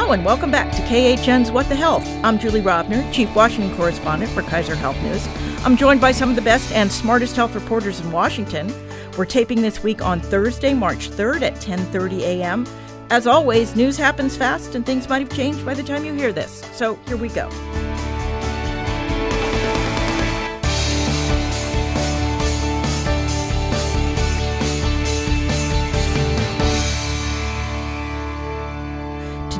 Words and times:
Hello 0.00 0.12
and 0.12 0.24
welcome 0.24 0.50
back 0.50 0.74
to 0.74 0.82
KHN's 0.84 1.50
What 1.50 1.68
the 1.68 1.76
Health. 1.76 2.08
I'm 2.24 2.38
Julie 2.38 2.62
Rovner, 2.62 3.12
Chief 3.12 3.32
Washington 3.36 3.76
Correspondent 3.76 4.32
for 4.32 4.40
Kaiser 4.40 4.74
Health 4.74 4.98
News. 5.02 5.28
I'm 5.62 5.76
joined 5.76 6.00
by 6.00 6.10
some 6.10 6.30
of 6.30 6.36
the 6.36 6.42
best 6.42 6.72
and 6.72 6.90
smartest 6.90 7.36
health 7.36 7.54
reporters 7.54 8.00
in 8.00 8.10
Washington. 8.10 8.72
We're 9.18 9.26
taping 9.26 9.60
this 9.60 9.82
week 9.82 10.00
on 10.00 10.22
Thursday, 10.22 10.72
March 10.72 11.10
3rd 11.10 11.42
at 11.42 11.56
10:30 11.56 12.22
a.m. 12.22 12.66
As 13.10 13.26
always, 13.26 13.76
news 13.76 13.98
happens 13.98 14.38
fast 14.38 14.74
and 14.74 14.86
things 14.86 15.06
might 15.06 15.20
have 15.20 15.36
changed 15.36 15.66
by 15.66 15.74
the 15.74 15.82
time 15.82 16.06
you 16.06 16.14
hear 16.14 16.32
this. 16.32 16.64
So, 16.72 16.98
here 17.06 17.18
we 17.18 17.28
go. 17.28 17.50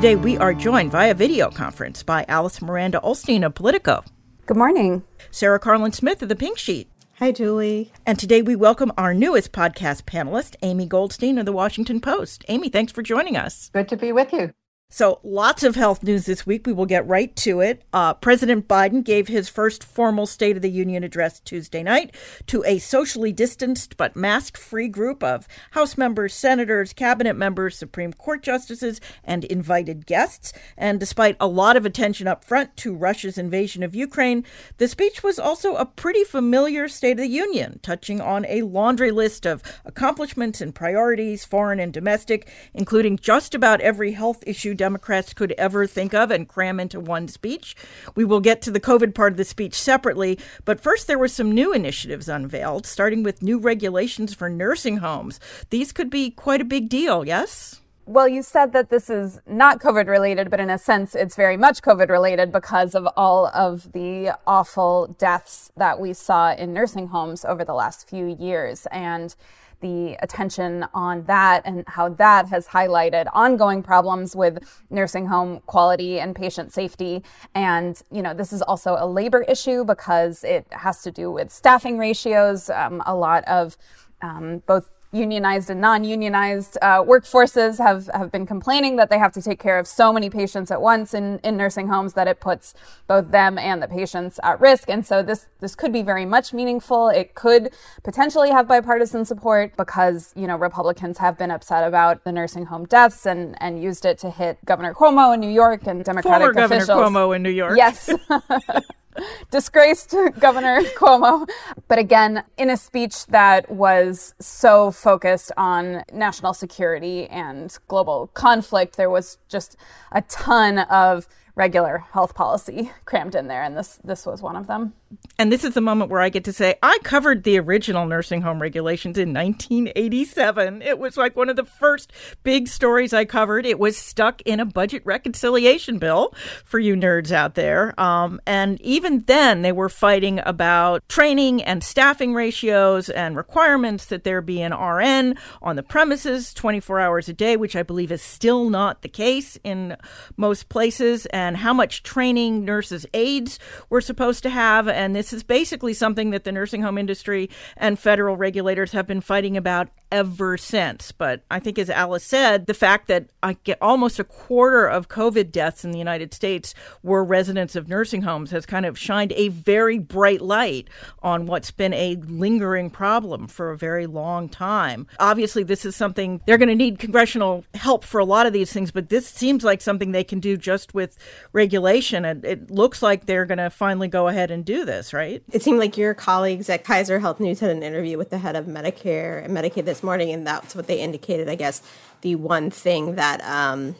Today, 0.01 0.15
we 0.15 0.35
are 0.39 0.55
joined 0.55 0.89
via 0.89 1.13
video 1.13 1.51
conference 1.51 2.01
by 2.01 2.25
Alice 2.27 2.59
Miranda 2.59 2.99
Ollstein 3.01 3.45
of 3.45 3.53
Politico. 3.53 4.03
Good 4.47 4.57
morning. 4.57 5.03
Sarah 5.29 5.59
Karlin 5.59 5.93
Smith 5.93 6.23
of 6.23 6.29
The 6.29 6.35
Pink 6.35 6.57
Sheet. 6.57 6.89
Hi, 7.19 7.31
Julie. 7.31 7.91
And 8.03 8.17
today 8.17 8.41
we 8.41 8.55
welcome 8.55 8.91
our 8.97 9.13
newest 9.13 9.51
podcast 9.51 10.05
panelist, 10.05 10.55
Amy 10.63 10.87
Goldstein 10.87 11.37
of 11.37 11.45
The 11.45 11.51
Washington 11.51 12.01
Post. 12.01 12.43
Amy, 12.47 12.69
thanks 12.69 12.91
for 12.91 13.03
joining 13.03 13.37
us. 13.37 13.69
Good 13.75 13.89
to 13.89 13.95
be 13.95 14.11
with 14.11 14.33
you. 14.33 14.51
So, 14.93 15.21
lots 15.23 15.63
of 15.63 15.75
health 15.75 16.03
news 16.03 16.25
this 16.25 16.45
week. 16.45 16.67
We 16.67 16.73
will 16.73 16.85
get 16.85 17.07
right 17.07 17.33
to 17.37 17.61
it. 17.61 17.81
Uh, 17.93 18.13
President 18.13 18.67
Biden 18.67 19.05
gave 19.05 19.29
his 19.29 19.47
first 19.47 19.85
formal 19.85 20.25
State 20.25 20.57
of 20.57 20.61
the 20.61 20.69
Union 20.69 21.01
address 21.01 21.39
Tuesday 21.39 21.81
night 21.81 22.13
to 22.47 22.61
a 22.65 22.77
socially 22.77 23.31
distanced 23.31 23.95
but 23.95 24.17
mask 24.17 24.57
free 24.57 24.89
group 24.89 25.23
of 25.23 25.47
House 25.71 25.97
members, 25.97 26.33
senators, 26.33 26.91
cabinet 26.91 27.37
members, 27.37 27.77
Supreme 27.77 28.11
Court 28.11 28.43
justices, 28.43 28.99
and 29.23 29.45
invited 29.45 30.05
guests. 30.05 30.51
And 30.75 30.99
despite 30.99 31.37
a 31.39 31.47
lot 31.47 31.77
of 31.77 31.85
attention 31.85 32.27
up 32.27 32.43
front 32.43 32.75
to 32.77 32.93
Russia's 32.93 33.37
invasion 33.37 33.83
of 33.83 33.95
Ukraine, 33.95 34.43
the 34.77 34.89
speech 34.89 35.23
was 35.23 35.39
also 35.39 35.75
a 35.75 35.85
pretty 35.85 36.25
familiar 36.25 36.89
State 36.89 37.11
of 37.11 37.19
the 37.19 37.27
Union, 37.27 37.79
touching 37.81 38.19
on 38.19 38.45
a 38.45 38.63
laundry 38.63 39.11
list 39.11 39.45
of 39.45 39.63
accomplishments 39.85 40.59
and 40.59 40.75
priorities, 40.75 41.45
foreign 41.45 41.79
and 41.79 41.93
domestic, 41.93 42.49
including 42.73 43.15
just 43.15 43.55
about 43.55 43.79
every 43.79 44.11
health 44.11 44.43
issue 44.45 44.75
Democrats 44.81 45.31
could 45.31 45.51
ever 45.59 45.85
think 45.85 46.11
of 46.15 46.31
and 46.31 46.47
cram 46.47 46.79
into 46.79 46.99
one 46.99 47.27
speech. 47.27 47.75
We 48.15 48.25
will 48.25 48.39
get 48.39 48.63
to 48.63 48.71
the 48.71 48.79
COVID 48.79 49.13
part 49.13 49.31
of 49.33 49.37
the 49.37 49.45
speech 49.45 49.75
separately, 49.75 50.39
but 50.65 50.81
first 50.81 51.05
there 51.05 51.19
were 51.19 51.27
some 51.27 51.51
new 51.51 51.71
initiatives 51.71 52.27
unveiled, 52.27 52.87
starting 52.87 53.21
with 53.21 53.43
new 53.43 53.59
regulations 53.59 54.33
for 54.33 54.49
nursing 54.49 54.97
homes. 54.97 55.39
These 55.69 55.91
could 55.91 56.09
be 56.09 56.31
quite 56.31 56.61
a 56.61 56.65
big 56.65 56.89
deal, 56.89 57.23
yes? 57.27 57.81
Well, 58.07 58.27
you 58.27 58.41
said 58.41 58.73
that 58.73 58.89
this 58.89 59.11
is 59.11 59.39
not 59.45 59.79
COVID 59.79 60.07
related, 60.07 60.49
but 60.49 60.59
in 60.59 60.71
a 60.71 60.79
sense, 60.79 61.13
it's 61.13 61.35
very 61.35 61.57
much 61.57 61.83
COVID 61.83 62.09
related 62.09 62.51
because 62.51 62.95
of 62.95 63.07
all 63.15 63.47
of 63.53 63.91
the 63.91 64.35
awful 64.47 65.15
deaths 65.19 65.71
that 65.77 65.99
we 65.99 66.13
saw 66.13 66.53
in 66.53 66.73
nursing 66.73 67.09
homes 67.09 67.45
over 67.45 67.63
the 67.63 67.75
last 67.75 68.09
few 68.09 68.25
years. 68.25 68.87
And 68.91 69.35
the 69.81 70.17
attention 70.21 70.85
on 70.93 71.23
that 71.25 71.61
and 71.65 71.83
how 71.87 72.09
that 72.09 72.47
has 72.47 72.67
highlighted 72.67 73.25
ongoing 73.33 73.83
problems 73.83 74.35
with 74.35 74.63
nursing 74.89 75.25
home 75.25 75.59
quality 75.65 76.19
and 76.19 76.35
patient 76.35 76.71
safety. 76.71 77.23
And, 77.53 78.01
you 78.11 78.21
know, 78.21 78.33
this 78.33 78.53
is 78.53 78.61
also 78.61 78.95
a 78.97 79.05
labor 79.05 79.41
issue 79.41 79.83
because 79.83 80.43
it 80.43 80.65
has 80.71 81.01
to 81.03 81.11
do 81.11 81.31
with 81.31 81.51
staffing 81.51 81.97
ratios. 81.97 82.69
Um, 82.69 83.01
a 83.05 83.15
lot 83.15 83.43
of 83.45 83.77
um, 84.21 84.61
both 84.65 84.89
unionized 85.11 85.69
and 85.69 85.81
non-unionized 85.81 86.77
uh, 86.81 87.03
workforces 87.03 87.77
have, 87.77 88.09
have 88.13 88.31
been 88.31 88.45
complaining 88.45 88.95
that 88.95 89.09
they 89.09 89.17
have 89.17 89.31
to 89.33 89.41
take 89.41 89.59
care 89.59 89.77
of 89.77 89.87
so 89.87 90.13
many 90.13 90.29
patients 90.29 90.71
at 90.71 90.81
once 90.81 91.13
in, 91.13 91.39
in 91.39 91.57
nursing 91.57 91.87
homes 91.87 92.13
that 92.13 92.27
it 92.27 92.39
puts 92.39 92.73
both 93.07 93.29
them 93.31 93.57
and 93.57 93.81
the 93.81 93.87
patients 93.87 94.39
at 94.43 94.59
risk. 94.61 94.89
And 94.89 95.05
so 95.05 95.21
this 95.21 95.47
this 95.59 95.75
could 95.75 95.93
be 95.93 96.01
very 96.01 96.25
much 96.25 96.53
meaningful. 96.53 97.09
It 97.09 97.35
could 97.35 97.73
potentially 98.03 98.49
have 98.49 98.67
bipartisan 98.67 99.25
support 99.25 99.75
because 99.75 100.33
you 100.35 100.47
know 100.47 100.55
Republicans 100.55 101.17
have 101.17 101.37
been 101.37 101.51
upset 101.51 101.87
about 101.87 102.23
the 102.23 102.31
nursing 102.31 102.65
home 102.65 102.85
deaths 102.85 103.25
and 103.25 103.61
and 103.61 103.81
used 103.81 104.05
it 104.05 104.17
to 104.19 104.29
hit 104.29 104.63
Governor 104.65 104.93
Cuomo 104.93 105.33
in 105.33 105.39
New 105.39 105.49
York 105.49 105.87
and 105.87 106.03
Democratic 106.03 106.53
Former 106.53 106.65
officials. 106.65 106.87
Governor 106.87 107.19
Cuomo 107.19 107.35
in 107.35 107.43
New 107.43 107.49
York. 107.49 107.77
Yes. 107.77 108.09
disgraced 109.49 110.15
Governor 110.39 110.81
Cuomo. 110.97 111.47
But 111.87 111.99
again, 111.99 112.43
in 112.57 112.69
a 112.69 112.77
speech 112.77 113.25
that 113.27 113.69
was 113.69 114.33
so 114.39 114.91
focused 114.91 115.51
on 115.57 116.03
national 116.13 116.53
security 116.53 117.27
and 117.27 117.75
global 117.87 118.27
conflict, 118.33 118.97
there 118.97 119.09
was 119.09 119.37
just 119.47 119.77
a 120.11 120.21
ton 120.23 120.79
of 120.79 121.27
regular 121.55 121.99
health 122.13 122.33
policy 122.33 122.91
crammed 123.05 123.35
in 123.35 123.47
there, 123.47 123.63
and 123.63 123.77
this 123.77 123.99
this 124.03 124.25
was 124.25 124.41
one 124.41 124.55
of 124.55 124.67
them. 124.67 124.93
And 125.37 125.51
this 125.51 125.63
is 125.63 125.73
the 125.73 125.81
moment 125.81 126.11
where 126.11 126.21
I 126.21 126.29
get 126.29 126.43
to 126.45 126.53
say 126.53 126.75
I 126.83 126.99
covered 127.03 127.43
the 127.43 127.59
original 127.59 128.05
nursing 128.05 128.41
home 128.41 128.61
regulations 128.61 129.17
in 129.17 129.33
1987. 129.33 130.81
It 130.81 130.99
was 130.99 131.17
like 131.17 131.35
one 131.35 131.49
of 131.49 131.55
the 131.55 131.65
first 131.65 132.13
big 132.43 132.67
stories 132.67 133.13
I 133.13 133.25
covered. 133.25 133.65
It 133.65 133.79
was 133.79 133.97
stuck 133.97 134.41
in 134.41 134.59
a 134.59 134.65
budget 134.65 135.01
reconciliation 135.05 135.97
bill 135.97 136.33
for 136.63 136.79
you 136.79 136.95
nerds 136.95 137.31
out 137.31 137.55
there. 137.55 137.99
Um, 137.99 138.39
and 138.45 138.79
even 138.81 139.21
then, 139.21 139.63
they 139.63 139.71
were 139.71 139.89
fighting 139.89 140.41
about 140.45 141.07
training 141.09 141.63
and 141.63 141.83
staffing 141.83 142.33
ratios 142.33 143.09
and 143.09 143.35
requirements 143.35 144.05
that 144.05 144.23
there 144.23 144.41
be 144.41 144.61
an 144.61 144.73
RN 144.73 145.37
on 145.61 145.75
the 145.75 145.83
premises 145.83 146.53
24 146.53 146.99
hours 146.99 147.29
a 147.29 147.33
day, 147.33 147.57
which 147.57 147.75
I 147.75 147.83
believe 147.83 148.11
is 148.11 148.21
still 148.21 148.69
not 148.69 149.01
the 149.01 149.09
case 149.09 149.57
in 149.63 149.97
most 150.37 150.69
places, 150.69 151.25
and 151.27 151.57
how 151.57 151.73
much 151.73 152.03
training 152.03 152.63
nurses' 152.63 153.05
aides 153.13 153.59
were 153.89 154.01
supposed 154.01 154.43
to 154.43 154.49
have 154.49 154.87
and 155.01 155.15
this 155.15 155.33
is 155.33 155.43
basically 155.43 155.93
something 155.93 156.29
that 156.29 156.43
the 156.43 156.51
nursing 156.51 156.81
home 156.81 156.97
industry 156.97 157.49
and 157.75 157.99
federal 157.99 158.37
regulators 158.37 158.91
have 158.91 159.07
been 159.07 159.21
fighting 159.21 159.57
about 159.57 159.89
ever 160.11 160.57
since. 160.57 161.11
But 161.11 161.43
I 161.49 161.59
think, 161.59 161.79
as 161.79 161.89
Alice 161.89 162.23
said, 162.23 162.65
the 162.67 162.73
fact 162.73 163.07
that 163.07 163.29
I 163.41 163.53
get 163.63 163.77
almost 163.81 164.19
a 164.19 164.23
quarter 164.23 164.85
of 164.85 165.07
COVID 165.07 165.51
deaths 165.51 165.85
in 165.85 165.91
the 165.91 165.97
United 165.97 166.33
States 166.33 166.73
were 167.01 167.23
residents 167.23 167.75
of 167.75 167.87
nursing 167.87 168.21
homes 168.21 168.51
has 168.51 168.65
kind 168.65 168.85
of 168.85 168.99
shined 168.99 169.31
a 169.33 169.47
very 169.47 169.97
bright 169.97 170.41
light 170.41 170.89
on 171.23 171.45
what's 171.45 171.71
been 171.71 171.93
a 171.93 172.17
lingering 172.27 172.89
problem 172.89 173.47
for 173.47 173.71
a 173.71 173.77
very 173.77 174.05
long 174.05 174.49
time. 174.49 175.07
Obviously, 175.19 175.63
this 175.63 175.85
is 175.85 175.95
something 175.95 176.41
they're 176.45 176.57
going 176.57 176.69
to 176.69 176.75
need 176.75 176.99
congressional 176.99 177.63
help 177.73 178.03
for 178.03 178.19
a 178.19 178.25
lot 178.25 178.45
of 178.45 178.53
these 178.53 178.71
things, 178.71 178.91
but 178.91 179.09
this 179.09 179.27
seems 179.27 179.63
like 179.63 179.81
something 179.81 180.11
they 180.11 180.23
can 180.23 180.39
do 180.39 180.57
just 180.57 180.93
with 180.93 181.17
regulation. 181.53 182.25
And 182.25 182.43
it 182.43 182.69
looks 182.69 183.01
like 183.01 183.25
they're 183.25 183.45
going 183.45 183.57
to 183.57 183.69
finally 183.69 184.07
go 184.07 184.27
ahead 184.27 184.51
and 184.51 184.65
do 184.65 184.83
this, 184.83 184.90
right? 185.13 185.43
It 185.51 185.63
seemed 185.63 185.79
like 185.79 185.97
your 185.97 186.13
colleagues 186.13 186.69
at 186.69 186.83
Kaiser 186.83 187.19
Health 187.19 187.39
News 187.39 187.59
had 187.59 187.69
an 187.71 187.83
interview 187.83 188.17
with 188.17 188.29
the 188.29 188.37
head 188.37 188.55
of 188.55 188.65
Medicare 188.65 189.43
and 189.43 189.55
Medicaid 189.55 189.85
this 189.85 190.03
morning, 190.03 190.31
and 190.31 190.45
that's 190.45 190.75
what 190.75 190.87
they 190.87 190.99
indicated. 190.99 191.49
I 191.49 191.55
guess 191.55 191.81
the 192.21 192.35
one 192.35 192.69
thing 192.69 193.15
that 193.15 193.41
um, 193.43 193.95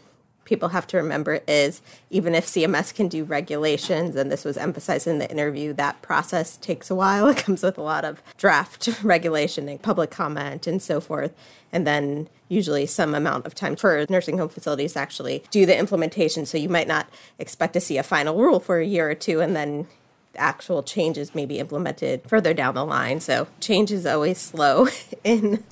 people 0.45 0.69
have 0.69 0.85
to 0.87 0.97
remember 0.97 1.39
is 1.47 1.81
even 2.09 2.35
if 2.35 2.45
CMS 2.45 2.93
can 2.93 3.07
do 3.07 3.23
regulations, 3.23 4.15
and 4.15 4.31
this 4.31 4.43
was 4.43 4.57
emphasized 4.57 5.07
in 5.07 5.19
the 5.19 5.31
interview, 5.31 5.71
that 5.73 6.01
process 6.01 6.57
takes 6.57 6.89
a 6.91 6.95
while. 6.95 7.27
It 7.31 7.37
comes 7.37 7.63
with 7.63 7.77
a 7.77 7.81
lot 7.81 8.03
of 8.03 8.21
draft 8.37 8.89
regulation 9.03 9.69
and 9.69 9.81
public 9.81 10.11
comment 10.11 10.67
and 10.67 10.81
so 10.81 10.99
forth. 10.99 11.33
And 11.71 11.87
then 11.87 12.27
usually 12.49 12.85
some 12.85 13.15
amount 13.15 13.45
of 13.45 13.55
time 13.55 13.77
for 13.77 14.05
nursing 14.09 14.37
home 14.37 14.49
facilities 14.49 14.93
to 14.93 14.99
actually 14.99 15.41
do 15.51 15.65
the 15.65 15.77
implementation. 15.77 16.45
So 16.45 16.57
you 16.57 16.67
might 16.67 16.87
not 16.87 17.07
expect 17.39 17.71
to 17.73 17.79
see 17.79 17.97
a 17.97 18.03
final 18.03 18.35
rule 18.37 18.59
for 18.59 18.79
a 18.79 18.85
year 18.85 19.09
or 19.09 19.15
two 19.15 19.39
and 19.39 19.55
then 19.55 19.87
actual 20.35 20.83
changes 20.83 21.35
may 21.35 21.45
be 21.45 21.59
implemented 21.59 22.21
further 22.27 22.53
down 22.53 22.75
the 22.75 22.85
line. 22.85 23.19
So 23.19 23.47
change 23.59 23.91
is 23.91 24.05
always 24.05 24.37
slow 24.37 24.87
in 25.23 25.63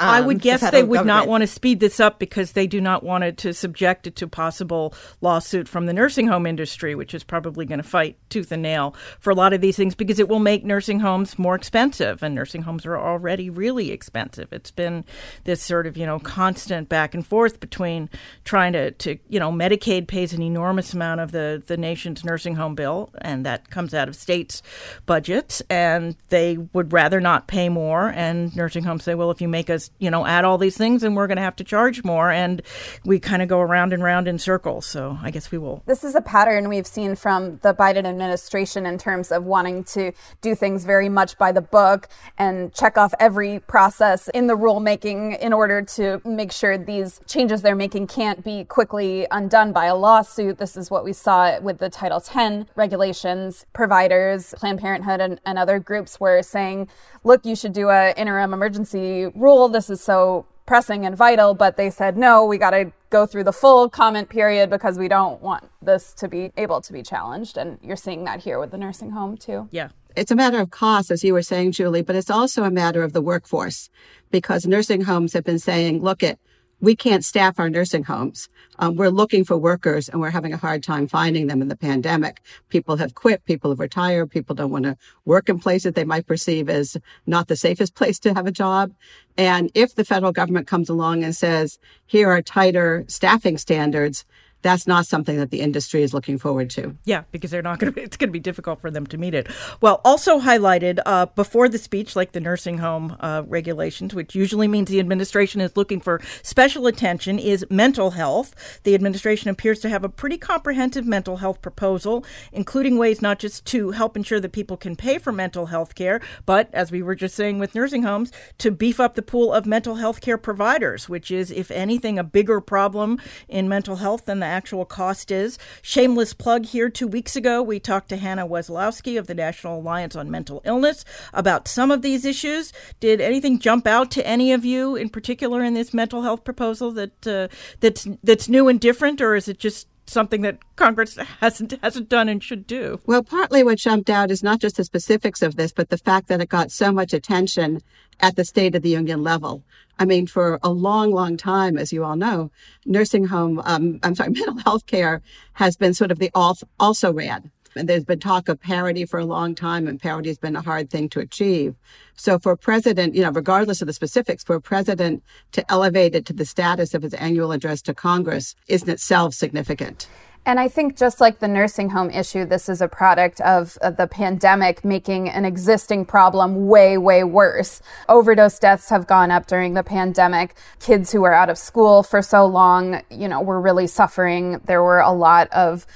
um, 0.00 0.08
I 0.08 0.20
would 0.20 0.38
the 0.38 0.42
guess 0.42 0.60
they 0.60 0.70
federal 0.70 0.88
would 0.88 1.06
not 1.06 1.28
want 1.28 1.42
to 1.42 1.46
speed 1.46 1.78
this 1.80 2.00
up 2.00 2.18
because 2.18 2.52
they 2.52 2.66
do 2.66 2.80
not 2.80 3.02
want 3.02 3.24
it 3.24 3.36
to 3.38 3.52
subject 3.52 4.06
it 4.06 4.16
to 4.16 4.26
possible 4.26 4.94
lawsuit 5.20 5.68
from 5.68 5.86
the 5.86 5.92
nursing 5.92 6.26
home 6.26 6.46
industry, 6.46 6.94
which 6.94 7.12
is 7.12 7.22
probably 7.22 7.66
going 7.66 7.78
to 7.78 7.86
fight 7.86 8.16
tooth 8.30 8.50
and 8.50 8.62
nail 8.62 8.94
for 9.18 9.30
a 9.30 9.34
lot 9.34 9.52
of 9.52 9.60
these 9.60 9.76
things 9.76 9.94
because 9.94 10.18
it 10.18 10.28
will 10.28 10.38
make 10.38 10.64
nursing 10.64 11.00
homes 11.00 11.38
more 11.38 11.54
expensive, 11.54 12.22
and 12.22 12.34
nursing 12.34 12.62
homes 12.62 12.86
are 12.86 12.96
already 12.96 13.50
really 13.50 13.90
expensive. 13.90 14.52
It's 14.52 14.70
been 14.70 15.04
this 15.44 15.62
sort 15.62 15.86
of 15.86 15.96
you 15.96 16.06
know 16.06 16.18
constant 16.18 16.88
back 16.88 17.14
and 17.14 17.26
forth 17.26 17.60
between 17.60 18.08
trying 18.44 18.72
to, 18.72 18.92
to 18.92 19.18
you 19.28 19.38
know 19.38 19.52
Medicaid 19.52 20.08
pays 20.08 20.32
an 20.32 20.42
enormous 20.42 20.94
amount 20.94 21.20
of 21.20 21.32
the 21.32 21.62
the 21.66 21.76
nation's 21.76 22.24
nursing 22.24 22.54
home 22.54 22.74
bill, 22.74 23.10
and 23.20 23.44
that 23.44 23.70
comes 23.70 23.92
out 23.92 24.08
of 24.08 24.16
states' 24.16 24.62
budgets, 25.04 25.60
and 25.68 26.16
they 26.30 26.56
would 26.72 26.92
rather 26.92 27.20
not 27.20 27.48
pay 27.48 27.68
more, 27.68 28.08
and 28.08 28.56
nursing 28.56 28.84
homes 28.84 29.04
say, 29.04 29.14
well, 29.14 29.30
if 29.30 29.40
you 29.40 29.48
make 29.48 29.68
us 29.68 29.89
you 29.98 30.10
know, 30.10 30.26
add 30.26 30.44
all 30.44 30.58
these 30.58 30.76
things 30.76 31.02
and 31.02 31.14
we're 31.14 31.26
going 31.26 31.36
to 31.36 31.42
have 31.42 31.56
to 31.56 31.64
charge 31.64 32.02
more. 32.02 32.30
And 32.30 32.62
we 33.04 33.20
kind 33.20 33.42
of 33.42 33.48
go 33.48 33.60
around 33.60 33.92
and 33.92 34.02
round 34.02 34.26
in 34.26 34.38
circles. 34.38 34.86
So 34.86 35.18
I 35.22 35.30
guess 35.30 35.50
we 35.50 35.58
will. 35.58 35.82
This 35.86 36.02
is 36.02 36.14
a 36.14 36.20
pattern 36.20 36.68
we've 36.68 36.86
seen 36.86 37.14
from 37.14 37.58
the 37.58 37.74
Biden 37.74 38.06
administration 38.06 38.86
in 38.86 38.98
terms 38.98 39.30
of 39.30 39.44
wanting 39.44 39.84
to 39.84 40.12
do 40.40 40.54
things 40.54 40.84
very 40.84 41.08
much 41.08 41.36
by 41.36 41.52
the 41.52 41.60
book 41.60 42.08
and 42.38 42.72
check 42.72 42.96
off 42.96 43.12
every 43.20 43.60
process 43.60 44.28
in 44.28 44.46
the 44.46 44.56
rulemaking 44.56 45.38
in 45.38 45.52
order 45.52 45.82
to 45.82 46.20
make 46.24 46.50
sure 46.50 46.78
these 46.78 47.20
changes 47.26 47.62
they're 47.62 47.76
making 47.76 48.06
can't 48.06 48.42
be 48.42 48.64
quickly 48.64 49.26
undone 49.30 49.72
by 49.72 49.86
a 49.86 49.94
lawsuit. 49.94 50.58
This 50.58 50.76
is 50.76 50.90
what 50.90 51.04
we 51.04 51.12
saw 51.12 51.60
with 51.60 51.78
the 51.78 51.90
Title 51.90 52.22
X 52.24 52.66
regulations. 52.74 53.66
Providers, 53.72 54.54
Planned 54.56 54.80
Parenthood, 54.80 55.20
and, 55.20 55.40
and 55.44 55.58
other 55.58 55.78
groups 55.78 56.18
were 56.18 56.42
saying, 56.42 56.88
look, 57.22 57.44
you 57.44 57.54
should 57.54 57.72
do 57.72 57.90
an 57.90 58.14
interim 58.16 58.54
emergency 58.54 59.26
rule. 59.34 59.68
This 59.80 59.88
is 59.88 60.02
so 60.02 60.44
pressing 60.66 61.06
and 61.06 61.16
vital, 61.16 61.54
but 61.54 61.78
they 61.78 61.88
said, 61.88 62.14
no, 62.14 62.44
we 62.44 62.58
got 62.58 62.72
to 62.72 62.92
go 63.08 63.24
through 63.24 63.44
the 63.44 63.52
full 63.52 63.88
comment 63.88 64.28
period 64.28 64.68
because 64.68 64.98
we 64.98 65.08
don't 65.08 65.40
want 65.40 65.64
this 65.80 66.12
to 66.18 66.28
be 66.28 66.52
able 66.58 66.82
to 66.82 66.92
be 66.92 67.02
challenged. 67.02 67.56
And 67.56 67.78
you're 67.82 67.96
seeing 67.96 68.24
that 68.24 68.40
here 68.40 68.58
with 68.58 68.72
the 68.72 68.76
nursing 68.76 69.12
home, 69.12 69.38
too. 69.38 69.70
Yeah. 69.70 69.88
It's 70.14 70.30
a 70.30 70.36
matter 70.36 70.60
of 70.60 70.68
cost, 70.68 71.10
as 71.10 71.24
you 71.24 71.32
were 71.32 71.40
saying, 71.40 71.72
Julie, 71.72 72.02
but 72.02 72.14
it's 72.14 72.28
also 72.28 72.64
a 72.64 72.70
matter 72.70 73.02
of 73.02 73.14
the 73.14 73.22
workforce 73.22 73.88
because 74.30 74.66
nursing 74.66 75.00
homes 75.00 75.32
have 75.32 75.44
been 75.44 75.58
saying, 75.58 76.02
look, 76.02 76.22
it, 76.22 76.38
we 76.80 76.96
can't 76.96 77.24
staff 77.24 77.58
our 77.58 77.68
nursing 77.68 78.04
homes. 78.04 78.48
Um, 78.78 78.96
we're 78.96 79.10
looking 79.10 79.44
for 79.44 79.56
workers 79.56 80.08
and 80.08 80.20
we're 80.20 80.30
having 80.30 80.52
a 80.52 80.56
hard 80.56 80.82
time 80.82 81.06
finding 81.06 81.46
them 81.46 81.60
in 81.60 81.68
the 81.68 81.76
pandemic. 81.76 82.40
People 82.68 82.96
have 82.96 83.14
quit. 83.14 83.44
People 83.44 83.70
have 83.70 83.80
retired. 83.80 84.30
People 84.30 84.54
don't 84.54 84.70
want 84.70 84.84
to 84.84 84.96
work 85.24 85.48
in 85.48 85.58
places 85.58 85.92
they 85.92 86.04
might 86.04 86.26
perceive 86.26 86.68
as 86.68 86.96
not 87.26 87.48
the 87.48 87.56
safest 87.56 87.94
place 88.00 88.18
to 88.20 88.34
have 88.34 88.46
a 88.46 88.52
job. 88.52 88.92
And 89.36 89.70
if 89.74 89.94
the 89.94 90.04
federal 90.04 90.32
government 90.32 90.66
comes 90.66 90.88
along 90.88 91.22
and 91.22 91.36
says, 91.36 91.78
here 92.06 92.30
are 92.30 92.42
tighter 92.42 93.04
staffing 93.08 93.58
standards, 93.58 94.24
that's 94.62 94.86
not 94.86 95.06
something 95.06 95.36
that 95.38 95.50
the 95.50 95.60
industry 95.60 96.02
is 96.02 96.12
looking 96.12 96.38
forward 96.38 96.70
to. 96.70 96.96
Yeah, 97.04 97.24
because 97.30 97.50
they're 97.50 97.62
not 97.62 97.78
going 97.78 97.92
to. 97.92 98.00
It's 98.02 98.16
going 98.16 98.28
to 98.28 98.32
be 98.32 98.40
difficult 98.40 98.80
for 98.80 98.90
them 98.90 99.06
to 99.08 99.18
meet 99.18 99.34
it. 99.34 99.48
Well, 99.80 100.00
also 100.04 100.40
highlighted 100.40 101.00
uh, 101.06 101.26
before 101.26 101.68
the 101.68 101.78
speech, 101.78 102.16
like 102.16 102.32
the 102.32 102.40
nursing 102.40 102.78
home 102.78 103.16
uh, 103.20 103.42
regulations, 103.46 104.14
which 104.14 104.34
usually 104.34 104.68
means 104.68 104.90
the 104.90 105.00
administration 105.00 105.60
is 105.60 105.76
looking 105.76 106.00
for 106.00 106.20
special 106.42 106.86
attention, 106.86 107.38
is 107.38 107.64
mental 107.70 108.10
health. 108.10 108.80
The 108.84 108.94
administration 108.94 109.50
appears 109.50 109.80
to 109.80 109.88
have 109.88 110.04
a 110.04 110.08
pretty 110.08 110.38
comprehensive 110.38 111.06
mental 111.06 111.38
health 111.38 111.62
proposal, 111.62 112.24
including 112.52 112.98
ways 112.98 113.22
not 113.22 113.38
just 113.38 113.64
to 113.66 113.90
help 113.90 114.16
ensure 114.16 114.40
that 114.40 114.52
people 114.52 114.76
can 114.76 114.96
pay 114.96 115.18
for 115.18 115.32
mental 115.32 115.66
health 115.66 115.94
care, 115.94 116.20
but 116.46 116.68
as 116.72 116.90
we 116.90 117.02
were 117.02 117.14
just 117.14 117.34
saying 117.34 117.58
with 117.58 117.74
nursing 117.74 118.02
homes, 118.02 118.32
to 118.58 118.70
beef 118.70 119.00
up 119.00 119.14
the 119.14 119.22
pool 119.22 119.52
of 119.52 119.66
mental 119.66 119.96
health 119.96 120.20
care 120.20 120.38
providers, 120.38 121.08
which 121.08 121.30
is, 121.30 121.50
if 121.50 121.70
anything, 121.70 122.18
a 122.18 122.24
bigger 122.24 122.60
problem 122.60 123.20
in 123.48 123.68
mental 123.68 123.96
health 123.96 124.26
than 124.26 124.40
the 124.40 124.46
actual 124.50 124.84
cost 124.84 125.30
is. 125.30 125.58
Shameless 125.82 126.34
plug 126.34 126.66
here. 126.66 126.90
Two 126.90 127.06
weeks 127.06 127.36
ago, 127.36 127.62
we 127.62 127.80
talked 127.80 128.08
to 128.10 128.16
Hannah 128.16 128.46
Wesolowski 128.46 129.18
of 129.18 129.26
the 129.26 129.34
National 129.34 129.80
Alliance 129.80 130.16
on 130.16 130.30
Mental 130.30 130.60
Illness 130.64 131.04
about 131.32 131.68
some 131.68 131.90
of 131.90 132.02
these 132.02 132.24
issues. 132.24 132.72
Did 132.98 133.20
anything 133.20 133.58
jump 133.58 133.86
out 133.86 134.10
to 134.12 134.26
any 134.26 134.52
of 134.52 134.64
you 134.64 134.96
in 134.96 135.08
particular 135.08 135.62
in 135.62 135.74
this 135.74 135.94
mental 135.94 136.22
health 136.22 136.44
proposal 136.44 136.90
that 136.92 137.26
uh, 137.26 137.48
that's 137.80 138.08
that's 138.22 138.48
new 138.48 138.68
and 138.68 138.80
different, 138.80 139.20
or 139.20 139.34
is 139.34 139.48
it 139.48 139.58
just 139.58 139.86
something 140.10 140.42
that 140.42 140.58
Congress 140.76 141.16
hasn't 141.40 141.74
hasn't 141.82 142.08
done 142.08 142.28
and 142.28 142.42
should 142.42 142.66
do. 142.66 143.00
Well, 143.06 143.22
partly 143.22 143.62
what 143.62 143.78
jumped 143.78 144.10
out 144.10 144.30
is 144.30 144.42
not 144.42 144.60
just 144.60 144.76
the 144.76 144.84
specifics 144.84 145.42
of 145.42 145.56
this, 145.56 145.72
but 145.72 145.90
the 145.90 145.98
fact 145.98 146.28
that 146.28 146.40
it 146.40 146.48
got 146.48 146.70
so 146.70 146.92
much 146.92 147.12
attention 147.12 147.80
at 148.20 148.36
the 148.36 148.44
State 148.44 148.74
of 148.74 148.82
the 148.82 148.90
Union 148.90 149.22
level. 149.22 149.62
I 149.98 150.04
mean, 150.04 150.26
for 150.26 150.58
a 150.62 150.70
long, 150.70 151.12
long 151.12 151.36
time, 151.36 151.76
as 151.76 151.92
you 151.92 152.04
all 152.04 152.16
know, 152.16 152.50
nursing 152.86 153.26
home, 153.26 153.60
um, 153.64 154.00
I'm 154.02 154.14
sorry, 154.14 154.30
mental 154.32 154.58
health 154.58 154.86
care 154.86 155.22
has 155.54 155.76
been 155.76 155.94
sort 155.94 156.10
of 156.10 156.18
the 156.18 156.30
also 156.34 157.12
ran. 157.12 157.50
And 157.76 157.88
there's 157.88 158.04
been 158.04 158.20
talk 158.20 158.48
of 158.48 158.60
parity 158.60 159.04
for 159.04 159.20
a 159.20 159.24
long 159.24 159.54
time, 159.54 159.86
and 159.86 160.00
parity 160.00 160.28
has 160.28 160.38
been 160.38 160.56
a 160.56 160.62
hard 160.62 160.90
thing 160.90 161.08
to 161.10 161.20
achieve. 161.20 161.74
So 162.14 162.38
for 162.38 162.52
a 162.52 162.56
president, 162.56 163.14
you 163.14 163.22
know, 163.22 163.30
regardless 163.30 163.80
of 163.80 163.86
the 163.86 163.92
specifics, 163.92 164.44
for 164.44 164.56
a 164.56 164.60
president 164.60 165.22
to 165.52 165.70
elevate 165.70 166.14
it 166.14 166.26
to 166.26 166.32
the 166.32 166.44
status 166.44 166.94
of 166.94 167.02
his 167.02 167.14
annual 167.14 167.52
address 167.52 167.82
to 167.82 167.94
Congress 167.94 168.54
is 168.68 168.82
in 168.82 168.90
itself 168.90 169.34
significant. 169.34 170.08
And 170.46 170.58
I 170.58 170.68
think 170.68 170.96
just 170.96 171.20
like 171.20 171.38
the 171.38 171.48
nursing 171.48 171.90
home 171.90 172.10
issue, 172.10 172.46
this 172.46 172.70
is 172.70 172.80
a 172.80 172.88
product 172.88 173.42
of, 173.42 173.76
of, 173.82 173.96
the 173.96 174.06
pandemic 174.06 174.84
making 174.84 175.28
an 175.28 175.44
existing 175.44 176.06
problem 176.06 176.66
way, 176.66 176.96
way 176.96 177.24
worse. 177.24 177.82
Overdose 178.08 178.58
deaths 178.58 178.88
have 178.88 179.06
gone 179.06 179.30
up 179.30 179.46
during 179.46 179.74
the 179.74 179.82
pandemic. 179.82 180.56
Kids 180.78 181.12
who 181.12 181.20
were 181.20 181.34
out 181.34 181.50
of 181.50 181.58
school 181.58 182.02
for 182.02 182.22
so 182.22 182.46
long, 182.46 183.02
you 183.10 183.28
know, 183.28 183.42
were 183.42 183.60
really 183.60 183.86
suffering. 183.86 184.60
There 184.64 184.82
were 184.82 185.00
a 185.00 185.12
lot 185.12 185.48
of 185.52 185.86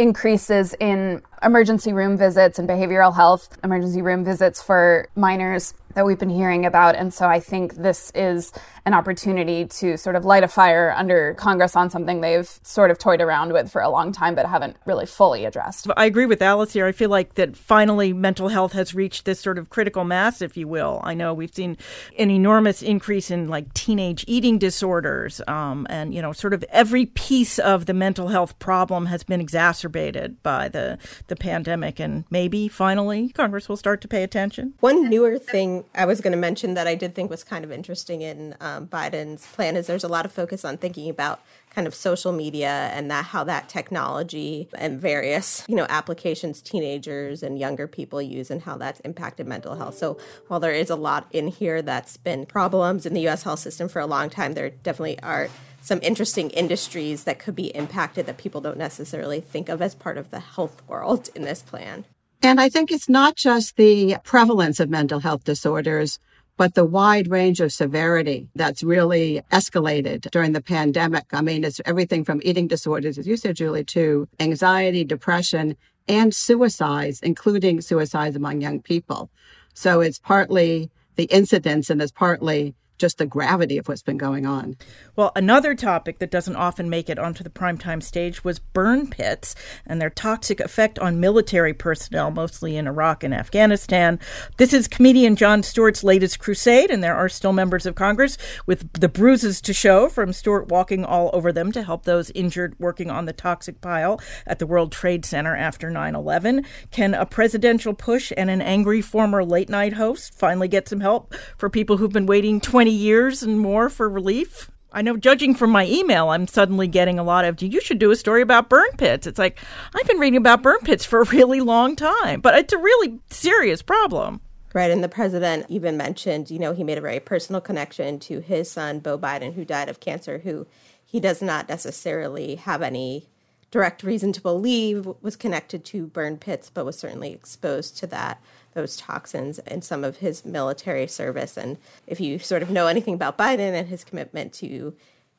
increases 0.00 0.74
in 0.80 1.20
emergency 1.42 1.92
room 1.92 2.16
visits 2.16 2.58
and 2.58 2.68
behavioral 2.68 3.14
health 3.14 3.58
emergency 3.64 4.02
room 4.02 4.24
visits 4.24 4.62
for 4.62 5.08
minors 5.14 5.74
that 5.94 6.06
we've 6.06 6.18
been 6.18 6.30
hearing 6.30 6.66
about. 6.66 6.94
And 6.94 7.12
so 7.12 7.26
I 7.26 7.40
think 7.40 7.74
this 7.74 8.12
is 8.14 8.52
an 8.86 8.94
opportunity 8.94 9.66
to 9.66 9.96
sort 9.96 10.16
of 10.16 10.24
light 10.24 10.44
a 10.44 10.48
fire 10.48 10.94
under 10.96 11.34
Congress 11.34 11.76
on 11.76 11.90
something 11.90 12.20
they've 12.20 12.48
sort 12.62 12.90
of 12.90 12.98
toyed 12.98 13.20
around 13.20 13.52
with 13.52 13.70
for 13.70 13.82
a 13.82 13.88
long 13.88 14.12
time, 14.12 14.34
but 14.34 14.46
haven't 14.46 14.76
really 14.86 15.06
fully 15.06 15.44
addressed. 15.44 15.88
I 15.96 16.06
agree 16.06 16.26
with 16.26 16.40
Alice 16.42 16.72
here. 16.72 16.86
I 16.86 16.92
feel 16.92 17.10
like 17.10 17.34
that 17.34 17.56
finally 17.56 18.12
mental 18.12 18.48
health 18.48 18.72
has 18.72 18.94
reached 18.94 19.24
this 19.24 19.40
sort 19.40 19.58
of 19.58 19.68
critical 19.68 20.04
mass, 20.04 20.40
if 20.40 20.56
you 20.56 20.68
will. 20.68 21.00
I 21.02 21.14
know 21.14 21.34
we've 21.34 21.54
seen 21.54 21.76
an 22.18 22.30
enormous 22.30 22.82
increase 22.82 23.30
in 23.30 23.48
like 23.48 23.74
teenage 23.74 24.24
eating 24.28 24.58
disorders, 24.58 25.40
um, 25.48 25.86
and 25.90 26.14
you 26.14 26.22
know, 26.22 26.32
sort 26.32 26.54
of 26.54 26.64
every 26.70 27.06
piece 27.06 27.58
of 27.58 27.86
the 27.86 27.94
mental 27.94 28.28
health 28.28 28.58
problem 28.58 29.06
has 29.06 29.24
been 29.24 29.40
exacerbated 29.40 30.42
by 30.42 30.68
the 30.68 30.98
the 31.30 31.36
pandemic, 31.36 31.98
and 31.98 32.24
maybe 32.28 32.68
finally 32.68 33.30
Congress 33.30 33.68
will 33.68 33.78
start 33.78 34.02
to 34.02 34.08
pay 34.08 34.22
attention. 34.22 34.74
One 34.80 35.08
newer 35.08 35.38
thing 35.38 35.84
I 35.94 36.04
was 36.04 36.20
going 36.20 36.32
to 36.32 36.38
mention 36.38 36.74
that 36.74 36.86
I 36.86 36.94
did 36.94 37.14
think 37.14 37.30
was 37.30 37.42
kind 37.42 37.64
of 37.64 37.72
interesting 37.72 38.20
in 38.20 38.54
um, 38.60 38.86
Biden's 38.86 39.46
plan 39.46 39.76
is 39.76 39.86
there's 39.86 40.04
a 40.04 40.08
lot 40.08 40.26
of 40.26 40.32
focus 40.32 40.64
on 40.64 40.76
thinking 40.76 41.08
about 41.08 41.40
kind 41.70 41.86
of 41.86 41.94
social 41.94 42.32
media 42.32 42.90
and 42.92 43.10
that 43.10 43.26
how 43.26 43.44
that 43.44 43.68
technology 43.68 44.68
and 44.76 45.00
various 45.00 45.64
you 45.68 45.76
know 45.76 45.86
applications 45.88 46.60
teenagers 46.60 47.42
and 47.42 47.58
younger 47.58 47.86
people 47.86 48.20
use 48.20 48.50
and 48.50 48.62
how 48.62 48.76
that's 48.76 48.98
impacted 49.00 49.46
mental 49.46 49.76
health 49.76 49.96
so 49.96 50.18
while 50.48 50.58
there 50.58 50.72
is 50.72 50.90
a 50.90 50.96
lot 50.96 51.26
in 51.30 51.46
here 51.46 51.80
that's 51.80 52.16
been 52.16 52.44
problems 52.44 53.06
in 53.06 53.14
the 53.14 53.28
us 53.28 53.44
health 53.44 53.60
system 53.60 53.88
for 53.88 54.00
a 54.00 54.06
long 54.06 54.28
time 54.28 54.54
there 54.54 54.70
definitely 54.70 55.18
are 55.20 55.48
some 55.80 56.00
interesting 56.02 56.50
industries 56.50 57.24
that 57.24 57.38
could 57.38 57.56
be 57.56 57.74
impacted 57.74 58.26
that 58.26 58.36
people 58.36 58.60
don't 58.60 58.78
necessarily 58.78 59.40
think 59.40 59.68
of 59.68 59.80
as 59.80 59.94
part 59.94 60.18
of 60.18 60.30
the 60.30 60.40
health 60.40 60.82
world 60.88 61.28
in 61.34 61.42
this 61.42 61.62
plan 61.62 62.04
and 62.42 62.60
I 62.60 62.68
think 62.70 62.90
it's 62.90 63.08
not 63.08 63.36
just 63.36 63.76
the 63.76 64.16
prevalence 64.24 64.80
of 64.80 64.88
mental 64.88 65.20
health 65.20 65.44
disorders, 65.44 66.18
but 66.56 66.74
the 66.74 66.86
wide 66.86 67.28
range 67.28 67.60
of 67.60 67.72
severity 67.72 68.48
that's 68.54 68.82
really 68.82 69.42
escalated 69.52 70.30
during 70.30 70.52
the 70.52 70.62
pandemic. 70.62 71.24
I 71.32 71.42
mean, 71.42 71.64
it's 71.64 71.80
everything 71.84 72.24
from 72.24 72.40
eating 72.42 72.66
disorders, 72.66 73.18
as 73.18 73.26
you 73.26 73.36
said, 73.36 73.56
Julie, 73.56 73.84
to 73.84 74.26
anxiety, 74.38 75.04
depression, 75.04 75.76
and 76.08 76.34
suicides, 76.34 77.20
including 77.22 77.82
suicides 77.82 78.36
among 78.36 78.62
young 78.62 78.80
people. 78.80 79.30
So 79.74 80.00
it's 80.00 80.18
partly 80.18 80.90
the 81.16 81.24
incidence 81.24 81.90
and 81.90 82.00
it's 82.00 82.12
partly 82.12 82.74
just 83.00 83.18
the 83.18 83.26
gravity 83.26 83.78
of 83.78 83.88
what's 83.88 84.02
been 84.02 84.18
going 84.18 84.46
on. 84.46 84.76
Well, 85.16 85.32
another 85.34 85.74
topic 85.74 86.18
that 86.18 86.30
doesn't 86.30 86.54
often 86.54 86.90
make 86.90 87.08
it 87.08 87.18
onto 87.18 87.42
the 87.42 87.50
primetime 87.50 88.02
stage 88.02 88.44
was 88.44 88.58
burn 88.58 89.08
pits 89.08 89.54
and 89.86 90.00
their 90.00 90.10
toxic 90.10 90.60
effect 90.60 90.98
on 90.98 91.18
military 91.18 91.72
personnel, 91.72 92.30
mostly 92.30 92.76
in 92.76 92.86
Iraq 92.86 93.24
and 93.24 93.34
Afghanistan. 93.34 94.20
This 94.58 94.72
is 94.72 94.86
comedian 94.86 95.34
Jon 95.34 95.62
Stewart's 95.62 96.04
latest 96.04 96.38
crusade, 96.38 96.90
and 96.90 97.02
there 97.02 97.16
are 97.16 97.28
still 97.28 97.52
members 97.52 97.86
of 97.86 97.94
Congress 97.94 98.36
with 98.66 98.92
the 98.92 99.08
bruises 99.08 99.60
to 99.62 99.72
show 99.72 100.08
from 100.08 100.32
Stewart 100.32 100.68
walking 100.68 101.04
all 101.04 101.30
over 101.32 101.52
them 101.52 101.72
to 101.72 101.82
help 101.82 102.04
those 102.04 102.30
injured 102.32 102.76
working 102.78 103.10
on 103.10 103.24
the 103.24 103.32
toxic 103.32 103.80
pile 103.80 104.20
at 104.46 104.58
the 104.58 104.66
World 104.66 104.92
Trade 104.92 105.24
Center 105.24 105.56
after 105.56 105.90
9 105.90 106.14
11. 106.14 106.66
Can 106.90 107.14
a 107.14 107.24
presidential 107.24 107.94
push 107.94 108.32
and 108.36 108.50
an 108.50 108.60
angry 108.60 109.00
former 109.00 109.42
late 109.42 109.70
night 109.70 109.94
host 109.94 110.34
finally 110.34 110.68
get 110.68 110.88
some 110.88 111.00
help 111.00 111.34
for 111.56 111.70
people 111.70 111.96
who've 111.96 112.12
been 112.12 112.26
waiting 112.26 112.60
20 112.60 112.89
years 112.90 113.42
and 113.42 113.58
more 113.58 113.88
for 113.88 114.08
relief? 114.08 114.70
I 114.92 115.02
know, 115.02 115.16
judging 115.16 115.54
from 115.54 115.70
my 115.70 115.86
email, 115.86 116.30
I'm 116.30 116.48
suddenly 116.48 116.88
getting 116.88 117.18
a 117.18 117.22
lot 117.22 117.44
of, 117.44 117.62
you 117.62 117.80
should 117.80 118.00
do 118.00 118.10
a 118.10 118.16
story 118.16 118.42
about 118.42 118.68
burn 118.68 118.90
pits. 118.98 119.26
It's 119.26 119.38
like, 119.38 119.58
I've 119.94 120.06
been 120.06 120.18
reading 120.18 120.38
about 120.38 120.62
burn 120.62 120.80
pits 120.80 121.04
for 121.04 121.20
a 121.20 121.26
really 121.26 121.60
long 121.60 121.94
time, 121.94 122.40
but 122.40 122.56
it's 122.56 122.72
a 122.72 122.78
really 122.78 123.20
serious 123.30 123.82
problem. 123.82 124.40
Right. 124.72 124.90
And 124.90 125.02
the 125.02 125.08
president 125.08 125.66
even 125.68 125.96
mentioned, 125.96 126.50
you 126.50 126.58
know, 126.58 126.72
he 126.72 126.84
made 126.84 126.98
a 126.98 127.00
very 127.00 127.20
personal 127.20 127.60
connection 127.60 128.18
to 128.20 128.40
his 128.40 128.70
son, 128.70 129.00
Beau 129.00 129.18
Biden, 129.18 129.54
who 129.54 129.64
died 129.64 129.88
of 129.88 130.00
cancer, 130.00 130.38
who 130.38 130.66
he 131.04 131.18
does 131.18 131.42
not 131.42 131.68
necessarily 131.68 132.56
have 132.56 132.82
any 132.82 133.28
direct 133.70 134.02
reason 134.02 134.32
to 134.32 134.40
believe 134.40 135.08
was 135.22 135.36
connected 135.36 135.84
to 135.86 136.06
burn 136.06 136.36
pits, 136.36 136.70
but 136.70 136.84
was 136.84 136.98
certainly 136.98 137.32
exposed 137.32 137.96
to 137.98 138.06
that 138.08 138.40
those 138.74 138.96
toxins 138.96 139.58
in 139.60 139.82
some 139.82 140.04
of 140.04 140.18
his 140.18 140.44
military 140.44 141.06
service. 141.06 141.56
And 141.56 141.76
if 142.06 142.20
you 142.20 142.38
sort 142.38 142.62
of 142.62 142.70
know 142.70 142.86
anything 142.86 143.14
about 143.14 143.38
Biden 143.38 143.72
and 143.72 143.88
his 143.88 144.04
commitment 144.04 144.52
to 144.54 144.94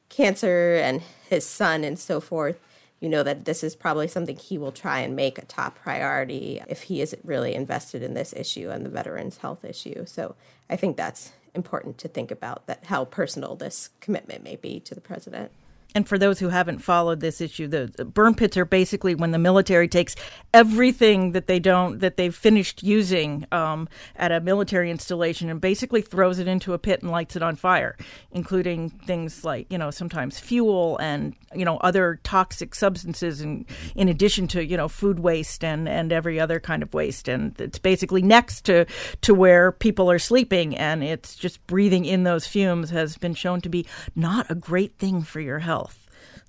cancer 0.10 0.76
and 0.76 1.02
his 1.30 1.46
son 1.46 1.84
and 1.84 1.98
so 1.98 2.20
forth, 2.20 2.60
you 3.00 3.10
know 3.10 3.24
that 3.24 3.46
this 3.46 3.64
is 3.64 3.76
probably 3.76 4.08
something 4.08 4.36
he 4.38 4.58
will 4.58 4.72
try 4.72 5.00
and 5.00 5.16
make 5.16 5.38
a 5.38 5.46
top 5.46 5.76
priority 5.76 6.62
if 6.68 6.84
he 6.84 7.02
is 7.02 7.16
really 7.24 7.56
invested 7.56 8.04
in 8.04 8.14
this 8.14 8.32
issue 8.34 8.70
and 8.70 8.86
the 8.86 8.90
veterans' 8.90 9.38
health 9.38 9.66
issue. 9.66 10.06
So 10.06 10.36
I 10.70 10.76
think 10.76 10.98
that's 10.98 11.32
important 11.56 11.98
to 11.98 12.08
think 12.08 12.32
about 12.32 12.68
that 12.68 12.86
how 12.86 13.06
personal 13.06 13.56
this 13.56 13.90
commitment 14.00 14.44
may 14.44 14.56
be 14.56 14.80
to 14.82 14.94
the 14.94 15.02
president. 15.02 15.52
And 15.94 16.08
for 16.08 16.18
those 16.18 16.40
who 16.40 16.50
haven't 16.50 16.80
followed 16.80 17.20
this 17.20 17.42
issue, 17.42 17.68
the, 17.68 17.88
burn 18.06 18.34
pits 18.36 18.56
are 18.56 18.66
basically 18.66 19.14
when 19.14 19.32
the 19.32 19.40
military 19.40 19.88
takes 19.88 20.16
everything 20.54 21.34
that 21.34 21.48
they 21.48 21.60
don't 21.60 22.00
that 22.00 22.18
they've 22.18 22.36
finished 22.36 22.82
using 22.82 23.46
um, 23.52 23.90
at 24.16 24.32
a 24.32 24.40
military 24.40 24.90
installation 24.90 25.50
and 25.50 25.60
basically 25.60 26.02
throws 26.02 26.40
it 26.40 26.48
into 26.48 26.74
a 26.74 26.80
pit 26.80 27.02
and 27.02 27.12
lights 27.12 27.36
it 27.36 27.44
on 27.44 27.56
fire, 27.56 27.98
including 28.32 28.90
things 28.90 29.44
like 29.44 29.68
you 29.70 29.78
know 29.78 29.92
sometimes 29.92 30.40
fuel 30.40 30.98
and 31.00 31.36
you 31.54 31.66
know 31.66 31.78
other 31.78 32.20
toxic 32.24 32.74
substances, 32.74 33.42
and 33.42 33.66
in 33.96 34.08
addition 34.08 34.48
to 34.48 34.66
you 34.66 34.78
know 34.78 34.88
food 34.88 35.20
waste 35.20 35.64
and 35.64 35.90
and 35.90 36.14
every 36.14 36.40
other 36.40 36.60
kind 36.60 36.84
of 36.84 36.94
waste. 36.94 37.28
And 37.28 37.60
it's 37.60 37.80
basically 37.80 38.22
next 38.22 38.62
to 38.66 38.86
to 39.22 39.34
where 39.34 39.74
people 39.74 40.10
are 40.10 40.20
sleeping, 40.20 40.78
and 40.78 41.04
it's 41.04 41.36
just 41.36 41.66
breathing 41.68 42.06
in 42.06 42.24
those 42.24 42.48
fumes 42.48 42.92
has 42.92 43.18
been 43.18 43.34
shown 43.34 43.60
to 43.62 43.70
be 43.70 43.86
not 44.16 44.50
a 44.50 44.56
great 44.56 44.98
thing 44.98 45.22
for 45.22 45.42
your 45.42 45.60
health. 45.60 45.81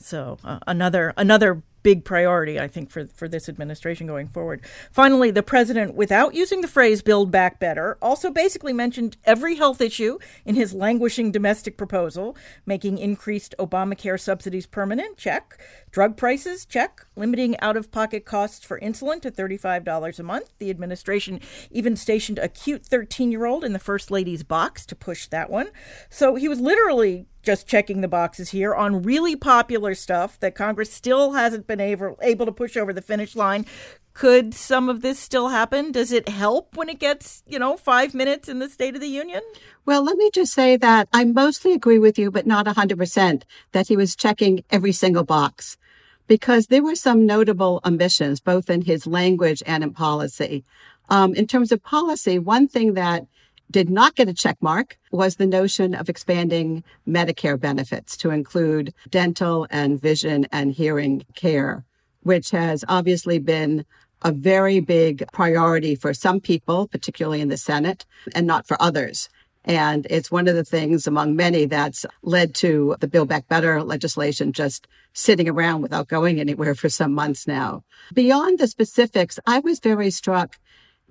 So 0.02 0.38
uh, 0.44 0.58
another 0.66 1.12
another 1.16 1.62
big 1.82 2.04
priority, 2.04 2.60
I 2.60 2.68
think, 2.68 2.90
for, 2.90 3.06
for 3.06 3.28
this 3.28 3.48
administration 3.48 4.06
going 4.06 4.28
forward. 4.28 4.64
Finally, 4.90 5.30
the 5.30 5.42
president, 5.42 5.94
without 5.94 6.34
using 6.34 6.60
the 6.60 6.68
phrase 6.68 7.02
build 7.02 7.30
back 7.30 7.58
better, 7.58 7.98
also 8.00 8.30
basically 8.30 8.72
mentioned 8.72 9.16
every 9.24 9.56
health 9.56 9.80
issue 9.80 10.18
in 10.44 10.54
his 10.54 10.74
languishing 10.74 11.32
domestic 11.32 11.76
proposal, 11.76 12.36
making 12.66 12.98
increased 12.98 13.54
Obamacare 13.58 14.20
subsidies 14.20 14.66
permanent, 14.66 15.16
check. 15.16 15.60
Drug 15.90 16.16
prices, 16.16 16.64
check. 16.64 17.04
Limiting 17.16 17.58
out 17.60 17.76
of 17.76 17.90
pocket 17.90 18.24
costs 18.24 18.64
for 18.64 18.80
insulin 18.80 19.20
to 19.22 19.30
$35 19.30 20.18
a 20.18 20.22
month. 20.22 20.52
The 20.58 20.70
administration 20.70 21.40
even 21.70 21.96
stationed 21.96 22.38
a 22.38 22.48
cute 22.48 22.86
13 22.86 23.30
year 23.30 23.44
old 23.44 23.64
in 23.64 23.72
the 23.72 23.78
First 23.78 24.10
Lady's 24.10 24.42
box 24.42 24.86
to 24.86 24.96
push 24.96 25.26
that 25.28 25.50
one. 25.50 25.68
So 26.08 26.36
he 26.36 26.48
was 26.48 26.60
literally 26.60 27.26
just 27.42 27.66
checking 27.66 28.00
the 28.00 28.08
boxes 28.08 28.50
here 28.50 28.74
on 28.74 29.02
really 29.02 29.36
popular 29.36 29.94
stuff 29.94 30.38
that 30.40 30.54
Congress 30.54 30.92
still 30.92 31.32
hasn't 31.32 31.66
been 31.66 31.80
able, 31.80 32.18
able 32.22 32.46
to 32.46 32.52
push 32.52 32.76
over 32.76 32.92
the 32.92 33.02
finish 33.02 33.34
line. 33.34 33.66
Could 34.14 34.54
some 34.54 34.88
of 34.88 35.00
this 35.00 35.18
still 35.18 35.48
happen? 35.48 35.90
Does 35.90 36.12
it 36.12 36.28
help 36.28 36.76
when 36.76 36.88
it 36.88 36.98
gets, 36.98 37.42
you 37.46 37.58
know, 37.58 37.76
five 37.76 38.14
minutes 38.14 38.48
in 38.48 38.58
the 38.58 38.68
State 38.68 38.94
of 38.94 39.00
the 39.00 39.08
Union? 39.08 39.40
Well, 39.86 40.04
let 40.04 40.16
me 40.16 40.30
just 40.32 40.52
say 40.52 40.76
that 40.76 41.08
I 41.12 41.24
mostly 41.24 41.72
agree 41.72 41.98
with 41.98 42.18
you, 42.18 42.30
but 42.30 42.46
not 42.46 42.66
100% 42.66 43.42
that 43.72 43.88
he 43.88 43.96
was 43.96 44.14
checking 44.14 44.64
every 44.70 44.92
single 44.92 45.24
box 45.24 45.78
because 46.26 46.66
there 46.66 46.82
were 46.82 46.94
some 46.94 47.26
notable 47.26 47.80
omissions, 47.84 48.40
both 48.40 48.70
in 48.70 48.82
his 48.82 49.06
language 49.06 49.62
and 49.66 49.82
in 49.82 49.92
policy. 49.92 50.64
Um, 51.08 51.34
in 51.34 51.46
terms 51.46 51.72
of 51.72 51.82
policy, 51.82 52.38
one 52.38 52.68
thing 52.68 52.94
that 52.94 53.26
did 53.72 53.90
not 53.90 54.14
get 54.14 54.28
a 54.28 54.34
check 54.34 54.58
mark 54.60 54.98
was 55.10 55.36
the 55.36 55.46
notion 55.46 55.94
of 55.94 56.08
expanding 56.08 56.84
Medicare 57.08 57.58
benefits 57.58 58.16
to 58.18 58.30
include 58.30 58.94
dental 59.08 59.66
and 59.70 60.00
vision 60.00 60.46
and 60.52 60.72
hearing 60.72 61.24
care, 61.34 61.84
which 62.22 62.50
has 62.50 62.84
obviously 62.86 63.38
been 63.38 63.84
a 64.20 64.30
very 64.30 64.78
big 64.78 65.24
priority 65.32 65.96
for 65.96 66.14
some 66.14 66.38
people, 66.38 66.86
particularly 66.86 67.40
in 67.40 67.48
the 67.48 67.56
Senate, 67.56 68.04
and 68.34 68.46
not 68.46 68.68
for 68.68 68.80
others. 68.80 69.28
And 69.64 70.06
it's 70.10 70.30
one 70.30 70.48
of 70.48 70.54
the 70.54 70.64
things 70.64 71.06
among 71.06 71.34
many 71.34 71.64
that's 71.64 72.04
led 72.22 72.54
to 72.56 72.96
the 73.00 73.08
Build 73.08 73.28
Back 73.28 73.48
Better 73.48 73.82
legislation 73.82 74.52
just 74.52 74.86
sitting 75.12 75.48
around 75.48 75.82
without 75.82 76.08
going 76.08 76.40
anywhere 76.40 76.74
for 76.74 76.88
some 76.88 77.14
months 77.14 77.46
now. 77.46 77.84
Beyond 78.12 78.58
the 78.58 78.66
specifics, 78.66 79.38
I 79.46 79.60
was 79.60 79.78
very 79.78 80.10
struck 80.10 80.58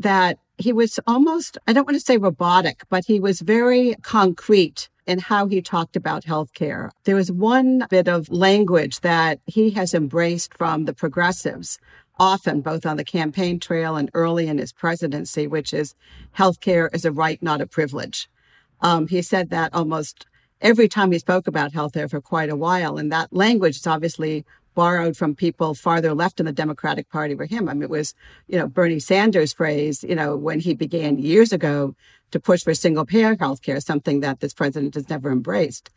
that 0.02 0.38
he 0.58 0.74
was 0.74 1.00
almost, 1.08 1.58
I 1.68 1.74
don't 1.74 1.88
want 1.88 1.96
to 1.96 2.06
say 2.06 2.18
robotic, 2.18 2.84
but 2.90 3.06
he 3.06 3.20
was 3.20 3.42
very 3.42 3.96
concrete 4.02 4.90
in 5.08 5.20
how 5.20 5.48
he 5.48 5.62
talked 5.62 5.96
about 5.96 6.26
healthcare. 6.26 6.92
There 7.06 7.16
was 7.16 7.32
one 7.32 7.86
bit 7.90 8.08
of 8.08 8.30
language 8.30 9.02
that 9.02 9.40
he 9.46 9.72
has 9.72 9.94
embraced 9.94 10.54
from 10.58 10.86
the 10.86 10.94
progressives 10.94 11.80
often, 12.20 12.62
both 12.62 12.86
on 12.86 12.98
the 12.98 13.04
campaign 13.04 13.60
trail 13.60 13.96
and 13.96 14.12
early 14.14 14.48
in 14.48 14.60
his 14.60 14.72
presidency, 14.72 15.48
which 15.48 15.74
is 15.74 15.96
healthcare 16.38 16.94
is 16.94 17.06
a 17.06 17.12
right, 17.12 17.42
not 17.42 17.62
a 17.62 17.66
privilege. 17.66 18.30
Um, 18.82 19.08
he 19.08 19.22
said 19.22 19.50
that 19.50 19.74
almost 19.74 20.28
every 20.62 20.88
time 20.88 21.12
he 21.12 21.20
spoke 21.20 21.48
about 21.48 21.74
healthcare 21.74 22.10
for 22.10 22.22
quite 22.22 22.50
a 22.50 22.56
while. 22.56 22.98
And 22.98 23.12
that 23.12 23.34
language 23.34 23.78
is 23.78 23.88
obviously 23.88 24.46
borrowed 24.74 25.18
from 25.18 25.36
people 25.36 25.74
farther 25.74 26.14
left 26.14 26.40
in 26.40 26.46
the 26.46 26.52
Democratic 26.52 27.10
Party 27.10 27.36
for 27.36 27.46
him. 27.46 27.68
I 27.68 27.74
mean, 27.74 27.84
it 27.84 27.90
was, 27.90 28.14
you 28.48 28.58
know, 28.58 28.68
Bernie 28.68 29.00
Sanders' 29.00 29.54
phrase, 29.54 30.04
you 30.04 30.16
know, 30.16 30.36
when 30.36 30.60
he 30.60 30.74
began 30.74 31.18
years 31.18 31.52
ago 31.52 31.96
to 32.32 32.40
push 32.40 32.64
for 32.64 32.74
single 32.74 33.06
payer 33.06 33.36
health 33.40 33.62
care, 33.62 33.80
something 33.80 34.22
that 34.22 34.40
this 34.40 34.54
president 34.54 34.96
has 34.96 35.10
never 35.10 35.32
embraced. 35.32 35.90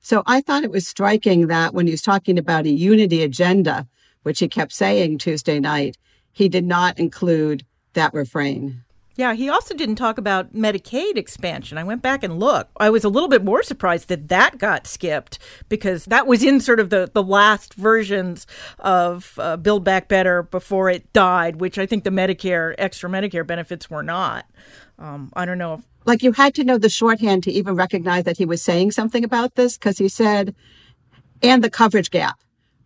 So 0.00 0.22
I 0.26 0.40
thought 0.40 0.64
it 0.64 0.70
was 0.70 0.88
striking 0.88 1.46
that 1.46 1.74
when 1.74 1.86
he 1.86 1.92
was 1.92 2.02
talking 2.02 2.38
about 2.38 2.66
a 2.66 2.70
unity 2.70 3.22
agenda, 3.22 3.86
which 4.22 4.40
he 4.40 4.48
kept 4.48 4.72
saying 4.72 5.18
Tuesday 5.18 5.60
night, 5.60 5.96
he 6.32 6.48
did 6.48 6.64
not 6.64 6.98
include 6.98 7.64
that 7.92 8.14
refrain. 8.14 8.84
Yeah, 9.14 9.34
he 9.34 9.48
also 9.48 9.74
didn't 9.74 9.96
talk 9.96 10.16
about 10.16 10.54
Medicaid 10.54 11.16
expansion. 11.16 11.76
I 11.76 11.84
went 11.84 12.00
back 12.00 12.22
and 12.22 12.38
looked. 12.38 12.72
I 12.78 12.88
was 12.88 13.04
a 13.04 13.10
little 13.10 13.28
bit 13.28 13.44
more 13.44 13.62
surprised 13.62 14.08
that 14.08 14.28
that 14.28 14.58
got 14.58 14.86
skipped 14.86 15.38
because 15.68 16.06
that 16.06 16.26
was 16.26 16.42
in 16.42 16.60
sort 16.60 16.80
of 16.80 16.88
the, 16.88 17.10
the 17.12 17.22
last 17.22 17.74
versions 17.74 18.46
of 18.78 19.34
uh, 19.38 19.58
Build 19.58 19.84
Back 19.84 20.08
Better 20.08 20.44
before 20.44 20.88
it 20.88 21.12
died, 21.12 21.56
which 21.56 21.78
I 21.78 21.84
think 21.84 22.04
the 22.04 22.10
Medicare, 22.10 22.74
extra 22.78 23.10
Medicare 23.10 23.46
benefits 23.46 23.90
were 23.90 24.02
not. 24.02 24.46
Um, 24.98 25.30
I 25.34 25.44
don't 25.44 25.58
know 25.58 25.74
if. 25.74 25.80
Like 26.04 26.24
you 26.24 26.32
had 26.32 26.54
to 26.56 26.64
know 26.64 26.78
the 26.78 26.88
shorthand 26.88 27.44
to 27.44 27.52
even 27.52 27.76
recognize 27.76 28.24
that 28.24 28.36
he 28.38 28.44
was 28.44 28.60
saying 28.60 28.90
something 28.90 29.22
about 29.22 29.54
this 29.54 29.78
because 29.78 29.98
he 29.98 30.08
said, 30.08 30.52
and 31.42 31.62
the 31.62 31.70
coverage 31.70 32.10
gap. 32.10 32.40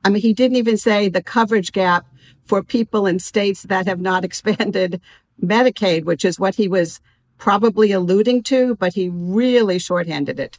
I 0.04 0.10
mean, 0.10 0.20
he 0.20 0.34
didn't 0.34 0.58
even 0.58 0.76
say 0.76 1.08
the 1.08 1.22
coverage 1.22 1.72
gap 1.72 2.06
for 2.44 2.62
people 2.62 3.06
in 3.06 3.18
states 3.18 3.62
that 3.62 3.86
have 3.86 4.00
not 4.00 4.24
expanded 4.26 5.00
Medicaid, 5.42 6.04
which 6.04 6.24
is 6.24 6.38
what 6.38 6.54
he 6.54 6.68
was 6.68 7.00
probably 7.38 7.92
alluding 7.92 8.42
to, 8.44 8.74
but 8.76 8.94
he 8.94 9.08
really 9.08 9.78
shorthanded 9.78 10.40
it 10.40 10.58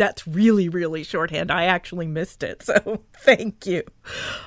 that's 0.00 0.26
really, 0.26 0.70
really 0.70 1.04
shorthand. 1.04 1.50
I 1.50 1.64
actually 1.64 2.06
missed 2.06 2.42
it. 2.42 2.64
So 2.70 3.02
thank 3.12 3.66
you. 3.66 3.82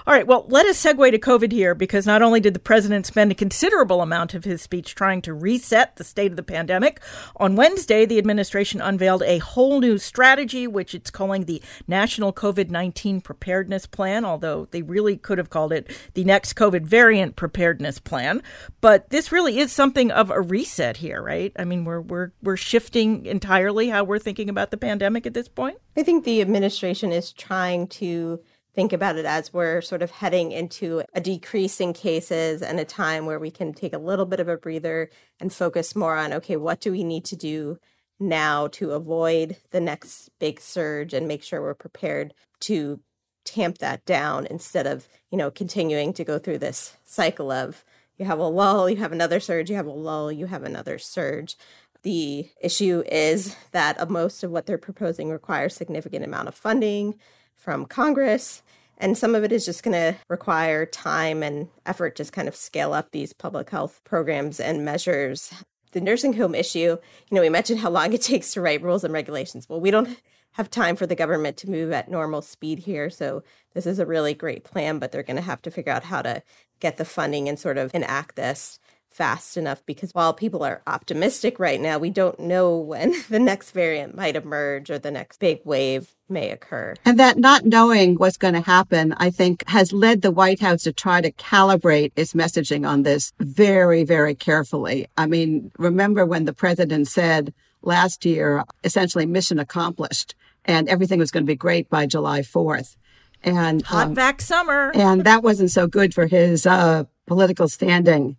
All 0.08 0.14
right. 0.14 0.26
Well, 0.26 0.46
let 0.48 0.66
us 0.66 0.82
segue 0.82 1.12
to 1.12 1.20
COVID 1.20 1.52
here 1.52 1.76
because 1.76 2.06
not 2.06 2.22
only 2.22 2.40
did 2.40 2.54
the 2.54 2.60
president 2.60 3.06
spend 3.06 3.34
a 3.34 3.36
considerable 3.36 4.02
amount 4.02 4.34
of 4.34 4.46
his 4.46 4.62
speech 4.62 4.96
trying 4.96 5.22
to 5.24 5.34
reset 5.34 5.98
the 5.98 6.06
state 6.06 6.32
of 6.32 6.38
the 6.38 6.44
pandemic, 6.44 7.02
on 7.36 7.58
Wednesday, 7.58 8.06
the 8.06 8.18
administration 8.18 8.80
unveiled 8.80 9.24
a 9.24 9.40
whole 9.40 9.82
new 9.82 9.98
strategy, 9.98 10.68
which 10.68 10.96
it's 10.96 11.12
calling 11.12 11.44
the 11.44 11.62
National 11.86 12.32
COVID 12.32 12.70
19 12.70 13.20
Preparedness 13.20 13.88
Plan, 13.88 14.24
although 14.24 14.68
they 14.72 14.82
really 14.82 15.18
could 15.18 15.38
have 15.38 15.50
called 15.50 15.74
it 15.74 15.92
the 16.14 16.24
next 16.24 16.54
COVID 16.54 16.86
variant 16.86 17.36
preparedness 17.36 18.00
plan. 18.00 18.42
But 18.80 19.10
this 19.10 19.34
really 19.34 19.60
is 19.60 19.72
something 19.72 20.12
of 20.12 20.32
a 20.32 20.40
reset 20.40 20.98
here, 20.98 21.22
right? 21.22 21.52
I 21.60 21.66
mean, 21.66 21.84
we're, 21.84 22.02
we're, 22.02 22.32
we're 22.42 22.58
shifting 22.58 23.26
entirely 23.26 23.90
how 23.90 24.06
we're 24.06 24.20
thinking 24.20 24.50
about 24.50 24.72
the 24.72 24.78
pandemic 24.78 25.26
at 25.26 25.34
this 25.34 25.43
this 25.44 25.50
point? 25.50 25.78
I 25.98 26.04
think 26.04 26.24
the 26.24 26.42
administration 26.42 27.12
is 27.12 27.34
trying 27.34 27.88
to 27.88 28.40
think 28.74 28.94
about 28.94 29.18
it 29.18 29.26
as 29.26 29.54
we're 29.54 29.82
sort 29.82 30.02
of 30.02 30.10
heading 30.10 30.52
into 30.52 31.04
a 31.14 31.22
decrease 31.22 31.80
in 31.80 31.94
cases 31.94 32.62
and 32.62 32.80
a 32.80 32.86
time 32.86 33.26
where 33.26 33.40
we 33.40 33.52
can 33.52 33.74
take 33.74 33.94
a 33.94 34.00
little 34.00 34.26
bit 34.26 34.40
of 34.40 34.48
a 34.48 34.58
breather 34.58 35.10
and 35.40 35.54
focus 35.54 35.96
more 35.96 36.16
on 36.16 36.34
okay, 36.34 36.56
what 36.56 36.80
do 36.80 36.92
we 36.92 37.04
need 37.04 37.26
to 37.26 37.36
do 37.36 37.78
now 38.20 38.68
to 38.68 38.92
avoid 38.92 39.58
the 39.72 39.82
next 39.82 40.30
big 40.40 40.60
surge 40.60 41.14
and 41.14 41.28
make 41.28 41.44
sure 41.44 41.62
we're 41.62 41.74
prepared 41.74 42.34
to 42.62 43.00
tamp 43.44 43.80
that 43.80 44.06
down 44.06 44.48
instead 44.48 44.88
of, 44.88 45.08
you 45.30 45.38
know, 45.38 45.52
continuing 45.52 46.14
to 46.14 46.24
go 46.24 46.40
through 46.40 46.58
this 46.58 46.96
cycle 47.04 47.52
of 47.52 47.84
you 48.18 48.26
have 48.26 48.40
a 48.40 48.48
lull, 48.48 48.90
you 48.90 48.98
have 48.98 49.12
another 49.12 49.40
surge, 49.40 49.70
you 49.70 49.76
have 49.76 49.88
a 49.88 49.92
lull, 49.92 50.32
you 50.32 50.46
have 50.46 50.64
another 50.64 50.98
surge. 50.98 51.58
The 52.04 52.50
issue 52.62 53.04
is 53.10 53.56
that 53.72 54.10
most 54.10 54.44
of 54.44 54.52
what 54.52 54.66
they're 54.66 54.78
proposing 54.78 55.30
requires 55.30 55.74
significant 55.74 56.26
amount 56.26 56.50
of 56.50 56.56
funding 56.56 57.16
from 57.56 57.86
Congress. 57.86 58.62
And 58.98 59.18
some 59.18 59.36
of 59.36 59.44
it 59.44 59.52
is 59.52 59.66
just 59.66 59.84
going 59.84 59.94
to 59.94 60.18
require 60.30 60.86
time 60.86 61.42
and 61.42 61.70
effort 61.86 62.16
to 62.18 62.26
kind 62.26 62.48
of 62.48 62.56
scale 62.56 62.94
up 62.94 63.12
these 63.12 63.34
public 63.34 63.70
health 63.70 64.02
programs 64.04 64.60
and 64.60 64.86
measures. 64.86 65.54
The 65.94 66.02
nursing 66.02 66.34
home 66.34 66.56
issue, 66.56 66.80
you 66.80 67.00
know, 67.32 67.42
we 67.42 67.50
mentioned 67.50 67.80
how 67.80 67.90
long 67.90 68.14
it 68.14 68.22
takes 68.24 68.54
to 68.54 68.62
write 68.62 68.82
rules 68.82 69.04
and 69.04 69.14
regulations. 69.14 69.68
Well, 69.70 69.82
we 69.82 69.92
don't 69.92 70.20
have 70.54 70.70
time 70.70 70.96
for 70.96 71.08
the 71.08 71.16
government 71.16 71.58
to 71.58 71.70
move 71.70 71.92
at 71.92 72.12
normal 72.12 72.42
speed 72.42 72.80
here. 72.80 73.10
So 73.10 73.44
this 73.74 73.86
is 73.86 73.98
a 73.98 74.06
really 74.06 74.34
great 74.34 74.64
plan, 74.64 75.00
but 75.00 75.12
they're 75.12 75.24
going 75.24 75.38
to 75.38 75.42
have 75.42 75.62
to 75.64 75.72
figure 75.72 75.92
out 75.92 76.04
how 76.04 76.22
to 76.22 76.44
get 76.80 76.98
the 76.98 77.06
funding 77.06 77.50
and 77.50 77.58
sort 77.58 77.78
of 77.78 77.94
enact 77.96 78.36
this 78.36 78.80
fast 79.14 79.58
enough 79.58 79.86
because 79.86 80.14
while 80.14 80.34
people 80.34 80.64
are 80.64 80.82
optimistic 80.88 81.60
right 81.60 81.80
now, 81.80 81.98
we 81.98 82.10
don't 82.10 82.40
know 82.40 82.76
when 82.78 83.14
the 83.30 83.40
next 83.40 83.72
variant 83.72 84.16
might 84.16 84.36
emerge 84.36 84.90
or 84.90 84.98
the 84.98 85.12
next 85.12 85.40
big 85.40 85.62
wave 85.64 86.16
may 86.30 86.50
occur. 86.50 86.96
And 87.06 87.20
that 87.20 87.38
not 87.38 87.66
knowing 87.66 88.16
what's 88.16 88.38
going 88.38 88.56
to 88.56 88.62
happen, 88.62 89.14
I 89.18 89.30
think, 89.30 89.64
has 89.68 89.94
led 89.94 90.22
the 90.22 90.32
White 90.32 90.60
House 90.60 90.84
to 90.84 90.94
try 90.94 91.22
to 91.22 91.32
calibrate 91.32 92.12
its 92.16 92.34
messaging 92.34 92.88
on 92.88 93.04
this 93.04 93.32
very, 93.40 94.04
very 94.04 94.36
carefully. 94.36 95.08
I 95.18 95.28
mean, 95.28 95.72
remember 95.78 96.26
when 96.26 96.46
the 96.46 96.54
president 96.54 97.08
said 97.08 97.54
last 97.82 98.26
year, 98.26 98.64
essentially 98.84 99.26
mission 99.26 99.60
accomplished, 99.60 100.36
and 100.66 100.90
everything 100.90 101.20
was 101.20 101.32
going 101.32 101.44
to 101.44 101.52
be 101.52 101.56
great 101.56 101.90
by 101.90 102.06
July 102.06 102.42
4th. 102.42 102.96
And 103.44 103.82
hot 103.82 104.08
um, 104.08 104.14
back 104.14 104.42
summer. 104.42 104.92
And 104.96 105.26
that 105.26 105.44
wasn't 105.44 105.72
so 105.72 105.86
good 105.86 106.14
for 106.14 106.28
his 106.28 106.66
uh, 106.66 107.04
political 107.28 107.68
standing. 107.68 108.38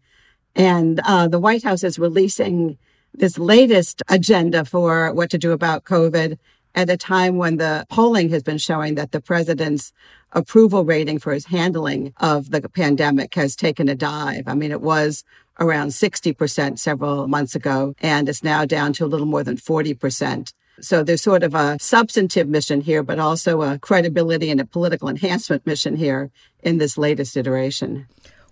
And 0.55 1.01
uh, 1.05 1.29
the 1.29 1.41
White 1.41 1.65
House 1.65 1.83
is 1.85 1.99
releasing 1.99 2.79
this 3.13 3.39
latest 3.39 4.03
agenda 4.09 4.65
for 4.65 5.13
what 5.13 5.31
to 5.31 5.39
do 5.39 5.53
about 5.53 5.85
COVID 5.85 6.39
at 6.75 6.91
a 6.91 6.97
time 6.97 7.37
when 7.37 7.57
the 7.57 7.87
polling 7.89 8.29
has 8.31 8.43
been 8.43 8.59
showing 8.59 8.97
that 8.97 9.13
the 9.13 9.21
president's 9.21 9.93
approval 10.33 10.85
rating 10.85 11.19
for 11.19 11.33
his 11.33 11.47
handling 11.47 12.13
of 12.19 12.51
the 12.51 12.69
pandemic 12.69 13.35
has 13.35 13.55
taken 13.55 13.89
a 13.89 13.95
dive. 13.95 14.49
I 14.49 14.55
mean, 14.55 14.73
it 14.73 14.81
was 14.81 15.25
around 15.61 15.89
60% 15.89 16.79
several 16.79 17.29
months 17.29 17.55
ago, 17.55 17.95
and 18.01 18.29
it's 18.29 18.43
now 18.43 18.65
down 18.65 18.93
to 18.95 19.05
a 19.05 19.07
little 19.07 19.27
more 19.27 19.45
than 19.45 19.57
40%. 19.57 20.53
So 20.81 21.05
there's 21.05 21.23
sort 21.23 21.45
of 21.45 21.55
a 21.55 21.79
substantive 21.81 22.49
mission 22.49 22.81
here, 22.81 23.05
but 23.05 23.21
also 23.21 23.63
a 23.63 23.79
credibility 23.79 24.51
and 24.51 24.61
a 24.61 24.65
political 24.65 25.09
enhancement 25.09 25.65
mission 25.65 25.95
here 25.95 26.33
in 26.65 26.79
this 26.79 26.99
latest 26.99 27.37
iteration. 27.37 28.09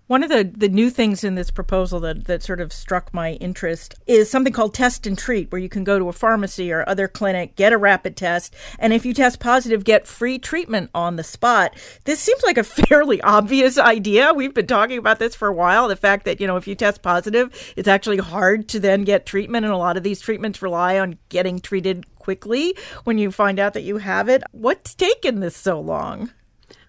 One 0.07 0.21
of 0.21 0.29
the, 0.29 0.43
the 0.43 0.67
new 0.67 0.89
things 0.89 1.23
in 1.23 1.35
this 1.35 1.49
proposal 1.49 2.01
that, 2.01 2.25
that 2.25 2.43
sort 2.43 2.59
of 2.59 2.73
struck 2.73 3.13
my 3.13 3.33
interest 3.35 3.95
is 4.05 4.29
something 4.29 4.51
called 4.51 4.73
test 4.73 5.07
and 5.07 5.17
treat, 5.17 5.49
where 5.49 5.61
you 5.61 5.69
can 5.69 5.85
go 5.85 5.97
to 5.97 6.09
a 6.09 6.13
pharmacy 6.13 6.73
or 6.73 6.87
other 6.89 7.07
clinic, 7.07 7.55
get 7.55 7.71
a 7.71 7.77
rapid 7.77 8.17
test, 8.17 8.53
and 8.77 8.91
if 8.91 9.05
you 9.05 9.13
test 9.13 9.39
positive, 9.39 9.85
get 9.85 10.05
free 10.05 10.37
treatment 10.37 10.89
on 10.93 11.15
the 11.15 11.23
spot. 11.23 11.77
This 12.03 12.19
seems 12.19 12.43
like 12.43 12.57
a 12.57 12.63
fairly 12.65 13.21
obvious 13.21 13.77
idea. 13.77 14.33
We've 14.33 14.53
been 14.53 14.67
talking 14.67 14.97
about 14.97 15.19
this 15.19 15.35
for 15.35 15.47
a 15.47 15.53
while. 15.53 15.87
The 15.87 15.95
fact 15.95 16.25
that, 16.25 16.41
you 16.41 16.47
know, 16.47 16.57
if 16.57 16.67
you 16.67 16.75
test 16.75 17.01
positive, 17.01 17.73
it's 17.77 17.87
actually 17.87 18.17
hard 18.17 18.67
to 18.69 18.81
then 18.81 19.05
get 19.05 19.25
treatment, 19.25 19.65
and 19.65 19.73
a 19.73 19.77
lot 19.77 19.95
of 19.95 20.03
these 20.03 20.19
treatments 20.19 20.61
rely 20.61 20.99
on 20.99 21.17
getting 21.29 21.59
treated 21.59 22.05
quickly 22.19 22.75
when 23.05 23.17
you 23.17 23.31
find 23.31 23.57
out 23.57 23.71
that 23.73 23.83
you 23.83 23.97
have 23.97 24.27
it. 24.27 24.43
What's 24.51 24.95
taken 24.95 25.39
this 25.39 25.55
so 25.55 25.79
long? 25.79 26.33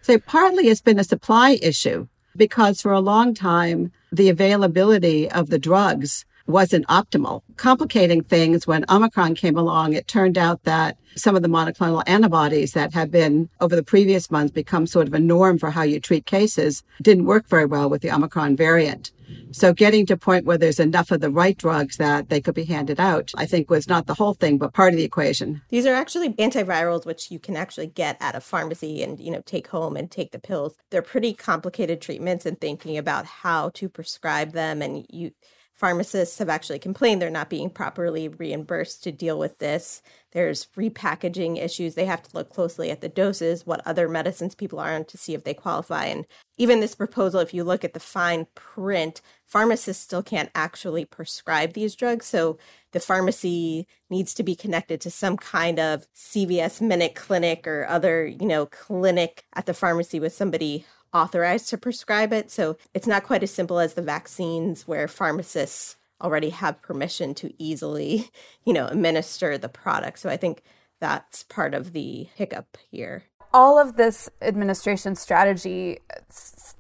So 0.03 0.19
partly 0.19 0.67
it's 0.67 0.81
been 0.81 0.99
a 0.99 1.05
supply 1.05 1.59
issue 1.63 2.09
because 2.37 2.81
for 2.81 2.93
a 2.93 3.01
long 3.01 3.35
time, 3.35 3.93
the 4.13 4.29
availability 4.29 5.31
of 5.31 5.51
the 5.51 5.59
drugs 5.59 6.25
wasn't 6.47 6.87
optimal. 6.89 7.43
Complicating 7.57 8.23
things 8.23 8.67
when 8.67 8.85
Omicron 8.89 9.35
came 9.35 9.57
along, 9.57 9.93
it 9.93 10.09
turned 10.09 10.37
out 10.37 10.63
that 10.65 10.97
some 11.17 11.37
of 11.37 11.43
the 11.43 11.49
monoclonal 11.49 12.03
antibodies 12.07 12.73
that 12.73 12.93
had 12.93 13.11
been 13.11 13.49
over 13.61 13.77
the 13.77 13.83
previous 13.83 14.31
months 14.31 14.53
become 14.53 14.87
sort 14.87 15.07
of 15.07 15.15
a 15.15 15.19
norm 15.19 15.59
for 15.59 15.71
how 15.71 15.83
you 15.83 16.01
treat 16.01 16.27
cases 16.27 16.83
didn't 17.01 17.27
work 17.27 17.47
very 17.49 17.67
well 17.67 17.89
with 17.89 18.03
the 18.03 18.11
Omicron 18.11 18.57
variant. 18.57 19.13
So 19.53 19.73
getting 19.73 20.05
to 20.07 20.15
a 20.15 20.19
point 20.19 20.45
where 20.45 20.59
there's 20.59 20.81
enough 20.81 21.11
of 21.11 21.21
the 21.21 21.31
right 21.31 21.57
drugs 21.57 21.97
that 21.97 22.29
they 22.29 22.41
could 22.41 22.55
be 22.55 22.65
handed 22.65 23.01
out, 23.01 23.33
I 23.37 23.47
think 23.47 23.71
was 23.71 23.89
not 23.89 24.07
the 24.07 24.15
whole 24.15 24.35
thing, 24.35 24.59
but 24.59 24.75
part 24.75 24.93
of 24.93 24.99
the 24.99 25.05
equation. 25.05 25.63
These 25.69 25.87
are 25.87 25.95
actually 25.95 26.31
antivirals, 26.35 27.07
which 27.07 27.31
you 27.31 27.39
can 27.39 27.57
actually 27.57 27.87
get 27.87 28.17
at 28.21 28.35
a 28.35 28.41
pharmacy 28.41 29.03
and, 29.03 29.19
you 29.19 29.31
know, 29.31 29.43
take 29.47 29.69
home 29.69 29.97
and 29.97 30.11
take 30.11 30.33
the 30.33 30.39
pills. 30.39 30.77
They're 30.91 31.03
pretty 31.03 31.33
complicated 31.33 32.01
treatments 32.01 32.45
and 32.45 32.61
thinking 32.61 32.99
about 32.99 33.25
how 33.25 33.71
to 33.75 33.89
prescribe 33.89 34.53
them. 34.53 34.83
And 34.83 35.07
you, 35.09 35.31
pharmacists 35.75 36.39
have 36.39 36.49
actually 36.49 36.79
complained 36.79 37.21
they're 37.21 37.31
not 37.31 37.51
being 37.51 37.69
properly 37.69 38.29
reimbursed 38.29 39.03
to 39.03 39.13
deal 39.13 39.39
with 39.39 39.59
this. 39.59 40.03
There's 40.31 40.69
repackaging 40.77 41.63
issues. 41.63 41.95
They 41.95 42.07
have 42.07 42.23
to 42.23 42.31
look 42.33 42.49
closely 42.49 42.91
at 42.91 43.01
the 43.01 43.09
doses, 43.09 43.67
what 43.67 43.87
other 43.87 44.09
medicines 44.09 44.55
people 44.55 44.79
are 44.79 44.95
on 44.95 45.05
to 45.07 45.19
see 45.19 45.35
if 45.35 45.45
they 45.45 45.55
qualify. 45.55 46.07
And 46.07 46.27
even 46.57 46.81
this 46.81 46.95
proposal, 46.95 47.41
if 47.41 47.53
you 47.53 47.65
look 47.65 47.85
at 47.85 47.93
the 47.93 48.01
fine 48.01 48.47
print, 48.55 49.21
pharmacists 49.45 50.03
still 50.03 50.23
can't 50.23 50.51
actually 50.55 51.05
prescribe 51.05 51.73
these 51.73 51.97
drugs. 51.97 52.27
So 52.27 52.59
the 52.93 53.01
pharmacy 53.01 53.87
needs 54.11 54.33
to 54.35 54.45
be 54.45 54.55
connected 54.55 55.01
to 55.01 55.11
some 55.11 55.37
kind 55.37 55.81
of 55.81 56.07
CVS 56.15 56.81
Minute 56.81 57.17
Clinic 57.17 57.67
or 57.67 57.87
other, 57.89 58.27
you 58.27 58.47
know, 58.47 58.67
clinic 58.67 59.45
at 59.55 59.67
the 59.67 59.75
pharmacy 59.75 60.21
with 60.21 60.33
somebody 60.33 60.85
authorized 61.15 61.69
to 61.71 61.79
prescribe 61.79 62.33
it. 62.33 62.51
So 62.51 62.77
it's 62.93 63.07
not 63.07 63.25
quite 63.25 63.43
as 63.43 63.53
simple 63.53 63.79
as 63.79 63.95
the 63.95 64.03
vaccines 64.03 64.87
where 64.87 65.09
pharmacists 65.09 65.97
already 66.21 66.51
have 66.51 66.83
permission 66.83 67.35
to 67.37 67.55
easily, 67.59 68.31
you 68.65 68.73
know, 68.73 68.87
administer 68.89 69.57
the 69.57 69.69
product. 69.69 70.19
So 70.19 70.29
I 70.29 70.37
think 70.37 70.63
that's 71.01 71.45
part 71.45 71.75
of 71.75 71.93
the 71.93 72.29
hiccup 72.35 72.77
here 72.91 73.25
all 73.55 73.79
of 73.79 73.97
this 73.97 74.29
administration 74.43 75.15
strategy 75.15 76.01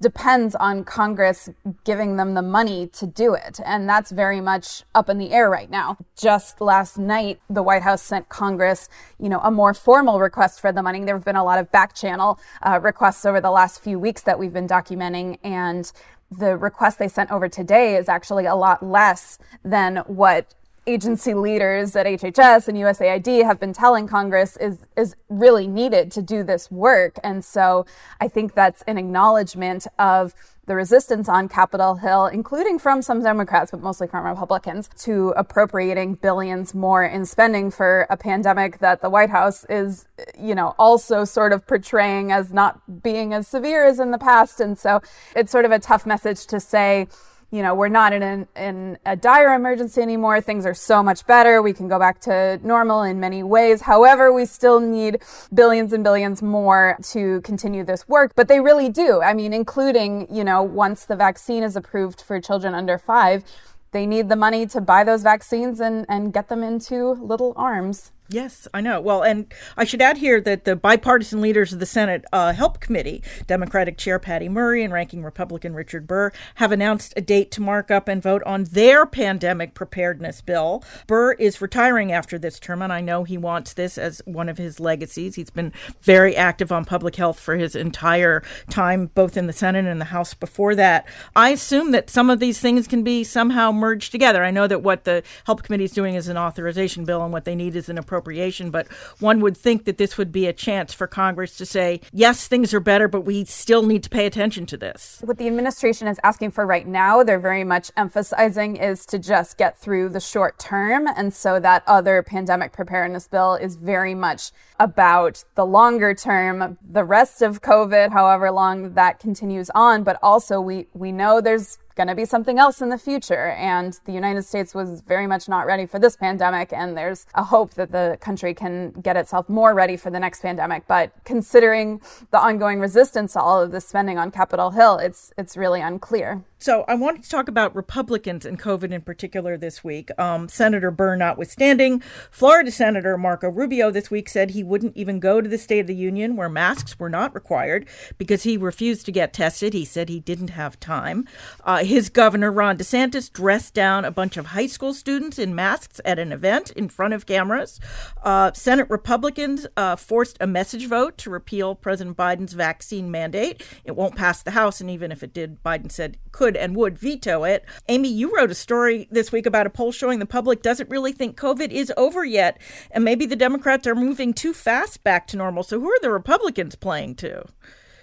depends 0.00 0.54
on 0.54 0.84
Congress 0.84 1.48
giving 1.84 2.16
them 2.16 2.34
the 2.34 2.42
money 2.42 2.86
to 2.88 3.06
do 3.06 3.34
it. 3.34 3.60
And 3.64 3.88
that's 3.88 4.10
very 4.10 4.40
much 4.40 4.82
up 4.94 5.08
in 5.08 5.18
the 5.18 5.32
air 5.32 5.48
right 5.48 5.70
now. 5.70 5.96
Just 6.16 6.60
last 6.60 6.98
night, 6.98 7.40
the 7.48 7.62
White 7.62 7.82
House 7.82 8.02
sent 8.02 8.28
Congress, 8.28 8.88
you 9.18 9.28
know, 9.28 9.40
a 9.40 9.50
more 9.50 9.74
formal 9.74 10.20
request 10.20 10.60
for 10.60 10.72
the 10.72 10.82
money. 10.82 11.04
There 11.04 11.16
have 11.16 11.24
been 11.24 11.36
a 11.36 11.44
lot 11.44 11.58
of 11.58 11.70
back 11.72 11.94
channel 11.94 12.38
uh, 12.62 12.80
requests 12.82 13.24
over 13.24 13.40
the 13.40 13.50
last 13.50 13.80
few 13.82 13.98
weeks 13.98 14.22
that 14.22 14.38
we've 14.38 14.52
been 14.52 14.68
documenting. 14.68 15.38
And 15.42 15.90
the 16.30 16.56
request 16.56 16.98
they 16.98 17.08
sent 17.08 17.30
over 17.30 17.48
today 17.48 17.96
is 17.96 18.08
actually 18.08 18.46
a 18.46 18.54
lot 18.54 18.82
less 18.82 19.38
than 19.64 19.98
what 20.06 20.54
agency 20.86 21.34
leaders 21.34 21.96
at 21.96 22.06
HHS 22.06 22.68
and 22.68 22.76
USAID 22.76 23.44
have 23.44 23.58
been 23.58 23.72
telling 23.72 24.06
Congress 24.06 24.56
is 24.56 24.78
is 24.96 25.16
really 25.28 25.66
needed 25.66 26.10
to 26.12 26.22
do 26.22 26.42
this 26.42 26.70
work. 26.70 27.18
And 27.24 27.44
so 27.44 27.86
I 28.20 28.28
think 28.28 28.54
that's 28.54 28.82
an 28.82 28.98
acknowledgement 28.98 29.86
of 29.98 30.34
the 30.66 30.74
resistance 30.74 31.28
on 31.28 31.48
Capitol 31.48 31.96
Hill, 31.96 32.26
including 32.26 32.78
from 32.78 33.02
some 33.02 33.22
Democrats, 33.22 33.70
but 33.70 33.80
mostly 33.80 34.06
from 34.06 34.24
Republicans, 34.24 34.88
to 35.00 35.34
appropriating 35.36 36.14
billions 36.14 36.74
more 36.74 37.04
in 37.04 37.26
spending 37.26 37.70
for 37.70 38.06
a 38.08 38.16
pandemic 38.16 38.78
that 38.78 39.02
the 39.02 39.10
White 39.10 39.30
House 39.30 39.66
is, 39.68 40.06
you 40.38 40.54
know, 40.54 40.74
also 40.78 41.24
sort 41.24 41.52
of 41.52 41.66
portraying 41.66 42.32
as 42.32 42.52
not 42.52 43.02
being 43.02 43.34
as 43.34 43.46
severe 43.46 43.84
as 43.84 44.00
in 44.00 44.10
the 44.10 44.18
past. 44.18 44.60
And 44.60 44.78
so 44.78 45.02
it's 45.36 45.52
sort 45.52 45.64
of 45.64 45.70
a 45.70 45.78
tough 45.78 46.06
message 46.06 46.46
to 46.46 46.60
say, 46.60 47.08
you 47.50 47.62
know, 47.62 47.74
we're 47.74 47.88
not 47.88 48.12
in, 48.12 48.22
an, 48.22 48.48
in 48.56 48.98
a 49.06 49.16
dire 49.16 49.54
emergency 49.54 50.00
anymore. 50.00 50.40
Things 50.40 50.66
are 50.66 50.74
so 50.74 51.02
much 51.02 51.26
better. 51.26 51.62
We 51.62 51.72
can 51.72 51.88
go 51.88 51.98
back 51.98 52.20
to 52.22 52.58
normal 52.62 53.02
in 53.02 53.20
many 53.20 53.42
ways. 53.42 53.82
However, 53.82 54.32
we 54.32 54.44
still 54.44 54.80
need 54.80 55.22
billions 55.52 55.92
and 55.92 56.02
billions 56.02 56.42
more 56.42 56.96
to 57.10 57.40
continue 57.42 57.84
this 57.84 58.08
work. 58.08 58.32
But 58.34 58.48
they 58.48 58.60
really 58.60 58.88
do. 58.88 59.22
I 59.22 59.34
mean, 59.34 59.52
including, 59.52 60.26
you 60.34 60.44
know, 60.44 60.62
once 60.62 61.04
the 61.04 61.16
vaccine 61.16 61.62
is 61.62 61.76
approved 61.76 62.20
for 62.20 62.40
children 62.40 62.74
under 62.74 62.98
five, 62.98 63.44
they 63.92 64.06
need 64.06 64.28
the 64.28 64.36
money 64.36 64.66
to 64.66 64.80
buy 64.80 65.04
those 65.04 65.22
vaccines 65.22 65.80
and, 65.80 66.04
and 66.08 66.32
get 66.32 66.48
them 66.48 66.64
into 66.64 67.12
little 67.12 67.52
arms. 67.56 68.10
Yes, 68.30 68.66
I 68.72 68.80
know. 68.80 69.02
Well, 69.02 69.22
and 69.22 69.52
I 69.76 69.84
should 69.84 70.00
add 70.00 70.16
here 70.16 70.40
that 70.40 70.64
the 70.64 70.74
bipartisan 70.74 71.42
leaders 71.42 71.74
of 71.74 71.78
the 71.78 71.84
Senate 71.84 72.24
uh, 72.32 72.54
Help 72.54 72.80
Committee, 72.80 73.22
Democratic 73.46 73.98
Chair 73.98 74.18
Patty 74.18 74.48
Murray 74.48 74.82
and 74.82 74.94
Ranking 74.94 75.22
Republican 75.22 75.74
Richard 75.74 76.06
Burr, 76.06 76.32
have 76.54 76.72
announced 76.72 77.12
a 77.18 77.20
date 77.20 77.50
to 77.52 77.60
mark 77.60 77.90
up 77.90 78.08
and 78.08 78.22
vote 78.22 78.42
on 78.44 78.64
their 78.64 79.04
pandemic 79.04 79.74
preparedness 79.74 80.40
bill. 80.40 80.82
Burr 81.06 81.32
is 81.34 81.60
retiring 81.60 82.12
after 82.12 82.38
this 82.38 82.58
term, 82.58 82.80
and 82.80 82.92
I 82.92 83.02
know 83.02 83.24
he 83.24 83.36
wants 83.36 83.74
this 83.74 83.98
as 83.98 84.22
one 84.24 84.48
of 84.48 84.56
his 84.56 84.80
legacies. 84.80 85.34
He's 85.34 85.50
been 85.50 85.74
very 86.00 86.34
active 86.34 86.72
on 86.72 86.86
public 86.86 87.16
health 87.16 87.38
for 87.38 87.56
his 87.56 87.76
entire 87.76 88.42
time, 88.70 89.10
both 89.14 89.36
in 89.36 89.46
the 89.46 89.52
Senate 89.52 89.84
and 89.84 90.00
the 90.00 90.06
House 90.06 90.32
before 90.32 90.74
that. 90.74 91.06
I 91.36 91.50
assume 91.50 91.90
that 91.90 92.08
some 92.08 92.30
of 92.30 92.40
these 92.40 92.58
things 92.58 92.88
can 92.88 93.02
be 93.04 93.22
somehow 93.22 93.70
merged 93.70 94.12
together. 94.12 94.42
I 94.42 94.50
know 94.50 94.66
that 94.66 94.82
what 94.82 95.04
the 95.04 95.22
Help 95.44 95.62
Committee 95.62 95.84
is 95.84 95.92
doing 95.92 96.14
is 96.14 96.28
an 96.28 96.38
authorization 96.38 97.04
bill, 97.04 97.22
and 97.22 97.32
what 97.32 97.44
they 97.44 97.54
need 97.54 97.76
is 97.76 97.90
an 97.90 97.98
appropriate 97.98 98.14
appropriation, 98.24 98.70
but 98.70 98.90
one 99.20 99.40
would 99.40 99.56
think 99.56 99.84
that 99.84 99.98
this 99.98 100.16
would 100.16 100.32
be 100.32 100.46
a 100.46 100.52
chance 100.52 100.94
for 100.94 101.06
Congress 101.06 101.56
to 101.58 101.66
say, 101.66 102.00
yes, 102.12 102.48
things 102.48 102.72
are 102.72 102.80
better, 102.80 103.06
but 103.06 103.22
we 103.22 103.44
still 103.44 103.84
need 103.84 104.02
to 104.02 104.08
pay 104.08 104.24
attention 104.24 104.64
to 104.66 104.76
this. 104.76 105.20
What 105.22 105.36
the 105.36 105.46
administration 105.46 106.08
is 106.08 106.18
asking 106.24 106.52
for 106.52 106.66
right 106.66 106.86
now, 106.86 107.22
they're 107.22 107.38
very 107.38 107.64
much 107.64 107.90
emphasizing 107.96 108.76
is 108.76 109.04
to 109.06 109.18
just 109.18 109.58
get 109.58 109.78
through 109.78 110.08
the 110.08 110.20
short 110.20 110.58
term. 110.58 111.06
And 111.06 111.34
so 111.34 111.60
that 111.60 111.82
other 111.86 112.22
pandemic 112.22 112.72
preparedness 112.72 113.28
bill 113.28 113.56
is 113.56 113.76
very 113.76 114.14
much 114.14 114.52
about 114.80 115.44
the 115.54 115.66
longer 115.66 116.14
term, 116.14 116.78
the 116.90 117.04
rest 117.04 117.42
of 117.42 117.60
COVID, 117.60 118.10
however 118.10 118.50
long 118.50 118.94
that 118.94 119.18
continues 119.18 119.70
on. 119.74 120.02
But 120.02 120.18
also 120.22 120.60
we, 120.60 120.86
we 120.94 121.12
know 121.12 121.40
there's 121.40 121.78
going 121.94 122.08
to 122.08 122.14
be 122.14 122.24
something 122.24 122.58
else 122.58 122.82
in 122.82 122.88
the 122.88 122.98
future. 122.98 123.50
And 123.50 123.98
the 124.04 124.12
United 124.12 124.42
States 124.42 124.74
was 124.74 125.00
very 125.00 125.26
much 125.26 125.48
not 125.48 125.66
ready 125.66 125.86
for 125.86 125.98
this 125.98 126.16
pandemic. 126.16 126.72
And 126.72 126.96
there's 126.96 127.26
a 127.34 127.44
hope 127.44 127.74
that 127.74 127.92
the 127.92 128.18
country 128.20 128.54
can 128.54 128.90
get 128.92 129.16
itself 129.16 129.48
more 129.48 129.74
ready 129.74 129.96
for 129.96 130.10
the 130.10 130.20
next 130.20 130.40
pandemic. 130.40 130.86
But 130.86 131.12
considering 131.24 132.00
the 132.30 132.38
ongoing 132.38 132.80
resistance 132.80 133.34
to 133.34 133.40
all 133.40 133.60
of 133.60 133.72
this 133.72 133.86
spending 133.86 134.18
on 134.18 134.30
Capitol 134.30 134.70
Hill, 134.70 134.98
it's, 134.98 135.32
it's 135.38 135.56
really 135.56 135.80
unclear. 135.80 136.42
So 136.64 136.86
I 136.88 136.94
wanted 136.94 137.22
to 137.24 137.28
talk 137.28 137.48
about 137.48 137.76
Republicans 137.76 138.46
and 138.46 138.58
COVID 138.58 138.90
in 138.90 139.02
particular 139.02 139.58
this 139.58 139.84
week. 139.84 140.10
Um, 140.18 140.48
Senator 140.48 140.90
Burr 140.90 141.14
notwithstanding, 141.14 142.00
Florida 142.30 142.70
Senator 142.70 143.18
Marco 143.18 143.50
Rubio 143.50 143.90
this 143.90 144.10
week 144.10 144.30
said 144.30 144.52
he 144.52 144.64
wouldn't 144.64 144.96
even 144.96 145.20
go 145.20 145.42
to 145.42 145.48
the 145.50 145.58
State 145.58 145.80
of 145.80 145.88
the 145.88 145.94
Union 145.94 146.36
where 146.36 146.48
masks 146.48 146.98
were 146.98 147.10
not 147.10 147.34
required 147.34 147.86
because 148.16 148.44
he 148.44 148.56
refused 148.56 149.04
to 149.04 149.12
get 149.12 149.34
tested. 149.34 149.74
He 149.74 149.84
said 149.84 150.08
he 150.08 150.20
didn't 150.20 150.48
have 150.48 150.80
time. 150.80 151.28
Uh, 151.64 151.84
his 151.84 152.08
governor, 152.08 152.50
Ron 152.50 152.78
DeSantis, 152.78 153.30
dressed 153.30 153.74
down 153.74 154.06
a 154.06 154.10
bunch 154.10 154.38
of 154.38 154.46
high 154.46 154.66
school 154.66 154.94
students 154.94 155.38
in 155.38 155.54
masks 155.54 156.00
at 156.02 156.18
an 156.18 156.32
event 156.32 156.70
in 156.70 156.88
front 156.88 157.12
of 157.12 157.26
cameras. 157.26 157.78
Uh, 158.22 158.52
Senate 158.54 158.88
Republicans 158.88 159.66
uh, 159.76 159.96
forced 159.96 160.38
a 160.40 160.46
message 160.46 160.86
vote 160.86 161.18
to 161.18 161.28
repeal 161.28 161.74
President 161.74 162.16
Biden's 162.16 162.54
vaccine 162.54 163.10
mandate. 163.10 163.62
It 163.84 163.96
won't 163.96 164.16
pass 164.16 164.42
the 164.42 164.52
House, 164.52 164.80
and 164.80 164.88
even 164.88 165.12
if 165.12 165.22
it 165.22 165.34
did, 165.34 165.62
Biden 165.62 165.92
said 165.92 166.16
could 166.54 166.62
and 166.62 166.76
would 166.76 166.98
veto 166.98 167.44
it. 167.44 167.64
Amy, 167.88 168.08
you 168.08 168.34
wrote 168.34 168.50
a 168.50 168.54
story 168.54 169.08
this 169.10 169.32
week 169.32 169.46
about 169.46 169.66
a 169.66 169.70
poll 169.70 169.92
showing 169.92 170.18
the 170.18 170.26
public 170.26 170.62
doesn't 170.62 170.90
really 170.90 171.12
think 171.12 171.36
COVID 171.36 171.70
is 171.70 171.92
over 171.96 172.24
yet, 172.24 172.60
and 172.90 173.04
maybe 173.04 173.26
the 173.26 173.36
Democrats 173.36 173.86
are 173.86 173.94
moving 173.94 174.32
too 174.32 174.54
fast 174.54 175.02
back 175.04 175.26
to 175.28 175.36
normal. 175.36 175.62
So 175.62 175.80
who 175.80 175.90
are 175.90 176.00
the 176.00 176.10
Republicans 176.10 176.74
playing 176.74 177.16
to? 177.16 177.44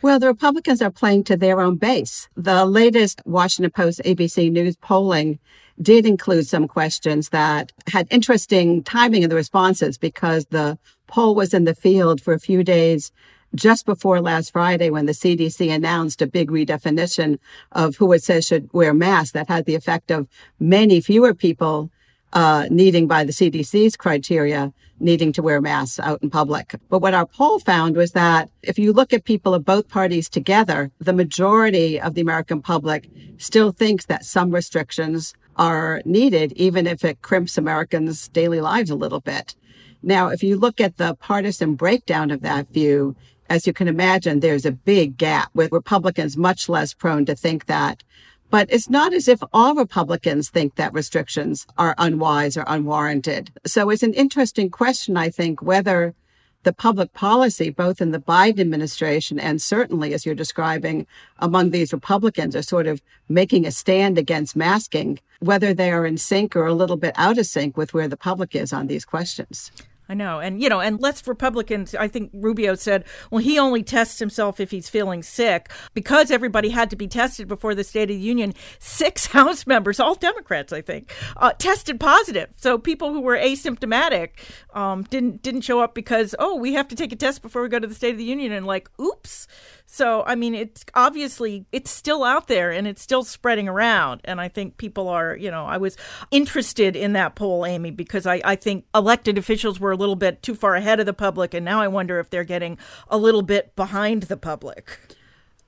Well, 0.02 0.20
the 0.20 0.28
Republicans 0.28 0.82
are 0.82 0.92
playing 0.92 1.26
to 1.26 1.38
their 1.38 1.62
own 1.62 1.76
base. 1.78 2.28
The 2.36 2.66
latest 2.66 3.22
Washington 3.26 3.72
Post 3.72 4.02
ABC 4.04 4.52
News 4.52 4.76
polling 4.78 5.38
did 5.80 6.06
include 6.06 6.48
some 6.48 6.68
questions 6.68 7.30
that 7.30 7.72
had 7.88 8.08
interesting 8.10 8.84
timing 8.84 9.24
in 9.24 9.30
the 9.30 9.36
responses 9.36 9.98
because 9.98 10.48
the 10.48 10.78
poll 11.08 11.36
was 11.36 11.54
in 11.54 11.66
the 11.66 11.76
field 11.76 12.20
for 12.20 12.34
a 12.34 12.40
few 12.40 12.64
days 12.64 13.12
just 13.56 13.86
before 13.86 14.22
last 14.22 14.52
Friday 14.52 14.90
when 14.90 15.06
the 15.06 15.12
CDC 15.12 15.70
announced 15.70 16.22
a 16.22 16.28
big 16.28 16.50
redefinition 16.50 17.40
of 17.72 17.98
who 17.98 18.12
it 18.14 18.24
says 18.24 18.46
should 18.46 18.72
wear 18.74 18.94
masks 18.94 19.32
that 19.32 19.50
had 19.50 19.66
the 19.66 19.76
effect 19.76 20.12
of 20.12 20.28
many 20.60 21.02
fewer 21.02 21.34
people 21.34 21.90
uh, 22.34 22.68
needing 22.70 23.08
by 23.08 23.24
the 23.24 23.34
CDC's 23.34 23.98
criteria 23.98 24.74
needing 25.00 25.34
to 25.34 25.42
wear 25.42 25.60
masks 25.60 26.00
out 26.00 26.22
in 26.22 26.30
public. 26.30 26.76
But 26.90 27.00
what 27.00 27.14
our 27.14 27.26
poll 27.26 27.60
found 27.60 27.98
was 27.98 28.12
that 28.12 28.50
if 28.62 28.78
you 28.78 28.94
look 28.94 29.12
at 29.12 29.26
people 29.26 29.54
of 29.54 29.66
both 29.66 29.90
parties 29.90 30.30
together, 30.30 30.92
the 31.00 31.12
majority 31.12 32.00
of 32.00 32.14
the 32.14 32.22
American 32.22 32.62
public 32.62 33.10
still 33.38 33.72
thinks 33.72 34.06
that 34.06 34.26
some 34.26 34.52
restrictions 34.52 35.34
are 35.58 36.02
needed, 36.06 36.54
even 36.54 36.88
if 36.88 37.04
it 37.04 37.22
crimps 37.22 37.58
Americans' 37.58 38.28
daily 38.30 38.62
lives 38.62 38.90
a 38.90 38.96
little 38.96 39.20
bit. 39.20 39.56
Now, 40.04 40.30
if 40.30 40.42
you 40.42 40.58
look 40.58 40.82
at 40.82 40.98
the 40.98 41.16
partisan 41.16 41.76
breakdown 41.76 42.32
of 42.32 42.42
that 42.42 42.72
view, 42.72 43.16
as 43.52 43.68
you 43.68 43.74
can 43.74 43.90
imagine, 43.90 44.40
there's 44.40 44.66
a 44.66 44.72
big 44.72 45.18
gap 45.18 45.50
with 45.54 45.74
Republicans 45.74 46.38
much 46.38 46.70
less 46.70 46.94
prone 46.94 47.26
to 47.26 47.36
think 47.36 47.66
that. 47.66 48.02
But 48.50 48.68
it's 48.72 48.90
not 48.90 49.14
as 49.14 49.28
if 49.28 49.44
all 49.52 49.76
Republicans 49.76 50.50
think 50.50 50.76
that 50.76 50.94
restrictions 50.94 51.68
are 51.78 51.94
unwise 51.98 52.56
or 52.56 52.64
unwarranted. 52.66 53.52
So 53.66 53.90
it's 53.90 54.04
an 54.04 54.14
interesting 54.14 54.70
question, 54.70 55.18
I 55.18 55.30
think, 55.30 55.62
whether 55.62 56.16
the 56.64 56.72
public 56.72 57.12
policy, 57.12 57.70
both 57.70 58.00
in 58.00 58.12
the 58.12 58.20
Biden 58.20 58.62
administration 58.62 59.38
and 59.38 59.62
certainly, 59.62 60.14
as 60.14 60.26
you're 60.26 60.34
describing, 60.34 61.06
among 61.40 61.72
these 61.72 61.92
Republicans, 61.92 62.56
are 62.56 62.62
sort 62.62 62.88
of 62.88 63.02
making 63.28 63.66
a 63.66 63.72
stand 63.72 64.18
against 64.18 64.56
masking, 64.56 65.20
whether 65.40 65.74
they 65.74 65.92
are 65.92 66.06
in 66.06 66.18
sync 66.18 66.56
or 66.56 66.68
a 66.68 66.74
little 66.74 66.98
bit 66.98 67.14
out 67.18 67.38
of 67.38 67.48
sync 67.48 67.76
with 67.76 67.94
where 67.94 68.08
the 68.08 68.16
public 68.16 68.56
is 68.56 68.72
on 68.72 68.88
these 68.88 69.04
questions. 69.04 69.72
I 70.12 70.14
know. 70.14 70.42
And, 70.42 70.62
you 70.62 70.68
know, 70.68 70.82
and 70.82 71.00
less 71.00 71.26
Republicans, 71.26 71.96
I 71.96 72.10
think 72.10 72.32
Rubio 72.34 72.76
said, 72.76 73.06
well, 73.30 73.42
he 73.42 73.58
only 73.58 73.82
tests 73.82 74.20
himself 74.20 74.60
if 74.60 74.70
he's 74.70 74.90
feeling 74.90 75.24
sick. 75.24 75.72
Because 75.94 76.32
everybody 76.32 76.68
had 76.68 76.90
to 76.90 76.98
be 76.98 77.08
tested 77.08 77.48
before 77.48 77.74
the 77.76 77.86
State 77.86 78.10
of 78.12 78.18
the 78.18 78.22
Union, 78.22 78.54
six 78.80 79.26
House 79.28 79.66
members, 79.66 80.02
all 80.02 80.16
Democrats, 80.16 80.74
I 80.74 80.82
think, 80.82 81.14
uh, 81.38 81.54
tested 81.54 81.98
positive. 81.98 82.50
So 82.58 82.78
people 82.78 83.14
who 83.14 83.22
were 83.22 83.38
asymptomatic 83.38 84.32
um, 84.74 85.04
didn't 85.04 85.44
didn't 85.44 85.62
show 85.62 85.80
up 85.80 85.96
because, 85.96 86.36
oh, 86.40 86.56
we 86.56 86.74
have 86.74 86.90
to 86.90 86.96
take 86.98 87.14
a 87.14 87.16
test 87.16 87.42
before 87.42 87.62
we 87.62 87.70
go 87.70 87.80
to 87.80 87.88
the 87.88 87.96
State 87.96 88.12
of 88.12 88.18
the 88.18 88.26
Union. 88.26 88.52
And 88.52 88.68
like, 88.68 88.90
oops. 89.00 89.48
So, 89.94 90.24
I 90.26 90.36
mean, 90.36 90.56
it's 90.56 90.86
obviously 90.94 91.66
it's 91.74 91.92
still 91.92 92.24
out 92.24 92.48
there 92.48 92.72
and 92.72 92.88
it's 92.88 93.02
still 93.02 93.26
spreading 93.26 93.68
around. 93.68 94.22
And 94.24 94.40
I 94.40 94.48
think 94.48 94.78
people 94.78 95.10
are, 95.10 95.36
you 95.36 95.52
know, 95.52 95.66
I 95.66 95.76
was 95.80 95.98
interested 96.32 96.96
in 96.96 97.12
that 97.12 97.36
poll, 97.36 97.66
Amy, 97.66 97.92
because 97.92 98.26
I, 98.26 98.40
I 98.46 98.56
think 98.56 98.86
elected 98.96 99.38
officials 99.38 99.82
were 99.82 99.92
a 99.92 99.98
little 99.98 100.16
bit 100.16 100.42
too 100.42 100.56
far 100.56 100.76
ahead 100.76 101.02
of 101.02 101.06
the 101.06 101.14
public. 101.14 101.54
And 101.54 101.66
now 101.66 101.82
I 101.82 101.90
wonder 101.90 102.20
if 102.20 102.30
they're 102.30 102.46
getting 102.46 102.78
a 103.10 103.18
little 103.18 103.42
bit 103.42 103.76
behind 103.76 104.24
the 104.24 104.38
public. 104.38 104.98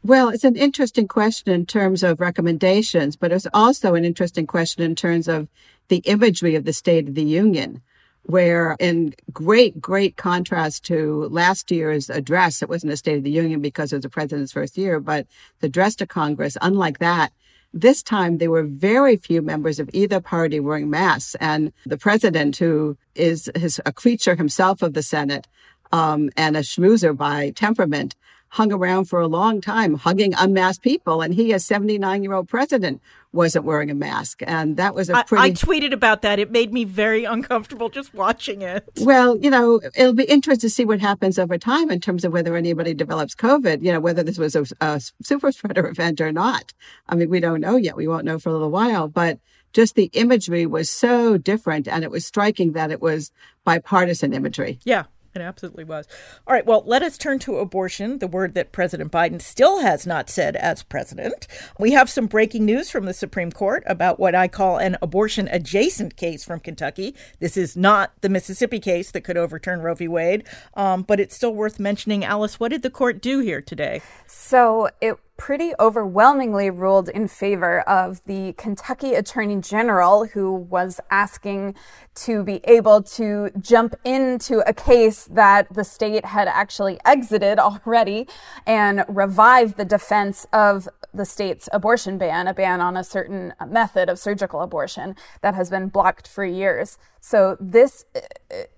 Well, 0.04 0.30
it's 0.30 0.46
an 0.46 0.56
interesting 0.56 1.10
question 1.10 1.52
in 1.52 1.66
terms 1.66 2.02
of 2.02 2.22
recommendations, 2.22 3.18
but 3.18 3.34
it's 3.34 3.48
also 3.54 3.94
an 3.94 4.06
interesting 4.06 4.48
question 4.48 4.84
in 4.84 4.96
terms 4.96 5.28
of 5.28 5.50
the 5.90 5.98
imagery 6.06 6.56
of 6.56 6.64
the 6.64 6.72
State 6.72 7.10
of 7.10 7.16
the 7.16 7.26
Union 7.26 7.82
where 8.24 8.76
in 8.80 9.14
great, 9.32 9.82
great 9.82 10.16
contrast 10.16 10.86
to 10.86 11.28
last 11.30 11.72
year's 11.72 12.10
address, 12.10 12.62
it 12.62 12.70
wasn't 12.70 12.94
a 12.94 12.98
State 12.98 13.18
of 13.18 13.24
the 13.24 13.32
Union 13.32 13.62
because 13.62 13.92
it 13.92 13.98
was 13.98 14.04
the 14.04 14.10
president's 14.10 14.54
first 14.54 14.78
year, 14.78 15.00
but 15.00 15.28
the 15.60 15.68
address 15.68 15.96
to 15.96 16.08
Congress, 16.08 16.58
unlike 16.62 17.00
that, 17.00 17.34
this 17.74 18.04
time 18.04 18.38
there 18.38 18.52
were 18.52 18.64
very 18.64 19.18
few 19.18 19.42
members 19.42 19.80
of 19.80 19.90
either 19.94 20.22
party 20.22 20.60
wearing 20.60 20.90
masks. 20.90 21.36
And 21.40 21.74
the 21.86 21.98
president, 21.98 22.58
who 22.58 22.98
is, 23.16 23.48
is 23.50 23.82
a 23.86 23.92
creature 23.92 24.36
himself 24.36 24.82
of 24.82 24.94
the 24.94 25.04
Senate 25.04 25.48
um, 25.92 26.30
and 26.38 26.56
a 26.56 26.62
schmoozer 26.62 27.16
by 27.18 27.50
temperament, 27.52 28.16
hung 28.54 28.72
around 28.72 29.06
for 29.06 29.20
a 29.20 29.28
long 29.28 29.60
time 29.62 29.96
hugging 29.96 30.32
unmasked 30.36 30.84
people. 30.84 31.22
And 31.22 31.34
he, 31.34 31.52
a 31.54 31.60
79 31.60 32.22
year 32.22 32.34
old 32.34 32.48
president, 32.48 33.02
wasn't 33.32 33.66
wearing 33.66 33.90
a 33.90 33.96
mask. 33.96 34.44
And 34.46 34.78
that 34.78 34.94
was 34.94 35.10
a 35.10 35.24
pretty. 35.26 35.42
I, 35.42 35.46
I, 35.48 35.52
tweeted 35.52 35.92
about 35.92 36.22
that. 36.22 36.38
It 36.38 36.52
made 36.52 36.72
me 36.72 36.84
very 36.84 37.24
uncomfortable 37.24 37.90
just 37.90 38.14
watching 38.14 38.62
it. 38.62 38.88
Well, 39.02 39.38
you 39.38 39.50
know, 39.50 39.82
it'll 39.96 40.14
be 40.14 40.26
interesting 40.26 40.70
to 40.70 40.74
see 40.74 40.86
what 40.86 41.00
happens 41.00 41.40
over 41.40 41.58
time 41.58 41.90
in 41.90 42.00
terms 42.00 42.24
of 42.24 42.32
whether 42.32 42.56
anybody 42.56 42.94
develops 42.94 43.34
COVID, 43.34 43.84
you 43.84 43.92
know, 43.92 44.00
whether 44.00 44.22
this 44.22 44.38
was 44.38 44.56
a, 44.56 44.66
a 44.80 45.02
super 45.24 45.52
spreader 45.52 45.88
event 45.90 46.22
or 46.22 46.32
not. 46.32 46.74
I 47.10 47.16
mean, 47.16 47.32
we 47.32 47.40
don't 47.40 47.60
know 47.60 47.76
yet. 47.76 47.98
We 47.98 48.08
won't 48.08 48.24
know 48.24 48.38
for 48.38 48.50
a 48.50 48.54
little 48.54 48.70
while. 48.70 49.08
But 49.08 49.40
just 49.74 49.96
the 49.96 50.12
imagery 50.14 50.68
was 50.68 50.92
so 50.92 51.38
different 51.38 51.88
and 51.88 52.04
it 52.04 52.12
was 52.12 52.24
striking 52.24 52.74
that 52.74 52.92
it 52.92 53.02
was 53.02 53.32
bipartisan 53.64 54.32
imagery. 54.32 54.80
Yeah. 54.84 55.06
It 55.36 55.42
absolutely 55.42 55.84
was. 55.84 56.08
All 56.46 56.54
right, 56.54 56.66
well, 56.66 56.84
let 56.86 57.02
us 57.02 57.18
turn 57.18 57.40
to 57.40 57.58
abortion, 57.58 58.20
the 58.20 58.28
word 58.28 58.54
that 58.54 58.72
President 58.72 59.12
Biden 59.12 59.42
still 59.42 59.82
has 59.82 60.06
not 60.06 60.30
said 60.30 60.56
as 60.56 60.84
president. 60.84 61.48
We 61.80 61.92
have 61.94 62.10
some 62.10 62.28
breaking 62.28 62.66
news 62.66 62.92
from 62.92 63.06
the 63.06 63.14
Supreme 63.14 63.52
Court 63.52 63.84
about 63.88 64.20
what 64.20 64.36
I 64.36 64.48
call 64.48 64.78
an 64.78 64.96
abortion 65.02 65.48
adjacent 65.48 66.18
case 66.18 66.44
from 66.44 66.60
Kentucky. 66.60 67.16
This 67.40 67.58
is 67.58 67.76
not 67.76 68.12
the 68.22 68.30
Mississippi 68.30 68.80
case 68.80 69.10
that 69.12 69.22
could 69.22 69.38
overturn 69.38 69.82
Roe 69.82 69.96
v. 69.96 70.08
Wade, 70.08 70.44
um, 70.76 71.02
but 71.02 71.20
it's 71.20 71.36
still 71.36 71.56
worth 71.56 71.80
mentioning. 71.80 72.24
Alice, 72.24 72.60
what 72.60 72.70
did 72.70 72.84
the 72.84 72.92
court 72.92 73.20
do 73.20 73.40
here 73.40 73.62
today? 73.62 74.02
So 74.28 74.90
it 75.02 75.18
pretty 75.38 75.74
overwhelmingly 75.80 76.70
ruled 76.70 77.10
in 77.10 77.28
favor 77.28 77.82
of 77.82 78.22
the 78.26 78.54
Kentucky 78.54 79.16
Attorney 79.16 79.60
General, 79.62 80.26
who 80.26 80.54
was 80.54 81.00
asking 81.10 81.76
to 82.16 82.44
be 82.44 82.62
able 82.66 83.02
to 83.02 83.50
jump 83.60 83.96
into 84.04 84.60
a 84.68 84.74
case 84.74 85.26
that 85.26 85.74
the 85.74 85.84
state 85.84 86.26
had 86.26 86.48
actually 86.48 87.00
exited 87.06 87.60
already 87.60 88.28
and 88.66 89.04
revive 89.08 89.76
the 89.76 89.86
defense 89.86 90.46
of 90.54 90.88
the 91.14 91.26
state's 91.26 91.70
abortion 91.72 92.18
ban, 92.18 92.48
a 92.48 92.54
ban 92.54 92.82
on 92.82 92.98
a 92.98 93.04
certain 93.04 93.54
method 93.68 94.10
of 94.10 94.18
surgical 94.18 94.62
abortion 94.62 95.16
that 95.42 95.56
has 95.56 95.70
been 95.70 95.88
blocked 95.88 96.28
for 96.28 96.44
years. 96.44 96.98
So 97.20 97.56
this, 97.60 98.06
uh, 98.16 98.20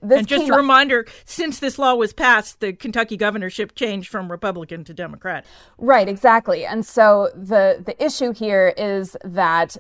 this 0.02 0.20
and 0.20 0.28
just 0.28 0.50
a 0.50 0.56
reminder: 0.56 1.06
since 1.26 1.60
this 1.60 1.80
law 1.80 1.96
was 1.96 2.14
passed, 2.14 2.60
the 2.60 2.74
Kentucky 2.74 3.18
governorship 3.18 3.74
changed 3.74 4.10
from 4.10 4.30
Republican 4.30 4.84
to 4.84 4.94
Democrat. 4.94 5.46
Right, 5.78 6.08
exactly. 6.08 6.66
And 6.66 6.86
so 6.86 7.30
the 7.34 7.82
the 7.84 8.02
issue 8.04 8.34
here 8.34 8.74
is 8.78 9.18
that 9.24 9.78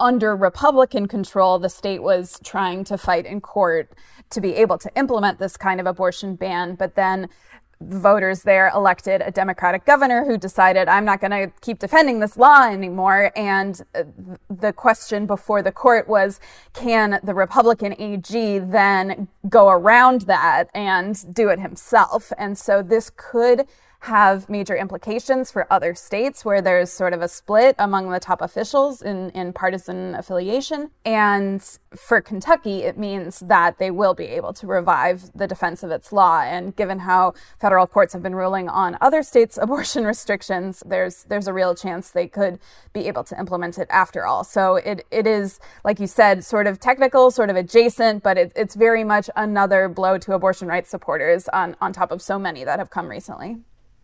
under 0.00 0.34
Republican 0.34 1.06
control, 1.06 1.58
the 1.58 1.68
state 1.68 2.02
was 2.02 2.40
trying 2.44 2.84
to 2.84 2.96
fight 2.96 3.26
in 3.26 3.40
court 3.40 3.92
to 4.30 4.40
be 4.40 4.54
able 4.54 4.78
to 4.78 4.90
implement 4.96 5.38
this 5.38 5.56
kind 5.56 5.80
of 5.80 5.86
abortion 5.86 6.36
ban, 6.36 6.76
but 6.76 6.94
then 6.94 7.28
voters 7.80 8.42
there 8.42 8.70
elected 8.74 9.22
a 9.24 9.30
Democratic 9.30 9.84
governor 9.84 10.24
who 10.24 10.36
decided, 10.36 10.88
I'm 10.88 11.04
not 11.04 11.20
going 11.20 11.30
to 11.30 11.52
keep 11.60 11.78
defending 11.78 12.20
this 12.20 12.36
law 12.36 12.68
anymore. 12.68 13.30
And 13.36 13.80
uh, 13.94 14.04
the 14.50 14.72
question 14.72 15.26
before 15.26 15.62
the 15.62 15.72
court 15.72 16.08
was, 16.08 16.40
can 16.72 17.20
the 17.22 17.34
Republican 17.34 17.94
AG 18.00 18.58
then 18.58 19.28
go 19.48 19.68
around 19.68 20.22
that 20.22 20.64
and 20.74 21.34
do 21.34 21.48
it 21.48 21.60
himself? 21.60 22.32
And 22.36 22.58
so 22.58 22.82
this 22.82 23.10
could 23.16 23.66
have 24.00 24.48
major 24.48 24.76
implications 24.76 25.50
for 25.50 25.70
other 25.72 25.94
states 25.94 26.44
where 26.44 26.62
there's 26.62 26.90
sort 26.90 27.12
of 27.12 27.20
a 27.20 27.28
split 27.28 27.74
among 27.78 28.10
the 28.10 28.20
top 28.20 28.40
officials 28.40 29.02
in, 29.02 29.30
in 29.30 29.52
partisan 29.52 30.14
affiliation. 30.14 30.90
And 31.04 31.62
for 31.96 32.20
Kentucky, 32.20 32.84
it 32.84 32.96
means 32.96 33.40
that 33.40 33.78
they 33.78 33.90
will 33.90 34.14
be 34.14 34.26
able 34.26 34.52
to 34.54 34.66
revive 34.66 35.30
the 35.34 35.48
defense 35.48 35.82
of 35.82 35.90
its 35.90 36.12
law. 36.12 36.42
And 36.42 36.76
given 36.76 37.00
how 37.00 37.34
federal 37.60 37.88
courts 37.88 38.12
have 38.12 38.22
been 38.22 38.36
ruling 38.36 38.68
on 38.68 38.96
other 39.00 39.22
states' 39.22 39.58
abortion 39.60 40.04
restrictions, 40.04 40.82
there's 40.86 41.24
there's 41.24 41.48
a 41.48 41.52
real 41.52 41.74
chance 41.74 42.10
they 42.10 42.28
could 42.28 42.60
be 42.92 43.08
able 43.08 43.24
to 43.24 43.38
implement 43.38 43.78
it 43.78 43.88
after 43.90 44.26
all. 44.26 44.44
So 44.44 44.76
it, 44.76 45.06
it 45.10 45.26
is, 45.26 45.58
like 45.84 45.98
you 45.98 46.06
said, 46.06 46.44
sort 46.44 46.66
of 46.66 46.78
technical, 46.78 47.30
sort 47.30 47.50
of 47.50 47.56
adjacent, 47.56 48.22
but 48.22 48.38
it, 48.38 48.52
it's 48.54 48.74
very 48.76 49.02
much 49.02 49.28
another 49.34 49.88
blow 49.88 50.18
to 50.18 50.32
abortion 50.32 50.68
rights 50.68 50.90
supporters 50.90 51.48
on, 51.48 51.76
on 51.80 51.92
top 51.92 52.12
of 52.12 52.22
so 52.22 52.38
many 52.38 52.64
that 52.64 52.78
have 52.78 52.90
come 52.90 53.08
recently. 53.08 53.58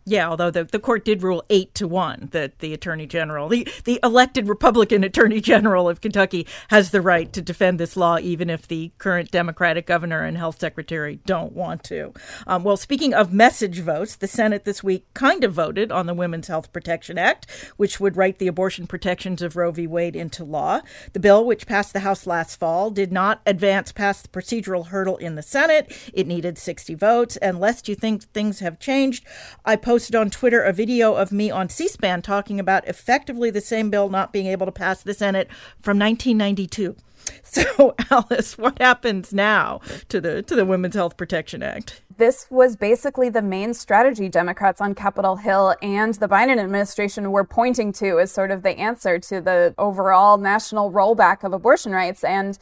Yeah, 0.06 0.28
although 0.28 0.50
the, 0.50 0.64
the 0.64 0.78
court 0.78 1.04
did 1.04 1.22
rule 1.22 1.42
eight 1.48 1.74
to 1.76 1.88
one 1.88 2.28
that 2.32 2.58
the 2.58 2.74
attorney 2.74 3.06
general, 3.06 3.48
the, 3.48 3.66
the 3.84 3.98
elected 4.02 4.48
Republican 4.48 5.02
attorney 5.02 5.40
general 5.40 5.88
of 5.88 6.02
Kentucky, 6.02 6.46
has 6.68 6.90
the 6.90 7.00
right 7.00 7.32
to 7.32 7.40
defend 7.40 7.80
this 7.80 7.96
law, 7.96 8.18
even 8.18 8.50
if 8.50 8.68
the 8.68 8.92
current 8.98 9.30
Democratic 9.30 9.86
governor 9.86 10.22
and 10.22 10.36
health 10.36 10.60
secretary 10.60 11.20
don't 11.24 11.52
want 11.52 11.82
to. 11.84 12.12
Um, 12.46 12.64
well, 12.64 12.76
speaking 12.76 13.14
of 13.14 13.32
message 13.32 13.80
votes, 13.80 14.16
the 14.16 14.26
Senate 14.26 14.64
this 14.64 14.84
week 14.84 15.06
kind 15.14 15.42
of 15.42 15.54
voted 15.54 15.90
on 15.90 16.04
the 16.04 16.14
Women's 16.14 16.48
Health 16.48 16.70
Protection 16.72 17.16
Act, 17.16 17.50
which 17.78 17.98
would 17.98 18.16
write 18.16 18.38
the 18.38 18.46
abortion 18.46 18.86
protections 18.86 19.40
of 19.40 19.56
Roe 19.56 19.70
v. 19.70 19.86
Wade 19.86 20.16
into 20.16 20.44
law. 20.44 20.80
The 21.14 21.20
bill, 21.20 21.46
which 21.46 21.66
passed 21.66 21.94
the 21.94 22.00
House 22.00 22.26
last 22.26 22.56
fall, 22.56 22.90
did 22.90 23.10
not 23.10 23.40
advance 23.46 23.90
past 23.90 24.24
the 24.24 24.40
procedural 24.40 24.88
hurdle 24.88 25.16
in 25.16 25.34
the 25.34 25.42
Senate. 25.42 25.96
It 26.12 26.26
needed 26.26 26.58
60 26.58 26.94
votes. 26.94 27.38
And 27.38 27.58
lest 27.58 27.88
you 27.88 27.94
think 27.94 28.24
things 28.24 28.60
have 28.60 28.78
changed, 28.78 29.24
I 29.64 29.76
on 30.14 30.30
Twitter 30.30 30.62
a 30.62 30.72
video 30.72 31.14
of 31.14 31.32
me 31.32 31.50
on 31.50 31.68
C 31.68 31.86
SPAN 31.88 32.22
talking 32.22 32.58
about 32.58 32.86
effectively 32.88 33.50
the 33.50 33.60
same 33.60 33.90
bill 33.90 34.08
not 34.08 34.32
being 34.32 34.46
able 34.46 34.66
to 34.66 34.72
pass 34.72 35.02
the 35.02 35.14
Senate 35.14 35.48
from 35.80 35.98
1992. 35.98 36.96
So, 37.42 37.94
Alice, 38.10 38.58
what 38.58 38.78
happens 38.80 39.32
now 39.32 39.80
to 40.08 40.20
the 40.20 40.42
to 40.42 40.54
the 40.54 40.64
Women's 40.64 40.94
Health 40.94 41.16
Protection 41.16 41.62
Act? 41.62 42.02
This 42.16 42.46
was 42.50 42.76
basically 42.76 43.30
the 43.30 43.42
main 43.42 43.72
strategy 43.72 44.28
Democrats 44.28 44.80
on 44.80 44.94
Capitol 44.94 45.36
Hill 45.36 45.74
and 45.80 46.14
the 46.14 46.28
Biden 46.28 46.58
administration 46.58 47.32
were 47.32 47.44
pointing 47.44 47.92
to 47.92 48.18
as 48.18 48.30
sort 48.30 48.50
of 48.50 48.62
the 48.62 48.78
answer 48.78 49.18
to 49.20 49.40
the 49.40 49.74
overall 49.78 50.36
national 50.36 50.92
rollback 50.92 51.44
of 51.44 51.52
abortion 51.52 51.92
rights 51.92 52.24
and 52.24 52.58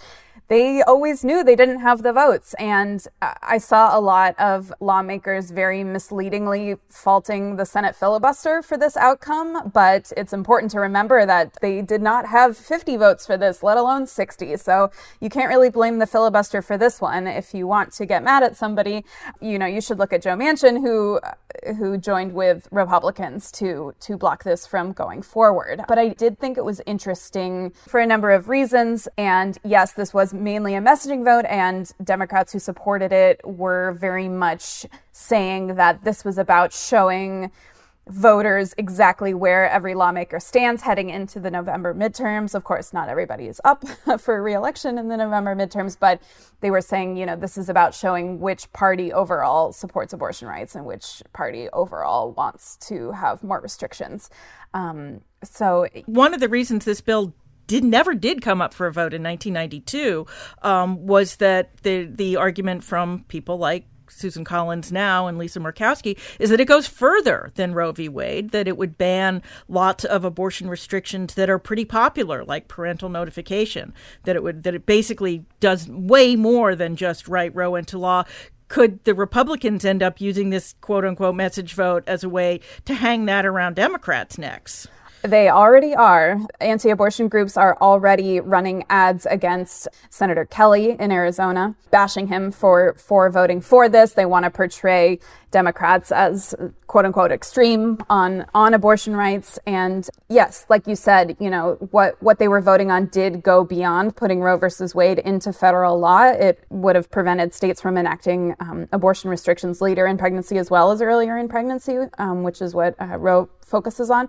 they 0.52 0.82
always 0.82 1.24
knew 1.24 1.42
they 1.42 1.56
didn't 1.56 1.80
have 1.80 2.02
the 2.02 2.12
votes. 2.12 2.54
And 2.58 3.02
I 3.22 3.56
saw 3.56 3.98
a 3.98 4.00
lot 4.00 4.38
of 4.38 4.70
lawmakers 4.80 5.50
very 5.50 5.82
misleadingly 5.82 6.76
faulting 6.90 7.56
the 7.56 7.64
Senate 7.64 7.96
filibuster 7.96 8.60
for 8.60 8.76
this 8.76 8.94
outcome. 8.98 9.70
But 9.72 10.12
it's 10.14 10.34
important 10.34 10.70
to 10.72 10.80
remember 10.80 11.24
that 11.24 11.54
they 11.62 11.80
did 11.80 12.02
not 12.02 12.26
have 12.26 12.54
50 12.54 12.98
votes 12.98 13.24
for 13.24 13.38
this, 13.38 13.62
let 13.62 13.78
alone 13.78 14.06
60. 14.06 14.58
So 14.58 14.90
you 15.20 15.30
can't 15.30 15.48
really 15.48 15.70
blame 15.70 16.00
the 16.00 16.06
filibuster 16.06 16.60
for 16.60 16.76
this 16.76 17.00
one. 17.00 17.26
If 17.26 17.54
you 17.54 17.66
want 17.66 17.94
to 17.94 18.04
get 18.04 18.22
mad 18.22 18.42
at 18.42 18.54
somebody, 18.54 19.06
you 19.40 19.58
know, 19.58 19.64
you 19.64 19.80
should 19.80 19.98
look 19.98 20.12
at 20.12 20.20
Joe 20.20 20.36
Manchin, 20.36 20.82
who 20.82 21.18
who 21.78 21.96
joined 21.96 22.32
with 22.32 22.68
Republicans 22.70 23.52
to 23.52 23.94
to 24.00 24.16
block 24.16 24.44
this 24.44 24.66
from 24.66 24.92
going 24.92 25.22
forward. 25.22 25.82
But 25.88 25.98
I 25.98 26.08
did 26.08 26.38
think 26.38 26.58
it 26.58 26.64
was 26.64 26.80
interesting 26.86 27.72
for 27.88 28.00
a 28.00 28.06
number 28.06 28.30
of 28.32 28.48
reasons. 28.48 29.08
And 29.16 29.58
yes, 29.64 29.92
this 29.92 30.12
was 30.12 30.34
mainly 30.42 30.74
a 30.74 30.80
messaging 30.80 31.24
vote, 31.24 31.44
and 31.48 31.90
Democrats 32.02 32.52
who 32.52 32.58
supported 32.58 33.12
it 33.12 33.40
were 33.44 33.92
very 33.92 34.28
much 34.28 34.86
saying 35.12 35.76
that 35.76 36.04
this 36.04 36.24
was 36.24 36.38
about 36.38 36.72
showing 36.72 37.50
voters 38.08 38.74
exactly 38.78 39.32
where 39.32 39.70
every 39.70 39.94
lawmaker 39.94 40.40
stands 40.40 40.82
heading 40.82 41.08
into 41.08 41.38
the 41.38 41.50
November 41.50 41.94
midterms. 41.94 42.54
Of 42.54 42.64
course, 42.64 42.92
not 42.92 43.08
everybody 43.08 43.46
is 43.46 43.60
up 43.64 43.84
for 44.18 44.42
reelection 44.42 44.98
in 44.98 45.08
the 45.08 45.16
November 45.16 45.54
midterms, 45.54 45.96
but 45.98 46.20
they 46.60 46.70
were 46.70 46.80
saying, 46.80 47.16
you 47.16 47.26
know, 47.26 47.36
this 47.36 47.56
is 47.56 47.68
about 47.68 47.94
showing 47.94 48.40
which 48.40 48.72
party 48.72 49.12
overall 49.12 49.72
supports 49.72 50.12
abortion 50.12 50.48
rights 50.48 50.74
and 50.74 50.84
which 50.84 51.22
party 51.32 51.68
overall 51.70 52.32
wants 52.32 52.76
to 52.88 53.12
have 53.12 53.42
more 53.44 53.60
restrictions. 53.60 54.30
Um, 54.74 55.20
so, 55.44 55.86
one 56.06 56.34
of 56.34 56.40
the 56.40 56.48
reasons 56.48 56.84
this 56.84 57.00
bill 57.00 57.34
did 57.66 57.84
never 57.84 58.14
did 58.14 58.42
come 58.42 58.60
up 58.60 58.74
for 58.74 58.86
a 58.86 58.92
vote 58.92 59.14
in 59.14 59.22
1992 59.22 60.26
um, 60.62 61.06
was 61.06 61.36
that 61.36 61.76
the 61.82 62.04
the 62.04 62.36
argument 62.36 62.84
from 62.84 63.24
people 63.28 63.58
like 63.58 63.86
Susan 64.12 64.44
Collins 64.44 64.92
now 64.92 65.26
and 65.26 65.38
Lisa 65.38 65.58
Murkowski 65.58 66.18
is 66.38 66.50
that 66.50 66.60
it 66.60 66.66
goes 66.66 66.86
further 66.86 67.50
than 67.54 67.74
Roe 67.74 67.92
v. 67.92 68.08
Wade, 68.08 68.50
that 68.50 68.68
it 68.68 68.76
would 68.76 68.98
ban 68.98 69.42
lots 69.68 70.04
of 70.04 70.24
abortion 70.24 70.68
restrictions 70.68 71.34
that 71.34 71.50
are 71.50 71.58
pretty 71.58 71.84
popular, 71.84 72.44
like 72.44 72.68
parental 72.68 73.08
notification, 73.08 73.92
that 74.24 74.36
it 74.36 74.42
would 74.42 74.62
that 74.64 74.74
it 74.74 74.86
basically 74.86 75.44
does 75.60 75.88
way 75.88 76.36
more 76.36 76.74
than 76.74 76.96
just 76.96 77.28
write 77.28 77.54
Roe 77.54 77.74
into 77.74 77.98
law. 77.98 78.24
Could 78.68 79.04
the 79.04 79.14
Republicans 79.14 79.84
end 79.84 80.02
up 80.02 80.20
using 80.20 80.50
this 80.50 80.74
quote 80.80 81.04
unquote 81.04 81.34
message 81.34 81.74
vote 81.74 82.04
as 82.06 82.24
a 82.24 82.28
way 82.28 82.60
to 82.84 82.94
hang 82.94 83.26
that 83.26 83.44
around 83.44 83.76
Democrats' 83.76 84.38
necks? 84.38 84.88
They 85.22 85.48
already 85.48 85.94
are. 85.94 86.40
Anti 86.60 86.90
abortion 86.90 87.28
groups 87.28 87.56
are 87.56 87.78
already 87.80 88.40
running 88.40 88.84
ads 88.90 89.24
against 89.26 89.86
Senator 90.10 90.44
Kelly 90.44 90.96
in 90.98 91.12
Arizona, 91.12 91.76
bashing 91.92 92.26
him 92.26 92.50
for, 92.50 92.94
for 92.94 93.30
voting 93.30 93.60
for 93.60 93.88
this. 93.88 94.14
They 94.14 94.26
want 94.26 94.44
to 94.46 94.50
portray 94.50 95.20
Democrats 95.52 96.10
as 96.10 96.56
quote 96.88 97.04
unquote 97.04 97.30
extreme 97.30 97.98
on, 98.10 98.46
on 98.52 98.74
abortion 98.74 99.14
rights. 99.14 99.60
And 99.64 100.08
yes, 100.28 100.66
like 100.68 100.88
you 100.88 100.96
said, 100.96 101.36
you 101.38 101.50
know, 101.50 101.76
what, 101.92 102.20
what 102.20 102.40
they 102.40 102.48
were 102.48 102.60
voting 102.60 102.90
on 102.90 103.06
did 103.06 103.44
go 103.44 103.62
beyond 103.62 104.16
putting 104.16 104.40
Roe 104.40 104.56
versus 104.56 104.92
Wade 104.92 105.20
into 105.20 105.52
federal 105.52 106.00
law. 106.00 106.30
It 106.30 106.64
would 106.68 106.96
have 106.96 107.12
prevented 107.12 107.54
states 107.54 107.80
from 107.80 107.96
enacting 107.96 108.56
um, 108.58 108.88
abortion 108.90 109.30
restrictions 109.30 109.80
later 109.80 110.04
in 110.08 110.18
pregnancy 110.18 110.58
as 110.58 110.68
well 110.68 110.90
as 110.90 111.00
earlier 111.00 111.38
in 111.38 111.48
pregnancy, 111.48 111.96
um, 112.18 112.42
which 112.42 112.60
is 112.60 112.74
what 112.74 113.00
uh, 113.00 113.18
Roe 113.18 113.48
focuses 113.60 114.10
on. 114.10 114.28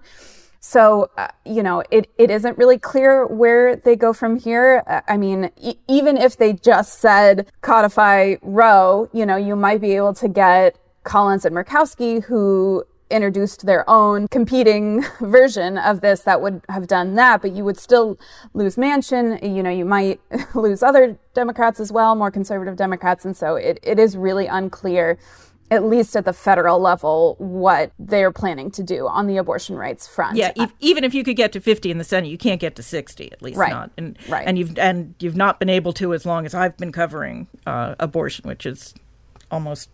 So, 0.65 1.11
uh, 1.17 1.27
you 1.45 1.61
know, 1.61 1.83
it, 1.91 2.09
it 2.17 2.31
isn't 2.31 2.57
really 2.57 2.77
clear 2.77 3.27
where 3.27 3.75
they 3.75 3.97
go 3.97 4.13
from 4.13 4.37
here. 4.37 4.81
Uh, 4.87 5.01
I 5.09 5.17
mean, 5.17 5.51
e- 5.61 5.75
even 5.89 6.15
if 6.15 6.37
they 6.37 6.53
just 6.53 6.99
said 6.99 7.51
codify 7.59 8.35
Roe, 8.41 9.09
you 9.11 9.25
know, 9.25 9.35
you 9.35 9.57
might 9.57 9.81
be 9.81 9.91
able 9.97 10.13
to 10.13 10.29
get 10.29 10.77
Collins 11.03 11.43
and 11.43 11.53
Murkowski, 11.53 12.23
who 12.23 12.85
introduced 13.11 13.65
their 13.65 13.87
own 13.89 14.29
competing 14.29 15.03
version 15.19 15.77
of 15.77 15.99
this 15.99 16.21
that 16.21 16.41
would 16.41 16.61
have 16.69 16.87
done 16.87 17.15
that, 17.15 17.41
but 17.41 17.51
you 17.51 17.65
would 17.65 17.77
still 17.77 18.17
lose 18.53 18.77
Manchin. 18.77 19.43
You 19.43 19.63
know, 19.63 19.69
you 19.69 19.83
might 19.83 20.21
lose 20.55 20.81
other 20.81 21.19
Democrats 21.33 21.81
as 21.81 21.91
well, 21.91 22.15
more 22.15 22.31
conservative 22.31 22.77
Democrats. 22.77 23.25
And 23.25 23.35
so 23.35 23.55
it, 23.57 23.79
it 23.83 23.99
is 23.99 24.15
really 24.15 24.47
unclear 24.47 25.19
at 25.71 25.83
least 25.83 26.15
at 26.15 26.25
the 26.25 26.33
federal 26.33 26.79
level, 26.79 27.35
what 27.39 27.91
they're 27.97 28.31
planning 28.31 28.69
to 28.71 28.83
do 28.83 29.07
on 29.07 29.27
the 29.27 29.37
abortion 29.37 29.75
rights 29.75 30.07
front. 30.07 30.37
Yeah, 30.37 30.51
e- 30.55 30.67
even 30.79 31.03
if 31.03 31.13
you 31.13 31.23
could 31.23 31.35
get 31.35 31.51
to 31.53 31.59
50 31.59 31.89
in 31.89 31.97
the 31.97 32.03
Senate, 32.03 32.29
you 32.29 32.37
can't 32.37 32.61
get 32.61 32.75
to 32.75 32.83
60, 32.83 33.31
at 33.31 33.41
least 33.41 33.57
right. 33.57 33.71
not. 33.71 33.91
And, 33.97 34.17
right. 34.29 34.45
and 34.47 34.57
you've 34.57 34.77
and 34.77 35.15
you've 35.19 35.35
not 35.35 35.59
been 35.59 35.69
able 35.69 35.93
to 35.93 36.13
as 36.13 36.25
long 36.25 36.45
as 36.45 36.53
I've 36.53 36.77
been 36.77 36.91
covering 36.91 37.47
uh, 37.65 37.95
abortion, 37.99 38.47
which 38.47 38.65
is 38.65 38.93
almost 39.49 39.89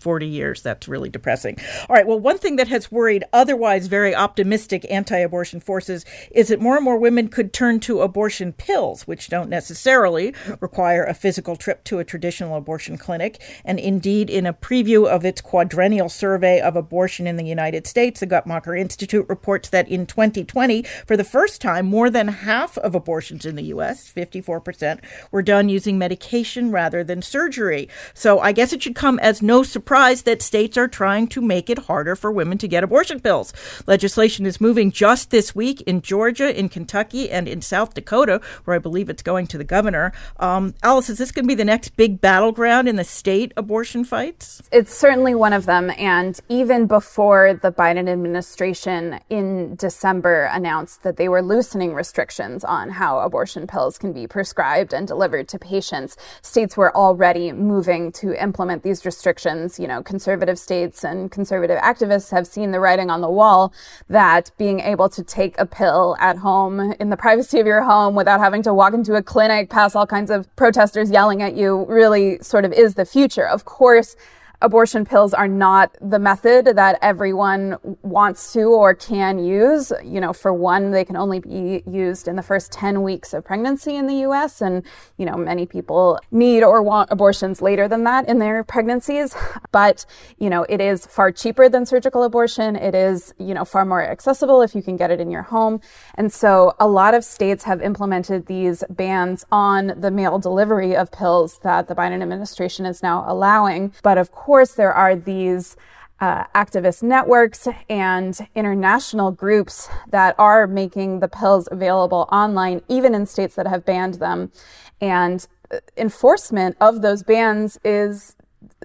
40 0.00 0.26
years. 0.26 0.62
That's 0.62 0.88
really 0.88 1.08
depressing. 1.08 1.58
All 1.88 1.96
right. 1.96 2.06
Well, 2.06 2.20
one 2.20 2.38
thing 2.38 2.56
that 2.56 2.68
has 2.68 2.92
worried 2.92 3.24
otherwise 3.32 3.86
very 3.86 4.14
optimistic 4.14 4.86
anti 4.90 5.18
abortion 5.18 5.60
forces 5.60 6.04
is 6.30 6.48
that 6.48 6.60
more 6.60 6.76
and 6.76 6.84
more 6.84 6.98
women 6.98 7.28
could 7.28 7.52
turn 7.52 7.80
to 7.80 8.00
abortion 8.00 8.52
pills, 8.52 9.06
which 9.06 9.28
don't 9.28 9.50
necessarily 9.50 10.34
require 10.60 11.04
a 11.04 11.14
physical 11.14 11.56
trip 11.56 11.84
to 11.84 11.98
a 11.98 12.04
traditional 12.04 12.56
abortion 12.56 12.96
clinic. 12.96 13.40
And 13.64 13.78
indeed, 13.78 14.30
in 14.30 14.46
a 14.46 14.54
preview 14.54 15.06
of 15.06 15.24
its 15.24 15.40
quadrennial 15.40 16.08
survey 16.08 16.60
of 16.60 16.76
abortion 16.76 17.26
in 17.26 17.36
the 17.36 17.44
United 17.44 17.86
States, 17.86 18.20
the 18.20 18.26
Guttmacher 18.26 18.78
Institute 18.78 19.26
reports 19.28 19.68
that 19.70 19.88
in 19.88 20.06
2020, 20.06 20.82
for 21.06 21.16
the 21.16 21.24
first 21.24 21.60
time, 21.60 21.86
more 21.86 22.10
than 22.10 22.28
half 22.28 22.78
of 22.78 22.94
abortions 22.94 23.44
in 23.44 23.56
the 23.56 23.64
U.S., 23.64 24.12
54%, 24.12 25.00
were 25.30 25.42
done 25.42 25.68
using 25.68 25.98
medication 25.98 26.70
rather 26.70 27.02
than 27.02 27.22
surgery. 27.22 27.88
So 28.14 28.38
I 28.40 28.52
guess 28.52 28.72
it 28.72 28.82
should 28.82 28.94
come 28.94 29.18
as 29.20 29.42
no 29.42 29.62
surprise 29.62 29.95
that 29.96 30.42
states 30.42 30.76
are 30.76 30.88
trying 30.88 31.26
to 31.26 31.40
make 31.40 31.70
it 31.70 31.78
harder 31.78 32.14
for 32.14 32.30
women 32.30 32.58
to 32.58 32.68
get 32.68 32.84
abortion 32.84 33.18
pills. 33.18 33.54
Legislation 33.86 34.44
is 34.44 34.60
moving 34.60 34.92
just 34.92 35.30
this 35.30 35.54
week 35.54 35.80
in 35.82 36.02
Georgia, 36.02 36.54
in 36.56 36.68
Kentucky, 36.68 37.30
and 37.30 37.48
in 37.48 37.62
South 37.62 37.94
Dakota, 37.94 38.42
where 38.64 38.76
I 38.76 38.78
believe 38.78 39.08
it's 39.08 39.22
going 39.22 39.46
to 39.46 39.56
the 39.56 39.64
governor. 39.64 40.12
Um, 40.38 40.74
Alice, 40.82 41.08
is 41.08 41.16
this 41.16 41.32
going 41.32 41.44
to 41.44 41.48
be 41.48 41.54
the 41.54 41.64
next 41.64 41.96
big 41.96 42.20
battleground 42.20 42.90
in 42.90 42.96
the 42.96 43.04
state 43.04 43.54
abortion 43.56 44.04
fights? 44.04 44.60
It's 44.70 44.94
certainly 44.94 45.34
one 45.34 45.54
of 45.54 45.64
them. 45.64 45.90
And 45.96 46.38
even 46.50 46.86
before 46.86 47.54
the 47.54 47.72
Biden 47.72 48.06
administration 48.06 49.18
in 49.30 49.76
December 49.76 50.50
announced 50.52 51.04
that 51.04 51.16
they 51.16 51.30
were 51.30 51.40
loosening 51.40 51.94
restrictions 51.94 52.64
on 52.64 52.90
how 52.90 53.20
abortion 53.20 53.66
pills 53.66 53.96
can 53.96 54.12
be 54.12 54.26
prescribed 54.26 54.92
and 54.92 55.08
delivered 55.08 55.48
to 55.48 55.58
patients, 55.58 56.18
states 56.42 56.76
were 56.76 56.94
already 56.94 57.50
moving 57.52 58.12
to 58.12 58.34
implement 58.40 58.82
these 58.82 59.06
restrictions 59.06 59.75
you 59.78 59.86
know, 59.86 60.02
conservative 60.02 60.58
states 60.58 61.04
and 61.04 61.30
conservative 61.30 61.78
activists 61.78 62.30
have 62.30 62.46
seen 62.46 62.70
the 62.70 62.80
writing 62.80 63.10
on 63.10 63.20
the 63.20 63.30
wall 63.30 63.72
that 64.08 64.50
being 64.58 64.80
able 64.80 65.08
to 65.08 65.22
take 65.22 65.58
a 65.58 65.66
pill 65.66 66.16
at 66.18 66.38
home 66.38 66.94
in 67.00 67.10
the 67.10 67.16
privacy 67.16 67.60
of 67.60 67.66
your 67.66 67.82
home 67.82 68.14
without 68.14 68.40
having 68.40 68.62
to 68.62 68.74
walk 68.74 68.94
into 68.94 69.14
a 69.14 69.22
clinic, 69.22 69.70
past 69.70 69.96
all 69.96 70.06
kinds 70.06 70.30
of 70.30 70.54
protesters 70.56 71.10
yelling 71.10 71.42
at 71.42 71.54
you, 71.54 71.84
really 71.88 72.38
sort 72.40 72.64
of 72.64 72.72
is 72.72 72.94
the 72.94 73.04
future. 73.04 73.46
Of 73.46 73.64
course, 73.64 74.16
abortion 74.62 75.04
pills 75.04 75.34
are 75.34 75.48
not 75.48 75.96
the 76.00 76.18
method 76.18 76.66
that 76.66 76.98
everyone 77.02 77.76
wants 78.02 78.52
to 78.52 78.64
or 78.64 78.94
can 78.94 79.38
use. 79.38 79.92
You 80.04 80.20
know, 80.20 80.32
for 80.32 80.52
one, 80.52 80.90
they 80.90 81.04
can 81.04 81.16
only 81.16 81.40
be 81.40 81.82
used 81.86 82.28
in 82.28 82.36
the 82.36 82.42
first 82.42 82.72
10 82.72 83.02
weeks 83.02 83.34
of 83.34 83.44
pregnancy 83.44 83.96
in 83.96 84.06
the 84.06 84.16
US. 84.28 84.60
And, 84.60 84.82
you 85.16 85.26
know, 85.26 85.36
many 85.36 85.66
people 85.66 86.18
need 86.30 86.62
or 86.62 86.82
want 86.82 87.10
abortions 87.10 87.60
later 87.60 87.88
than 87.88 88.04
that 88.04 88.28
in 88.28 88.38
their 88.38 88.64
pregnancies. 88.64 89.34
But, 89.72 90.06
you 90.38 90.48
know, 90.48 90.64
it 90.70 90.80
is 90.80 91.04
far 91.04 91.30
cheaper 91.30 91.68
than 91.68 91.84
surgical 91.84 92.22
abortion. 92.22 92.76
It 92.76 92.94
is, 92.94 93.34
you 93.38 93.52
know, 93.52 93.64
far 93.64 93.84
more 93.84 94.02
accessible 94.02 94.62
if 94.62 94.74
you 94.74 94.82
can 94.82 94.96
get 94.96 95.10
it 95.10 95.20
in 95.20 95.30
your 95.30 95.42
home. 95.42 95.80
And 96.14 96.32
so 96.32 96.74
a 96.80 96.88
lot 96.88 97.12
of 97.12 97.24
states 97.24 97.64
have 97.64 97.82
implemented 97.82 98.46
these 98.46 98.84
bans 98.88 99.44
on 99.52 100.00
the 100.00 100.10
mail 100.10 100.38
delivery 100.38 100.96
of 100.96 101.12
pills 101.12 101.58
that 101.62 101.88
the 101.88 101.94
Biden 101.94 102.22
administration 102.22 102.86
is 102.86 103.02
now 103.02 103.24
allowing. 103.26 103.92
But 104.02 104.16
of 104.16 104.32
course, 104.32 104.45
course, 104.46 104.74
there 104.74 104.92
are 104.92 105.16
these 105.16 105.76
uh, 106.20 106.44
activist 106.54 107.02
networks 107.02 107.66
and 107.90 108.38
international 108.54 109.32
groups 109.32 109.88
that 110.08 110.36
are 110.38 110.68
making 110.68 111.18
the 111.18 111.26
pills 111.26 111.68
available 111.72 112.28
online, 112.30 112.80
even 112.88 113.12
in 113.12 113.26
states 113.26 113.56
that 113.56 113.66
have 113.66 113.84
banned 113.84 114.14
them. 114.14 114.52
And 115.00 115.44
uh, 115.72 115.78
enforcement 115.96 116.76
of 116.80 117.02
those 117.02 117.24
bans 117.24 117.76
is 117.84 118.36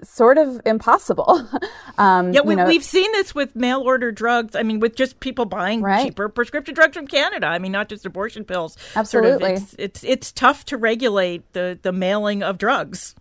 sort 0.03 0.39
of 0.39 0.59
impossible. 0.65 1.47
um, 1.99 2.33
yeah, 2.33 2.41
we, 2.41 2.55
have 2.55 2.83
seen 2.83 3.11
this 3.11 3.35
with 3.35 3.55
mail 3.55 3.81
order 3.81 4.11
drugs. 4.11 4.55
I 4.55 4.63
mean, 4.63 4.79
with 4.79 4.95
just 4.95 5.19
people 5.19 5.45
buying 5.45 5.83
right. 5.83 6.05
cheaper 6.07 6.27
prescription 6.27 6.73
drugs 6.73 6.97
from 6.97 7.05
Canada. 7.05 7.45
I 7.45 7.59
mean, 7.59 7.71
not 7.71 7.87
just 7.87 8.03
abortion 8.03 8.45
pills. 8.45 8.77
Absolutely, 8.95 9.57
sort 9.57 9.57
of, 9.57 9.63
it's, 9.63 9.75
it's 9.77 10.03
it's 10.03 10.31
tough 10.31 10.65
to 10.65 10.77
regulate 10.77 11.53
the 11.53 11.77
the 11.79 11.91
mailing 11.91 12.41
of 12.41 12.57
drugs. 12.57 13.13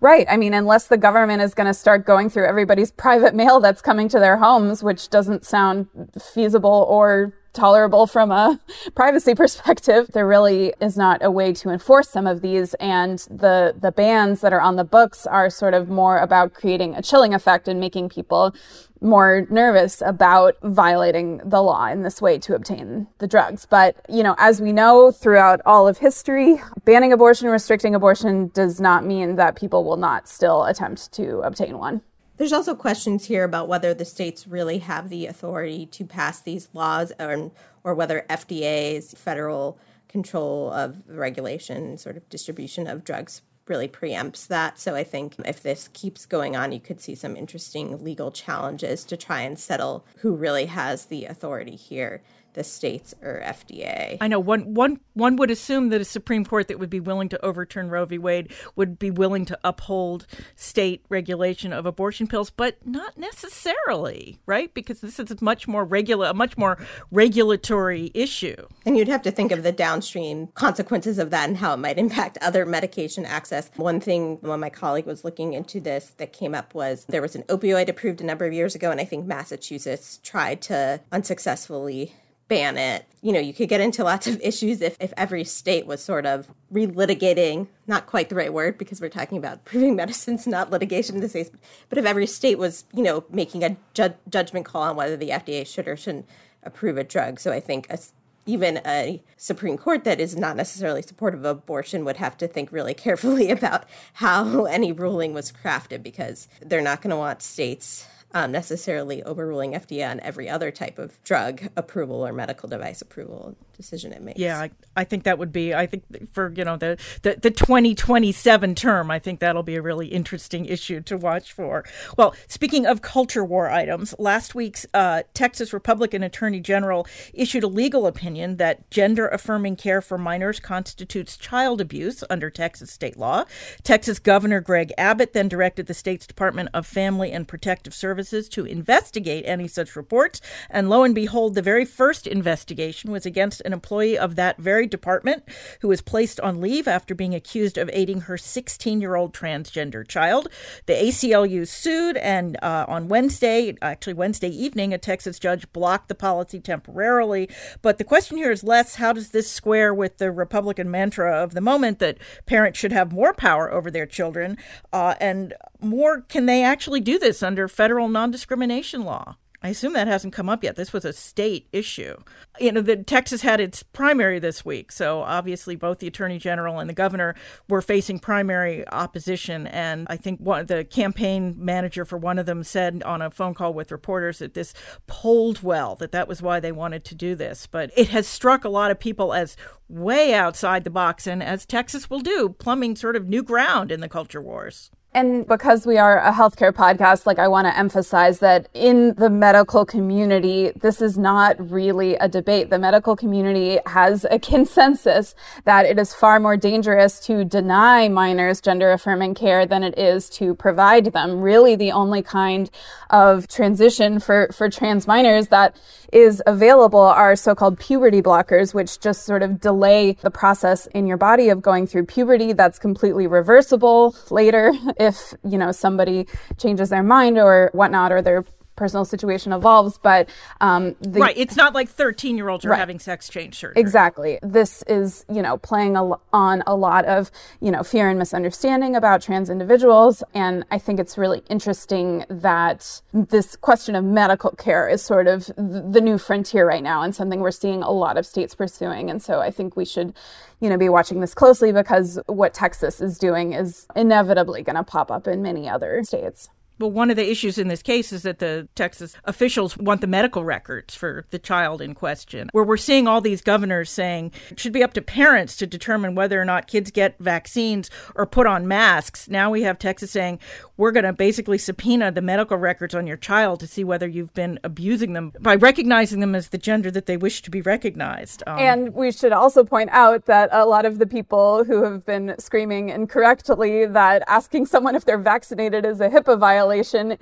Right. 0.00 0.26
I 0.28 0.36
mean, 0.36 0.54
unless 0.54 0.88
the 0.88 0.96
government 0.96 1.42
is 1.42 1.54
going 1.54 1.66
to 1.66 1.74
start 1.74 2.06
going 2.06 2.30
through 2.30 2.46
everybody's 2.46 2.90
private 3.06 3.34
mail 3.34 3.60
that's 3.60 3.82
coming 3.82 4.08
to 4.08 4.18
their 4.18 4.36
homes, 4.36 4.82
which 4.82 5.10
doesn't 5.10 5.44
sound 5.44 5.88
feasible 6.20 6.86
or 6.88 7.32
tolerable 7.54 8.06
from 8.06 8.30
a 8.30 8.60
privacy 8.94 9.34
perspective. 9.34 10.08
There 10.12 10.26
really 10.26 10.74
is 10.80 10.96
not 10.96 11.24
a 11.24 11.30
way 11.30 11.52
to 11.54 11.70
enforce 11.70 12.10
some 12.10 12.26
of 12.26 12.42
these. 12.42 12.74
And 12.74 13.18
the, 13.30 13.74
the 13.78 13.92
bans 13.92 14.40
that 14.42 14.52
are 14.52 14.60
on 14.60 14.76
the 14.76 14.84
books 14.84 15.26
are 15.26 15.48
sort 15.48 15.72
of 15.72 15.88
more 15.88 16.18
about 16.18 16.52
creating 16.52 16.94
a 16.94 17.02
chilling 17.02 17.32
effect 17.32 17.68
and 17.68 17.80
making 17.80 18.10
people 18.10 18.54
more 19.00 19.46
nervous 19.50 20.02
about 20.04 20.56
violating 20.62 21.38
the 21.44 21.62
law 21.62 21.86
in 21.86 22.02
this 22.02 22.22
way 22.22 22.38
to 22.38 22.54
obtain 22.54 23.06
the 23.18 23.26
drugs. 23.26 23.66
But, 23.66 23.96
you 24.08 24.22
know, 24.22 24.34
as 24.38 24.60
we 24.60 24.72
know 24.72 25.10
throughout 25.12 25.60
all 25.66 25.86
of 25.86 25.98
history, 25.98 26.60
banning 26.84 27.12
abortion, 27.12 27.48
restricting 27.48 27.94
abortion 27.94 28.50
does 28.54 28.80
not 28.80 29.04
mean 29.04 29.36
that 29.36 29.56
people 29.56 29.84
will 29.84 29.98
not 29.98 30.28
still 30.28 30.64
attempt 30.64 31.12
to 31.12 31.40
obtain 31.40 31.78
one. 31.78 32.02
There's 32.36 32.52
also 32.52 32.74
questions 32.74 33.26
here 33.26 33.44
about 33.44 33.68
whether 33.68 33.94
the 33.94 34.04
states 34.04 34.48
really 34.48 34.78
have 34.78 35.08
the 35.08 35.26
authority 35.26 35.86
to 35.86 36.04
pass 36.04 36.40
these 36.40 36.68
laws 36.72 37.12
or, 37.20 37.52
or 37.84 37.94
whether 37.94 38.26
FDA's 38.28 39.14
federal 39.14 39.78
control 40.08 40.72
of 40.72 41.02
regulation, 41.08 41.96
sort 41.96 42.16
of 42.16 42.28
distribution 42.28 42.86
of 42.86 43.04
drugs 43.04 43.42
really 43.66 43.88
preempts 43.88 44.46
that. 44.48 44.78
So 44.78 44.94
I 44.94 45.04
think 45.04 45.36
if 45.44 45.62
this 45.62 45.88
keeps 45.92 46.26
going 46.26 46.54
on, 46.56 46.72
you 46.72 46.80
could 46.80 47.00
see 47.00 47.14
some 47.14 47.36
interesting 47.36 48.02
legal 48.02 48.30
challenges 48.30 49.04
to 49.04 49.16
try 49.16 49.40
and 49.40 49.58
settle 49.58 50.04
who 50.18 50.34
really 50.34 50.66
has 50.66 51.06
the 51.06 51.24
authority 51.24 51.76
here 51.76 52.22
the 52.54 52.64
states 52.64 53.14
or 53.22 53.42
FDA. 53.44 54.16
I 54.20 54.28
know 54.28 54.40
one 54.40 54.74
one 54.74 55.00
one 55.12 55.36
would 55.36 55.50
assume 55.50 55.90
that 55.90 56.00
a 56.00 56.04
Supreme 56.04 56.44
Court 56.44 56.68
that 56.68 56.78
would 56.78 56.90
be 56.90 57.00
willing 57.00 57.28
to 57.28 57.44
overturn 57.44 57.90
Roe 57.90 58.04
v. 58.04 58.18
Wade 58.18 58.52
would 58.76 58.98
be 58.98 59.10
willing 59.10 59.44
to 59.46 59.58
uphold 59.62 60.26
state 60.56 61.04
regulation 61.08 61.72
of 61.72 61.86
abortion 61.86 62.26
pills, 62.26 62.50
but 62.50 62.76
not 62.84 63.16
necessarily, 63.18 64.38
right? 64.46 64.72
Because 64.72 65.00
this 65.00 65.20
is 65.20 65.30
a 65.30 65.36
much 65.40 65.68
more 65.68 65.84
regular, 65.84 66.28
a 66.28 66.34
much 66.34 66.56
more 66.56 66.78
regulatory 67.10 68.10
issue. 68.14 68.56
And 68.86 68.96
you'd 68.96 69.08
have 69.08 69.22
to 69.22 69.30
think 69.30 69.52
of 69.52 69.62
the 69.62 69.72
downstream 69.72 70.48
consequences 70.48 71.18
of 71.18 71.30
that 71.30 71.48
and 71.48 71.58
how 71.58 71.74
it 71.74 71.78
might 71.78 71.98
impact 71.98 72.38
other 72.40 72.64
medication 72.64 73.24
access. 73.24 73.70
One 73.76 74.00
thing 74.00 74.38
when 74.40 74.60
my 74.60 74.70
colleague 74.70 75.06
was 75.06 75.24
looking 75.24 75.52
into 75.52 75.80
this 75.80 76.12
that 76.16 76.32
came 76.32 76.54
up 76.54 76.74
was 76.74 77.04
there 77.06 77.22
was 77.22 77.34
an 77.34 77.42
opioid 77.44 77.88
approved 77.88 78.20
a 78.20 78.24
number 78.24 78.46
of 78.46 78.52
years 78.52 78.74
ago, 78.74 78.90
and 78.90 79.00
I 79.00 79.04
think 79.04 79.26
Massachusetts 79.26 80.20
tried 80.22 80.62
to 80.62 81.00
unsuccessfully 81.12 82.14
ban 82.48 82.76
it. 82.76 83.06
You 83.22 83.32
know, 83.32 83.40
you 83.40 83.54
could 83.54 83.68
get 83.68 83.80
into 83.80 84.04
lots 84.04 84.26
of 84.26 84.40
issues 84.42 84.80
if, 84.80 84.96
if 85.00 85.12
every 85.16 85.44
state 85.44 85.86
was 85.86 86.02
sort 86.02 86.26
of 86.26 86.52
relitigating, 86.72 87.68
not 87.86 88.06
quite 88.06 88.28
the 88.28 88.34
right 88.34 88.52
word 88.52 88.78
because 88.78 89.00
we're 89.00 89.08
talking 89.08 89.38
about 89.38 89.64
proving 89.64 89.96
medicines, 89.96 90.46
not 90.46 90.70
litigation 90.70 91.16
in 91.16 91.20
this 91.20 91.32
case, 91.32 91.50
but 91.88 91.98
if 91.98 92.04
every 92.04 92.26
state 92.26 92.58
was, 92.58 92.84
you 92.92 93.02
know, 93.02 93.24
making 93.30 93.64
a 93.64 93.76
ju- 93.94 94.14
judgment 94.28 94.66
call 94.66 94.82
on 94.82 94.96
whether 94.96 95.16
the 95.16 95.30
FDA 95.30 95.66
should 95.66 95.88
or 95.88 95.96
shouldn't 95.96 96.26
approve 96.62 96.96
a 96.96 97.04
drug. 97.04 97.40
So 97.40 97.52
I 97.52 97.60
think 97.60 97.86
a, 97.90 97.98
even 98.46 98.80
a 98.86 99.22
Supreme 99.36 99.78
Court 99.78 100.04
that 100.04 100.20
is 100.20 100.36
not 100.36 100.56
necessarily 100.56 101.02
supportive 101.02 101.44
of 101.44 101.58
abortion 101.58 102.04
would 102.04 102.16
have 102.18 102.36
to 102.38 102.48
think 102.48 102.72
really 102.72 102.94
carefully 102.94 103.50
about 103.50 103.84
how 104.14 104.64
any 104.64 104.92
ruling 104.92 105.32
was 105.32 105.52
crafted 105.52 106.02
because 106.02 106.48
they're 106.60 106.82
not 106.82 107.00
going 107.00 107.10
to 107.10 107.16
want 107.16 107.42
states 107.42 108.06
um, 108.34 108.50
necessarily 108.52 109.22
overruling 109.22 109.72
FDA 109.72 110.10
on 110.10 110.20
every 110.20 110.48
other 110.48 110.70
type 110.70 110.98
of 110.98 111.22
drug 111.22 111.68
approval 111.76 112.26
or 112.26 112.32
medical 112.32 112.68
device 112.68 113.00
approval 113.00 113.56
decision 113.76 114.12
it 114.12 114.22
makes. 114.22 114.38
Yeah, 114.38 114.58
I, 114.60 114.70
I 114.96 115.04
think 115.04 115.24
that 115.24 115.38
would 115.38 115.52
be. 115.52 115.74
I 115.74 115.86
think 115.86 116.04
for 116.32 116.52
you 116.56 116.64
know 116.64 116.76
the, 116.76 116.98
the 117.22 117.36
the 117.40 117.50
2027 117.50 118.74
term, 118.74 119.10
I 119.10 119.18
think 119.18 119.40
that'll 119.40 119.62
be 119.62 119.76
a 119.76 119.82
really 119.82 120.08
interesting 120.08 120.66
issue 120.66 121.00
to 121.02 121.16
watch 121.16 121.52
for. 121.52 121.84
Well, 122.16 122.34
speaking 122.48 122.86
of 122.86 123.02
culture 123.02 123.44
war 123.44 123.70
items, 123.70 124.14
last 124.18 124.54
week's 124.54 124.86
uh, 124.94 125.22
Texas 125.34 125.72
Republican 125.72 126.22
Attorney 126.22 126.60
General 126.60 127.06
issued 127.32 127.64
a 127.64 127.68
legal 127.68 128.06
opinion 128.06 128.56
that 128.56 128.90
gender 128.90 129.28
affirming 129.28 129.76
care 129.76 130.00
for 130.00 130.18
minors 130.18 130.60
constitutes 130.60 131.36
child 131.36 131.80
abuse 131.80 132.24
under 132.30 132.50
Texas 132.50 132.90
state 132.90 133.16
law. 133.16 133.44
Texas 133.82 134.18
Governor 134.18 134.60
Greg 134.60 134.92
Abbott 134.96 135.32
then 135.32 135.48
directed 135.48 135.86
the 135.86 135.94
state's 135.94 136.26
Department 136.26 136.68
of 136.74 136.86
Family 136.86 137.32
and 137.32 137.48
Protective 137.48 137.94
Services 137.94 138.48
to 138.50 138.64
investigate 138.64 139.44
any 139.46 139.68
such 139.68 139.96
reports, 139.96 140.40
and 140.70 140.88
lo 140.88 141.02
and 141.02 141.14
behold, 141.14 141.54
the 141.54 141.62
very 141.62 141.84
first 141.84 142.26
investigation 142.26 143.10
was 143.10 143.26
against 143.26 143.62
an 143.64 143.72
employee 143.72 144.18
of 144.18 144.36
that 144.36 144.58
very 144.58 144.86
department 144.86 145.44
who 145.80 145.88
was 145.88 146.00
placed 146.00 146.40
on 146.40 146.60
leave 146.60 146.86
after 146.88 147.14
being 147.14 147.34
accused 147.34 147.78
of 147.78 147.90
aiding 147.92 148.22
her 148.22 148.36
16 148.36 149.00
year 149.00 149.16
old 149.16 149.34
transgender 149.34 150.06
child. 150.06 150.48
The 150.86 150.94
ACLU 150.94 151.66
sued, 151.66 152.16
and 152.18 152.56
uh, 152.62 152.84
on 152.88 153.08
Wednesday, 153.08 153.76
actually 153.82 154.14
Wednesday 154.14 154.48
evening, 154.48 154.92
a 154.92 154.98
Texas 154.98 155.38
judge 155.38 155.70
blocked 155.72 156.08
the 156.08 156.14
policy 156.14 156.60
temporarily. 156.60 157.48
But 157.82 157.98
the 157.98 158.04
question 158.04 158.36
here 158.36 158.50
is 158.50 158.64
less 158.64 158.96
how 158.96 159.12
does 159.12 159.30
this 159.30 159.50
square 159.50 159.94
with 159.94 160.18
the 160.18 160.30
Republican 160.30 160.90
mantra 160.90 161.42
of 161.42 161.54
the 161.54 161.60
moment 161.60 161.98
that 161.98 162.18
parents 162.46 162.78
should 162.78 162.92
have 162.92 163.12
more 163.12 163.34
power 163.34 163.72
over 163.72 163.90
their 163.90 164.06
children, 164.06 164.58
uh, 164.92 165.14
and 165.20 165.54
more 165.80 166.22
can 166.22 166.46
they 166.46 166.62
actually 166.62 167.00
do 167.00 167.18
this 167.18 167.42
under 167.42 167.68
federal 167.68 168.08
non 168.08 168.30
discrimination 168.30 169.04
law? 169.04 169.36
I 169.64 169.68
assume 169.68 169.94
that 169.94 170.06
hasn't 170.06 170.34
come 170.34 170.50
up 170.50 170.62
yet. 170.62 170.76
This 170.76 170.92
was 170.92 171.06
a 171.06 171.12
state 171.14 171.68
issue. 171.72 172.16
You 172.60 172.70
know, 172.70 172.82
the 172.82 172.96
Texas 172.96 173.40
had 173.40 173.60
its 173.60 173.82
primary 173.82 174.38
this 174.38 174.62
week, 174.62 174.92
so 174.92 175.22
obviously 175.22 175.74
both 175.74 176.00
the 176.00 176.06
attorney 176.06 176.38
general 176.38 176.80
and 176.80 176.90
the 176.90 176.94
governor 176.94 177.34
were 177.66 177.80
facing 177.80 178.18
primary 178.18 178.86
opposition. 178.88 179.66
And 179.68 180.06
I 180.10 180.18
think 180.18 180.38
one 180.40 180.66
the 180.66 180.84
campaign 180.84 181.54
manager 181.56 182.04
for 182.04 182.18
one 182.18 182.38
of 182.38 182.44
them 182.44 182.62
said 182.62 183.02
on 183.04 183.22
a 183.22 183.30
phone 183.30 183.54
call 183.54 183.72
with 183.72 183.90
reporters 183.90 184.40
that 184.40 184.52
this 184.52 184.74
polled 185.06 185.62
well, 185.62 185.94
that 185.94 186.12
that 186.12 186.28
was 186.28 186.42
why 186.42 186.60
they 186.60 186.70
wanted 186.70 187.06
to 187.06 187.14
do 187.14 187.34
this. 187.34 187.66
But 187.66 187.90
it 187.96 188.08
has 188.08 188.28
struck 188.28 188.66
a 188.66 188.68
lot 188.68 188.90
of 188.90 189.00
people 189.00 189.32
as 189.32 189.56
way 189.88 190.34
outside 190.34 190.84
the 190.84 190.90
box, 190.90 191.26
and 191.26 191.42
as 191.42 191.64
Texas 191.64 192.10
will 192.10 192.20
do, 192.20 192.50
plumbing 192.50 192.96
sort 192.96 193.16
of 193.16 193.30
new 193.30 193.42
ground 193.42 193.90
in 193.90 194.00
the 194.00 194.10
culture 194.10 194.42
wars. 194.42 194.90
And 195.14 195.46
because 195.46 195.86
we 195.86 195.96
are 195.96 196.18
a 196.18 196.32
healthcare 196.32 196.72
podcast, 196.72 197.24
like 197.24 197.38
I 197.38 197.46
want 197.46 197.68
to 197.68 197.78
emphasize 197.78 198.40
that 198.40 198.68
in 198.74 199.14
the 199.14 199.30
medical 199.30 199.86
community, 199.86 200.72
this 200.74 201.00
is 201.00 201.16
not 201.16 201.70
really 201.70 202.16
a 202.16 202.26
debate. 202.26 202.68
The 202.70 202.80
medical 202.80 203.14
community 203.14 203.78
has 203.86 204.26
a 204.28 204.38
consensus 204.54 205.36
that 205.66 205.86
it 205.86 206.00
is 206.00 206.12
far 206.12 206.40
more 206.40 206.56
dangerous 206.56 207.20
to 207.26 207.44
deny 207.44 208.08
minors 208.08 208.60
gender 208.60 208.90
affirming 208.90 209.34
care 209.34 209.66
than 209.66 209.84
it 209.84 209.96
is 209.96 210.28
to 210.30 210.52
provide 210.52 211.12
them. 211.12 211.40
Really, 211.40 211.76
the 211.76 211.92
only 211.92 212.20
kind 212.20 212.68
of 213.10 213.46
transition 213.46 214.18
for, 214.18 214.48
for 214.52 214.68
trans 214.68 215.06
minors 215.06 215.46
that 215.48 215.76
is 216.12 216.42
available 216.46 216.98
are 216.98 217.36
so-called 217.36 217.78
puberty 217.78 218.20
blockers, 218.20 218.74
which 218.74 218.98
just 218.98 219.24
sort 219.24 219.42
of 219.42 219.60
delay 219.60 220.16
the 220.22 220.30
process 220.30 220.86
in 220.88 221.06
your 221.06 221.16
body 221.16 221.50
of 221.50 221.62
going 221.62 221.86
through 221.86 222.06
puberty. 222.06 222.52
That's 222.52 222.80
completely 222.80 223.28
reversible 223.28 224.16
later 224.30 224.72
if, 225.04 225.34
you 225.44 225.58
know, 225.58 225.70
somebody 225.72 226.26
changes 226.58 226.88
their 226.88 227.02
mind 227.02 227.38
or 227.38 227.70
whatnot, 227.72 228.10
or 228.10 228.20
their 228.22 228.44
personal 228.76 229.04
situation 229.04 229.52
evolves. 229.52 229.98
But 229.98 230.28
um, 230.60 230.94
the, 231.00 231.20
right, 231.20 231.36
it's 231.36 231.56
not 231.56 231.74
like 231.74 231.88
thirteen 231.88 232.36
year 232.36 232.48
olds 232.48 232.64
are 232.64 232.70
right. 232.70 232.78
having 232.78 232.98
sex 232.98 233.28
change 233.28 233.56
surgery. 233.56 233.80
Exactly. 233.80 234.38
This 234.42 234.82
is 234.86 235.24
you 235.30 235.42
know 235.42 235.58
playing 235.58 235.96
a, 235.96 236.12
on 236.32 236.62
a 236.66 236.74
lot 236.74 237.04
of 237.04 237.30
you 237.60 237.70
know 237.70 237.82
fear 237.82 238.08
and 238.08 238.18
misunderstanding 238.18 238.96
about 238.96 239.22
trans 239.22 239.50
individuals, 239.50 240.22
and 240.34 240.64
I 240.70 240.78
think 240.78 241.00
it's 241.00 241.16
really 241.18 241.42
interesting 241.48 242.24
that 242.28 243.00
this 243.12 243.56
question 243.56 243.94
of 243.94 244.04
medical 244.04 244.50
care 244.52 244.88
is 244.88 245.02
sort 245.02 245.26
of 245.26 245.46
the 245.56 246.00
new 246.00 246.18
frontier 246.18 246.66
right 246.66 246.82
now, 246.82 247.02
and 247.02 247.14
something 247.14 247.40
we're 247.40 247.50
seeing 247.50 247.82
a 247.82 247.90
lot 247.90 248.16
of 248.16 248.26
states 248.26 248.54
pursuing. 248.54 249.10
And 249.10 249.22
so 249.22 249.40
I 249.40 249.50
think 249.50 249.76
we 249.76 249.84
should 249.84 250.14
you 250.60 250.68
know 250.68 250.78
be 250.78 250.88
watching 250.88 251.20
this 251.20 251.34
closely 251.34 251.72
because 251.72 252.18
what 252.26 252.54
Texas 252.54 253.00
is 253.00 253.18
doing 253.18 253.52
is 253.52 253.86
inevitably 253.94 254.62
going 254.62 254.76
to 254.76 254.82
pop 254.82 255.10
up 255.10 255.26
in 255.26 255.42
many 255.42 255.68
other 255.68 256.02
states. 256.04 256.48
Well, 256.80 256.90
one 256.90 257.08
of 257.08 257.16
the 257.16 257.30
issues 257.30 257.56
in 257.56 257.68
this 257.68 257.82
case 257.82 258.12
is 258.12 258.22
that 258.22 258.40
the 258.40 258.66
Texas 258.74 259.14
officials 259.24 259.76
want 259.76 260.00
the 260.00 260.08
medical 260.08 260.44
records 260.44 260.94
for 260.94 261.24
the 261.30 261.38
child 261.38 261.80
in 261.80 261.94
question, 261.94 262.48
where 262.50 262.64
we're 262.64 262.76
seeing 262.76 263.06
all 263.06 263.20
these 263.20 263.42
governors 263.42 263.90
saying 263.90 264.32
it 264.50 264.58
should 264.58 264.72
be 264.72 264.82
up 264.82 264.92
to 264.94 265.02
parents 265.02 265.54
to 265.56 265.68
determine 265.68 266.16
whether 266.16 266.40
or 266.40 266.44
not 266.44 266.66
kids 266.66 266.90
get 266.90 267.16
vaccines 267.20 267.90
or 268.16 268.26
put 268.26 268.48
on 268.48 268.66
masks. 268.66 269.28
Now 269.28 269.50
we 269.50 269.62
have 269.62 269.78
Texas 269.78 270.10
saying 270.10 270.40
we're 270.76 270.90
going 270.90 271.04
to 271.04 271.12
basically 271.12 271.58
subpoena 271.58 272.10
the 272.10 272.20
medical 272.20 272.56
records 272.56 272.92
on 272.92 273.06
your 273.06 273.16
child 273.16 273.60
to 273.60 273.68
see 273.68 273.84
whether 273.84 274.08
you've 274.08 274.34
been 274.34 274.58
abusing 274.64 275.12
them 275.12 275.32
by 275.40 275.54
recognizing 275.54 276.18
them 276.18 276.34
as 276.34 276.48
the 276.48 276.58
gender 276.58 276.90
that 276.90 277.06
they 277.06 277.16
wish 277.16 277.40
to 277.42 277.52
be 277.52 277.60
recognized. 277.60 278.42
Um, 278.48 278.58
and 278.58 278.94
we 278.94 279.12
should 279.12 279.32
also 279.32 279.62
point 279.62 279.90
out 279.92 280.26
that 280.26 280.48
a 280.50 280.66
lot 280.66 280.86
of 280.86 280.98
the 280.98 281.06
people 281.06 281.62
who 281.62 281.84
have 281.84 282.04
been 282.04 282.34
screaming 282.40 282.88
incorrectly 282.88 283.86
that 283.86 284.24
asking 284.26 284.66
someone 284.66 284.96
if 284.96 285.04
they're 285.04 285.18
vaccinated 285.18 285.84
is 285.84 286.00
a 286.00 286.08
HIPAA 286.08 286.36
violation 286.36 286.63
violation. 286.64 287.18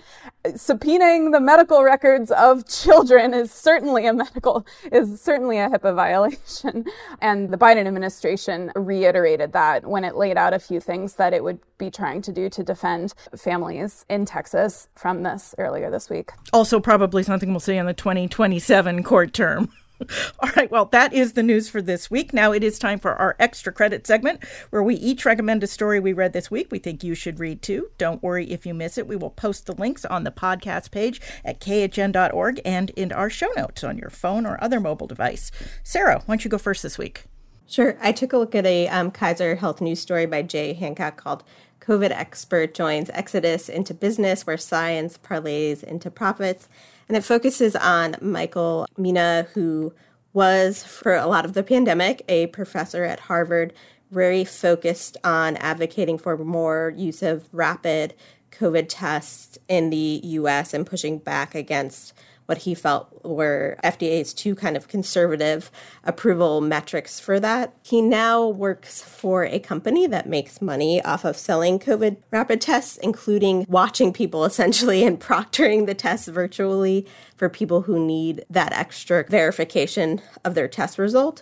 Subpoenaing 0.46 1.32
the 1.32 1.40
medical 1.40 1.82
records 1.82 2.30
of 2.30 2.66
children 2.68 3.34
is 3.34 3.50
certainly 3.50 4.06
a 4.06 4.12
medical, 4.12 4.64
is 4.90 5.20
certainly 5.20 5.58
a 5.58 5.68
HIPAA 5.68 5.94
violation. 5.94 6.84
And 7.20 7.50
the 7.50 7.58
Biden 7.58 7.86
administration 7.86 8.70
reiterated 8.76 9.52
that 9.52 9.86
when 9.86 10.04
it 10.04 10.16
laid 10.16 10.36
out 10.36 10.54
a 10.54 10.58
few 10.58 10.80
things 10.80 11.14
that 11.14 11.32
it 11.32 11.42
would 11.42 11.58
be 11.78 11.90
trying 11.90 12.22
to 12.22 12.32
do 12.32 12.48
to 12.50 12.62
defend 12.62 13.14
families 13.36 14.04
in 14.08 14.24
Texas 14.24 14.88
from 14.94 15.22
this 15.24 15.54
earlier 15.58 15.90
this 15.90 16.08
week. 16.08 16.30
Also, 16.52 16.78
probably 16.78 17.22
something 17.22 17.50
we'll 17.50 17.60
see 17.60 17.76
in 17.76 17.86
the 17.86 17.94
2027 17.94 19.02
court 19.02 19.32
term. 19.32 19.68
All 20.40 20.50
right, 20.56 20.70
well, 20.70 20.86
that 20.86 21.12
is 21.12 21.34
the 21.34 21.42
news 21.42 21.68
for 21.68 21.80
this 21.80 22.10
week. 22.10 22.32
Now 22.32 22.52
it 22.52 22.64
is 22.64 22.78
time 22.78 22.98
for 22.98 23.14
our 23.14 23.36
extra 23.38 23.72
credit 23.72 24.06
segment 24.06 24.44
where 24.70 24.82
we 24.82 24.96
each 24.96 25.24
recommend 25.24 25.62
a 25.62 25.66
story 25.66 26.00
we 26.00 26.12
read 26.12 26.32
this 26.32 26.50
week 26.50 26.72
we 26.72 26.78
think 26.78 27.04
you 27.04 27.14
should 27.14 27.38
read 27.38 27.62
too. 27.62 27.90
Don't 27.98 28.22
worry 28.22 28.50
if 28.50 28.66
you 28.66 28.74
miss 28.74 28.98
it. 28.98 29.06
We 29.06 29.16
will 29.16 29.30
post 29.30 29.66
the 29.66 29.74
links 29.74 30.04
on 30.04 30.24
the 30.24 30.30
podcast 30.30 30.90
page 30.90 31.20
at 31.44 31.60
khn.org 31.60 32.60
and 32.64 32.90
in 32.90 33.12
our 33.12 33.30
show 33.30 33.50
notes 33.56 33.84
on 33.84 33.98
your 33.98 34.10
phone 34.10 34.46
or 34.46 34.62
other 34.62 34.80
mobile 34.80 35.06
device. 35.06 35.52
Sarah, 35.84 36.22
why 36.24 36.34
don't 36.34 36.44
you 36.44 36.50
go 36.50 36.58
first 36.58 36.82
this 36.82 36.98
week? 36.98 37.24
Sure. 37.66 37.96
I 38.00 38.12
took 38.12 38.32
a 38.32 38.38
look 38.38 38.54
at 38.54 38.66
a 38.66 38.88
um, 38.88 39.10
Kaiser 39.10 39.56
Health 39.56 39.80
News 39.80 40.00
story 40.00 40.26
by 40.26 40.42
Jay 40.42 40.72
Hancock 40.72 41.16
called 41.16 41.44
COVID 41.82 42.10
Expert 42.10 42.74
Joins 42.74 43.10
Exodus 43.10 43.68
into 43.68 43.92
Business, 43.92 44.46
where 44.46 44.56
science 44.56 45.18
parlays 45.18 45.82
into 45.82 46.10
profits. 46.10 46.68
And 47.08 47.16
it 47.16 47.24
focuses 47.24 47.74
on 47.74 48.16
Michael 48.20 48.86
Mina, 48.96 49.48
who 49.54 49.92
was, 50.32 50.84
for 50.84 51.14
a 51.14 51.26
lot 51.26 51.44
of 51.44 51.54
the 51.54 51.62
pandemic, 51.62 52.22
a 52.28 52.46
professor 52.48 53.04
at 53.04 53.20
Harvard, 53.20 53.72
very 54.10 54.44
focused 54.44 55.16
on 55.24 55.56
advocating 55.56 56.18
for 56.18 56.36
more 56.36 56.92
use 56.96 57.22
of 57.22 57.48
rapid 57.52 58.14
COVID 58.52 58.86
tests 58.88 59.58
in 59.68 59.90
the 59.90 60.20
US 60.22 60.72
and 60.74 60.86
pushing 60.86 61.18
back 61.18 61.54
against 61.54 62.12
what 62.52 62.64
he 62.64 62.74
felt 62.74 63.08
were 63.24 63.78
FDA's 63.82 64.34
too 64.34 64.54
kind 64.54 64.76
of 64.76 64.86
conservative 64.86 65.70
approval 66.04 66.60
metrics 66.60 67.18
for 67.18 67.40
that. 67.40 67.72
He 67.82 68.02
now 68.02 68.46
works 68.46 69.02
for 69.02 69.46
a 69.46 69.58
company 69.58 70.06
that 70.08 70.28
makes 70.28 70.60
money 70.60 71.02
off 71.02 71.24
of 71.24 71.38
selling 71.38 71.78
COVID 71.78 72.18
rapid 72.30 72.60
tests, 72.60 72.98
including 72.98 73.64
watching 73.70 74.12
people 74.12 74.44
essentially 74.50 75.02
and 75.02 75.18
proctoring 75.18 75.86
the 75.86 75.94
tests 75.94 76.28
virtually 76.28 77.06
for 77.38 77.48
people 77.48 77.82
who 77.82 77.98
need 77.98 78.44
that 78.50 78.74
extra 78.74 79.24
verification 79.30 80.20
of 80.44 80.54
their 80.54 80.68
test 80.68 80.98
result. 80.98 81.40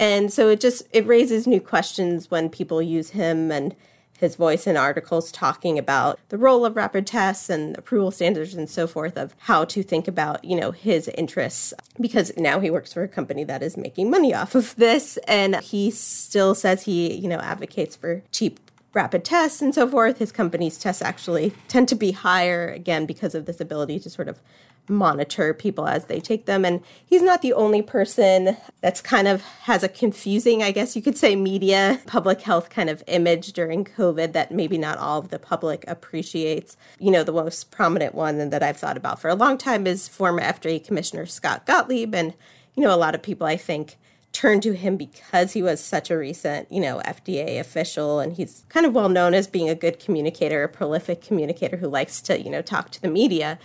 And 0.00 0.32
so 0.32 0.48
it 0.48 0.58
just 0.58 0.88
it 0.92 1.06
raises 1.06 1.46
new 1.46 1.60
questions 1.60 2.32
when 2.32 2.48
people 2.48 2.82
use 2.82 3.10
him 3.10 3.52
and 3.52 3.76
his 4.18 4.34
voice 4.34 4.66
in 4.66 4.76
articles 4.76 5.30
talking 5.30 5.78
about 5.78 6.18
the 6.28 6.38
role 6.38 6.64
of 6.64 6.76
rapid 6.76 7.06
tests 7.06 7.48
and 7.48 7.78
approval 7.78 8.10
standards 8.10 8.54
and 8.54 8.68
so 8.68 8.86
forth 8.86 9.16
of 9.16 9.34
how 9.38 9.64
to 9.64 9.82
think 9.82 10.08
about, 10.08 10.44
you 10.44 10.56
know, 10.56 10.72
his 10.72 11.08
interests 11.08 11.72
because 12.00 12.32
now 12.36 12.58
he 12.58 12.70
works 12.70 12.92
for 12.92 13.02
a 13.04 13.08
company 13.08 13.44
that 13.44 13.62
is 13.62 13.76
making 13.76 14.10
money 14.10 14.34
off 14.34 14.54
of 14.54 14.74
this 14.76 15.16
and 15.28 15.56
he 15.56 15.90
still 15.90 16.54
says 16.54 16.82
he, 16.82 17.14
you 17.14 17.28
know, 17.28 17.38
advocates 17.38 17.94
for 17.94 18.22
cheap 18.32 18.58
rapid 18.92 19.24
tests 19.24 19.62
and 19.62 19.74
so 19.74 19.86
forth. 19.86 20.18
His 20.18 20.32
company's 20.32 20.78
tests 20.78 21.02
actually 21.02 21.52
tend 21.68 21.88
to 21.88 21.94
be 21.94 22.12
higher 22.12 22.68
again 22.68 23.06
because 23.06 23.34
of 23.34 23.46
this 23.46 23.60
ability 23.60 24.00
to 24.00 24.10
sort 24.10 24.28
of 24.28 24.40
monitor 24.88 25.54
people 25.54 25.86
as 25.86 26.06
they 26.06 26.20
take 26.20 26.46
them. 26.46 26.64
And 26.64 26.82
he's 27.04 27.22
not 27.22 27.42
the 27.42 27.52
only 27.52 27.82
person 27.82 28.56
that's 28.80 29.00
kind 29.00 29.28
of 29.28 29.42
has 29.42 29.82
a 29.82 29.88
confusing, 29.88 30.62
I 30.62 30.70
guess 30.70 30.96
you 30.96 31.02
could 31.02 31.16
say, 31.16 31.36
media 31.36 32.00
public 32.06 32.40
health 32.40 32.70
kind 32.70 32.90
of 32.90 33.02
image 33.06 33.52
during 33.52 33.84
COVID 33.84 34.32
that 34.32 34.52
maybe 34.52 34.78
not 34.78 34.98
all 34.98 35.18
of 35.18 35.28
the 35.28 35.38
public 35.38 35.84
appreciates. 35.86 36.76
You 36.98 37.10
know, 37.10 37.24
the 37.24 37.32
most 37.32 37.70
prominent 37.70 38.14
one 38.14 38.50
that 38.50 38.62
I've 38.62 38.76
thought 38.76 38.96
about 38.96 39.20
for 39.20 39.28
a 39.28 39.34
long 39.34 39.58
time 39.58 39.86
is 39.86 40.08
former 40.08 40.42
FDA 40.42 40.84
Commissioner 40.84 41.26
Scott 41.26 41.66
Gottlieb. 41.66 42.14
And, 42.14 42.34
you 42.74 42.82
know, 42.82 42.94
a 42.94 42.96
lot 42.96 43.14
of 43.14 43.22
people, 43.22 43.46
I 43.46 43.56
think, 43.56 43.96
turned 44.32 44.62
to 44.62 44.72
him 44.72 44.96
because 44.96 45.52
he 45.52 45.62
was 45.62 45.82
such 45.82 46.10
a 46.10 46.18
recent, 46.18 46.70
you 46.70 46.80
know, 46.80 47.00
FDA 47.04 47.58
official 47.58 48.20
and 48.20 48.34
he's 48.34 48.64
kind 48.68 48.86
of 48.86 48.94
well 48.94 49.08
known 49.08 49.34
as 49.34 49.46
being 49.46 49.68
a 49.68 49.74
good 49.74 49.98
communicator, 49.98 50.62
a 50.62 50.68
prolific 50.68 51.22
communicator 51.22 51.78
who 51.78 51.88
likes 51.88 52.20
to, 52.22 52.40
you 52.40 52.50
know, 52.50 52.62
talk 52.62 52.90
to 52.90 53.02
the 53.02 53.08
media 53.08 53.58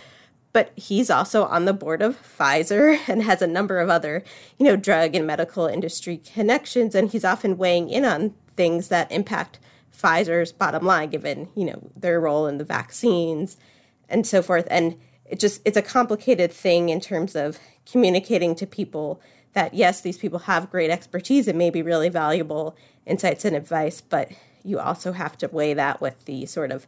but 0.54 0.70
he's 0.76 1.10
also 1.10 1.44
on 1.46 1.64
the 1.64 1.72
board 1.72 2.00
of 2.00 2.16
Pfizer 2.16 2.98
and 3.08 3.24
has 3.24 3.42
a 3.42 3.46
number 3.46 3.80
of 3.80 3.90
other, 3.90 4.24
you 4.56 4.64
know, 4.64 4.76
drug 4.76 5.14
and 5.14 5.26
medical 5.26 5.66
industry 5.66 6.16
connections. 6.16 6.94
And 6.94 7.10
he's 7.10 7.24
often 7.24 7.58
weighing 7.58 7.90
in 7.90 8.06
on 8.06 8.34
things 8.56 8.88
that 8.88 9.12
impact 9.12 9.58
Pfizer's 9.92 10.52
bottom 10.52 10.86
line, 10.86 11.10
given, 11.10 11.48
you 11.54 11.64
know, 11.64 11.90
their 11.96 12.20
role 12.20 12.46
in 12.46 12.58
the 12.58 12.64
vaccines 12.64 13.56
and 14.08 14.26
so 14.26 14.42
forth. 14.42 14.66
And 14.70 14.96
it 15.24 15.40
just, 15.40 15.60
it's 15.64 15.76
a 15.76 15.82
complicated 15.82 16.52
thing 16.52 16.88
in 16.88 17.00
terms 17.00 17.34
of 17.34 17.58
communicating 17.90 18.54
to 18.54 18.66
people 18.66 19.20
that, 19.54 19.74
yes, 19.74 20.00
these 20.00 20.18
people 20.18 20.40
have 20.40 20.70
great 20.70 20.90
expertise 20.90 21.48
and 21.48 21.58
may 21.58 21.70
be 21.70 21.82
really 21.82 22.08
valuable 22.08 22.76
insights 23.06 23.44
and 23.44 23.56
advice, 23.56 24.00
but 24.00 24.30
you 24.62 24.78
also 24.78 25.12
have 25.12 25.36
to 25.38 25.48
weigh 25.48 25.74
that 25.74 26.00
with 26.00 26.24
the 26.26 26.46
sort 26.46 26.70
of 26.70 26.86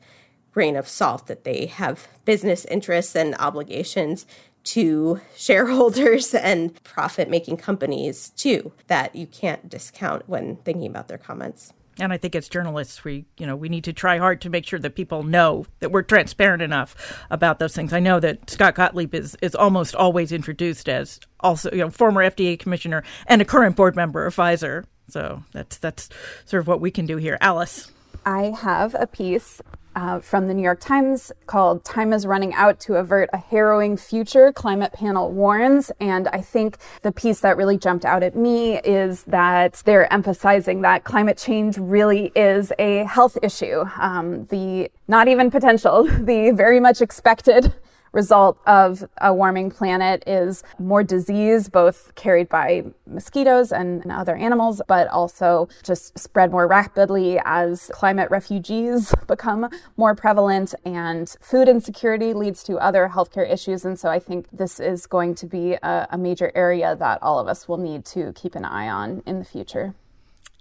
grain 0.57 0.75
of 0.75 0.89
salt 0.89 1.27
that 1.27 1.45
they 1.45 1.67
have 1.67 2.09
business 2.25 2.65
interests 2.65 3.15
and 3.15 3.35
obligations 3.39 4.25
to 4.65 5.21
shareholders 5.37 6.35
and 6.35 6.83
profit 6.83 7.29
making 7.29 7.59
companies 7.59 8.31
too 8.31 8.73
that 8.87 9.15
you 9.15 9.27
can't 9.27 9.69
discount 9.69 10.27
when 10.27 10.57
thinking 10.65 10.87
about 10.87 11.09
their 11.09 11.19
comments. 11.19 11.75
And 11.99 12.11
I 12.11 12.17
think 12.17 12.35
as 12.35 12.49
journalists, 12.49 13.05
we 13.05 13.27
you 13.37 13.47
know 13.47 13.55
we 13.55 13.69
need 13.69 13.85
to 13.85 13.93
try 13.93 14.17
hard 14.17 14.41
to 14.43 14.51
make 14.51 14.67
sure 14.67 14.79
that 14.79 14.95
people 14.95 15.25
know 15.25 15.67
that 15.81 15.93
we're 15.93 16.03
transparent 16.03 16.63
enough 16.63 16.97
about 17.31 17.59
those 17.59 17.75
things. 17.75 17.93
I 17.93 18.01
know 18.01 18.19
that 18.21 18.49
Scott 18.49 18.77
Gottlieb 18.77 19.15
is 19.15 19.37
is 19.43 19.55
almost 19.55 19.95
always 19.95 20.33
introduced 20.33 20.89
as 20.89 21.21
also 21.41 21.71
you 21.71 21.79
know 21.79 21.91
former 21.91 22.23
FDA 22.23 22.59
commissioner 22.59 23.03
and 23.27 23.43
a 23.43 23.45
current 23.45 23.77
board 23.77 23.95
member 23.95 24.25
of 24.25 24.35
Pfizer. 24.35 24.85
So 25.09 25.43
that's 25.53 25.77
that's 25.77 26.09
sort 26.47 26.63
of 26.63 26.67
what 26.67 26.81
we 26.81 26.91
can 26.91 27.05
do 27.05 27.19
here. 27.19 27.37
Alice, 27.43 27.93
I 28.25 28.55
have 28.59 28.97
a 28.99 29.07
piece 29.07 29.61
uh, 29.97 30.21
from 30.21 30.47
the 30.47 30.55
New 30.55 30.63
York 30.63 30.79
Times 30.79 31.33
called 31.47 31.83
Time 31.83 32.13
is 32.13 32.27
Running 32.27 32.55
Out 32.55 32.79
to 32.81 32.95
Avert 32.97 33.31
a 33.33 33.39
Harrowing 33.39 33.97
Future, 33.97 34.53
Climate 34.53 34.93
Panel 34.93 35.33
Warns. 35.33 35.91
And 36.01 36.29
I 36.29 36.43
think 36.43 36.77
the 37.03 37.11
piece 37.11 37.41
that 37.41 37.57
really 37.57 37.79
jumped 37.79 38.05
out 38.05 38.23
at 38.23 38.37
me 38.37 38.79
is 38.81 39.25
that 39.25 39.83
they're 39.87 40.13
emphasizing 40.13 40.83
that 40.83 41.05
climate 41.05 41.39
change 41.39 41.79
really 41.79 42.31
is 42.37 42.73
a 42.79 43.05
health 43.05 43.39
issue. 43.43 43.85
Um, 43.99 44.45
the 44.47 44.91
not 45.09 45.29
even 45.29 45.51
potential, 45.51 46.05
the 46.21 46.53
very 46.55 46.79
much 46.79 47.01
expected 47.01 47.73
result 48.17 48.59
of 48.67 49.05
a 49.21 49.33
warming 49.33 49.71
planet 49.71 50.25
is 50.27 50.65
more 50.79 51.05
disease, 51.05 51.69
both 51.69 52.15
carried 52.15 52.49
by 52.49 52.83
mosquitoes 53.07 53.71
and, 53.71 54.03
and 54.03 54.11
other 54.11 54.35
animals, 54.35 54.81
but 54.89 55.07
also 55.09 55.69
just 55.85 56.19
spread 56.19 56.51
more 56.51 56.67
rapidly 56.67 57.39
as 57.45 57.91
climate 57.93 58.31
refugees 58.31 59.15
become 59.27 59.69
more 59.99 60.15
prevalent 60.15 60.75
and 60.85 61.37
food 61.41 61.69
insecurity 61.69 62.33
leads 62.33 62.63
to 62.65 62.79
other 62.79 63.11
healthcare 63.13 63.49
issues. 63.49 63.85
And 63.85 63.99
so 64.01 64.09
I 64.09 64.19
think 64.19 64.47
this 64.51 64.81
is 64.81 65.07
going 65.07 65.35
to 65.37 65.47
be 65.47 65.75
a, 65.75 66.09
a 66.11 66.19
major 66.19 66.51
area 66.55 66.97
that 66.97 67.23
all 67.23 67.39
of 67.39 67.47
us 67.47 67.69
will 67.69 67.77
need 67.77 68.07
to 68.07 68.33
keep 68.33 68.55
an 68.55 68.65
eye 68.65 68.89
on 68.89 69.23
in 69.27 69.39
the 69.39 69.45
future. 69.45 69.95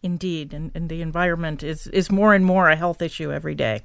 Indeed, 0.03 0.53
and, 0.53 0.71
and 0.75 0.87
the 0.87 1.01
environment 1.01 1.63
is, 1.63 1.87
is 1.87 2.11
more 2.11 2.35
and 2.35 2.45
more 2.45 2.69
a 2.69 2.75
health 2.75 3.01
issue 3.01 3.31
every 3.31 3.55
day. 3.55 3.81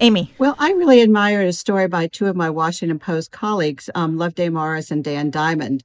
Amy. 0.00 0.32
Well, 0.38 0.54
I 0.58 0.72
really 0.72 1.00
admire 1.00 1.40
a 1.40 1.52
story 1.52 1.88
by 1.88 2.08
two 2.08 2.26
of 2.26 2.36
my 2.36 2.50
Washington 2.50 2.98
Post 2.98 3.30
colleagues, 3.30 3.88
um, 3.94 4.18
Loveday 4.18 4.50
Morris 4.50 4.90
and 4.90 5.02
Dan 5.02 5.30
Diamond. 5.30 5.82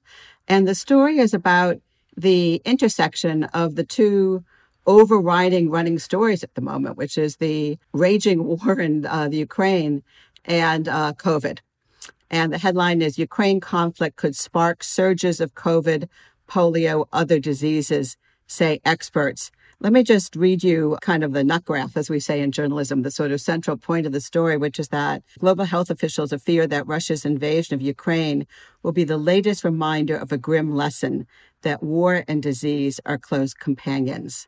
And 0.48 0.68
the 0.68 0.76
story 0.76 1.20
is 1.20 1.34
about 1.34 1.78
the 2.18 2.62
intersection 2.66 3.46
of 3.46 3.76
the 3.76 3.86
two 3.86 4.44
overriding 4.88 5.70
running 5.70 6.00
stories 6.00 6.44
at 6.44 6.56
the 6.56 6.62
moment, 6.62 6.98
which 6.98 7.18
is 7.18 7.38
the 7.38 7.78
raging 7.94 8.46
war 8.46 8.80
in 8.80 9.06
uh, 9.06 9.28
the 9.28 9.38
Ukraine 9.38 10.02
and 10.46 10.88
uh, 10.88 11.14
COVID. 11.14 11.60
And 12.30 12.52
the 12.52 12.58
headline 12.58 13.02
is 13.02 13.18
Ukraine 13.20 13.60
conflict 13.60 14.16
could 14.16 14.36
spark 14.36 14.84
surges 14.84 15.40
of 15.40 15.54
COVID, 15.54 16.08
polio, 16.50 17.08
other 17.14 17.40
diseases, 17.40 18.18
say 18.48 18.80
experts. 18.84 19.52
Let 19.80 19.94
me 19.94 20.02
just 20.02 20.36
read 20.36 20.64
you 20.64 20.98
kind 21.02 21.24
of 21.24 21.34
the 21.34 21.44
nut 21.44 21.64
graph, 21.64 21.96
as 21.96 22.10
we 22.10 22.20
say 22.20 22.42
in 22.42 22.52
journalism, 22.52 23.04
the 23.04 23.12
sort 23.12 23.32
of 23.32 23.40
central 23.40 23.78
point 23.78 24.08
of 24.08 24.12
the 24.12 24.20
story, 24.20 24.58
which 24.58 24.80
is 24.80 24.88
that 24.88 25.22
global 25.38 25.66
health 25.66 25.92
officials 25.92 26.34
are 26.34 26.40
fear 26.40 26.66
that 26.66 26.88
Russia's 26.88 27.26
invasion 27.26 27.76
of 27.76 27.82
Ukraine 27.84 28.48
will 28.82 28.92
be 28.92 29.04
the 29.04 29.18
latest 29.20 29.64
reminder 29.64 30.18
of 30.18 30.32
a 30.32 30.38
grim 30.38 30.74
lesson 30.76 31.28
that 31.62 31.84
war 31.84 32.24
and 32.28 32.42
disease 32.42 33.00
are 33.06 33.20
close 33.20 33.54
companions. 33.54 34.48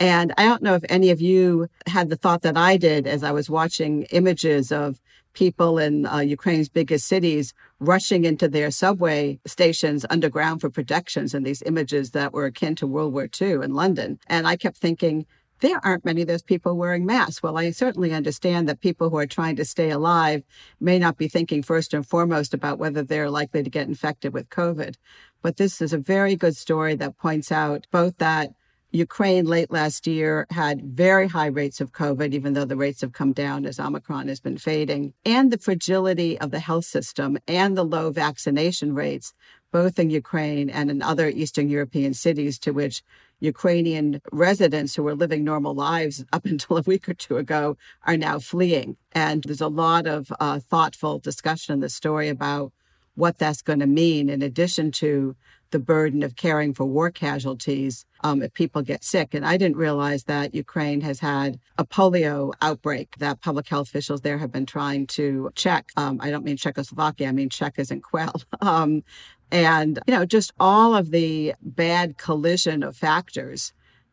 And 0.00 0.34
I 0.36 0.46
don't 0.46 0.64
know 0.64 0.74
if 0.74 0.84
any 0.88 1.10
of 1.10 1.20
you 1.20 1.68
had 1.86 2.08
the 2.08 2.16
thought 2.16 2.42
that 2.42 2.56
I 2.56 2.76
did 2.76 3.06
as 3.06 3.22
I 3.22 3.30
was 3.30 3.48
watching 3.48 4.02
images 4.10 4.72
of 4.72 5.00
people 5.36 5.78
in 5.78 6.06
uh, 6.06 6.18
Ukraine's 6.18 6.70
biggest 6.70 7.06
cities 7.06 7.52
rushing 7.78 8.24
into 8.24 8.48
their 8.48 8.70
subway 8.70 9.38
stations 9.46 10.06
underground 10.08 10.62
for 10.62 10.70
protections 10.70 11.34
and 11.34 11.46
these 11.46 11.62
images 11.62 12.10
that 12.12 12.32
were 12.32 12.46
akin 12.46 12.74
to 12.76 12.86
World 12.86 13.12
War 13.12 13.28
II 13.40 13.52
in 13.62 13.74
London. 13.74 14.18
And 14.26 14.48
I 14.48 14.56
kept 14.56 14.78
thinking, 14.78 15.26
there 15.60 15.80
aren't 15.84 16.04
many 16.04 16.22
of 16.22 16.28
those 16.28 16.42
people 16.42 16.76
wearing 16.76 17.06
masks. 17.06 17.42
Well, 17.42 17.58
I 17.58 17.70
certainly 17.70 18.12
understand 18.12 18.68
that 18.68 18.80
people 18.80 19.10
who 19.10 19.18
are 19.18 19.26
trying 19.26 19.56
to 19.56 19.64
stay 19.64 19.90
alive 19.90 20.42
may 20.80 20.98
not 20.98 21.16
be 21.16 21.28
thinking 21.28 21.62
first 21.62 21.94
and 21.94 22.06
foremost 22.06 22.52
about 22.52 22.78
whether 22.78 23.02
they're 23.02 23.30
likely 23.30 23.62
to 23.62 23.70
get 23.70 23.88
infected 23.88 24.32
with 24.32 24.50
COVID. 24.50 24.96
But 25.42 25.56
this 25.58 25.80
is 25.80 25.92
a 25.92 25.98
very 25.98 26.34
good 26.34 26.56
story 26.56 26.94
that 26.96 27.18
points 27.18 27.52
out 27.52 27.86
both 27.90 28.18
that 28.18 28.50
Ukraine 28.96 29.44
late 29.44 29.70
last 29.70 30.06
year 30.06 30.46
had 30.50 30.82
very 30.82 31.28
high 31.28 31.46
rates 31.46 31.82
of 31.82 31.92
COVID, 31.92 32.32
even 32.32 32.54
though 32.54 32.64
the 32.64 32.76
rates 32.76 33.02
have 33.02 33.12
come 33.12 33.34
down 33.34 33.66
as 33.66 33.78
Omicron 33.78 34.28
has 34.28 34.40
been 34.40 34.56
fading, 34.56 35.12
and 35.24 35.50
the 35.50 35.58
fragility 35.58 36.38
of 36.40 36.50
the 36.50 36.60
health 36.60 36.86
system 36.86 37.36
and 37.46 37.76
the 37.76 37.84
low 37.84 38.10
vaccination 38.10 38.94
rates, 38.94 39.34
both 39.70 39.98
in 39.98 40.08
Ukraine 40.08 40.70
and 40.70 40.90
in 40.90 41.02
other 41.02 41.28
Eastern 41.28 41.68
European 41.68 42.14
cities 42.14 42.58
to 42.60 42.70
which 42.70 43.02
Ukrainian 43.38 44.22
residents 44.32 44.94
who 44.94 45.02
were 45.02 45.14
living 45.14 45.44
normal 45.44 45.74
lives 45.74 46.24
up 46.32 46.46
until 46.52 46.78
a 46.78 46.82
week 46.82 47.06
or 47.06 47.14
two 47.14 47.36
ago 47.36 47.76
are 48.06 48.16
now 48.16 48.38
fleeing. 48.38 48.96
And 49.12 49.42
there's 49.42 49.60
a 49.60 49.68
lot 49.68 50.06
of 50.06 50.32
uh, 50.40 50.58
thoughtful 50.58 51.18
discussion 51.18 51.74
in 51.74 51.80
the 51.80 51.90
story 51.90 52.30
about 52.30 52.72
what 53.14 53.38
that's 53.38 53.62
going 53.62 53.80
to 53.80 53.86
mean, 53.86 54.28
in 54.28 54.42
addition 54.42 54.90
to 54.92 55.36
the 55.70 55.78
burden 55.78 56.22
of 56.22 56.36
caring 56.36 56.74
for 56.74 56.84
war 56.84 57.10
casualties 57.10 58.04
um, 58.22 58.42
if 58.42 58.52
people 58.52 58.82
get 58.82 59.04
sick. 59.04 59.34
And 59.34 59.44
I 59.44 59.56
didn't 59.56 59.76
realize 59.76 60.24
that 60.24 60.54
Ukraine 60.54 61.00
has 61.02 61.20
had 61.20 61.58
a 61.78 61.84
polio 61.84 62.52
outbreak 62.60 63.16
that 63.18 63.40
public 63.40 63.68
health 63.68 63.88
officials 63.88 64.22
there 64.22 64.38
have 64.38 64.52
been 64.52 64.66
trying 64.66 65.06
to 65.08 65.50
check. 65.54 65.90
Um, 65.96 66.18
I 66.20 66.30
don't 66.30 66.44
mean 66.44 66.56
Czechoslovakia, 66.56 67.28
I 67.28 67.32
mean 67.32 67.48
check 67.48 67.78
in 67.78 68.00
quell. 68.00 68.34
Um, 68.60 69.02
and, 69.52 70.00
you 70.08 70.14
know, 70.14 70.24
just 70.24 70.52
all 70.58 70.96
of 70.96 71.10
the 71.12 71.54
bad 71.62 72.18
collision 72.18 72.82
of 72.82 72.96
factors 72.96 73.72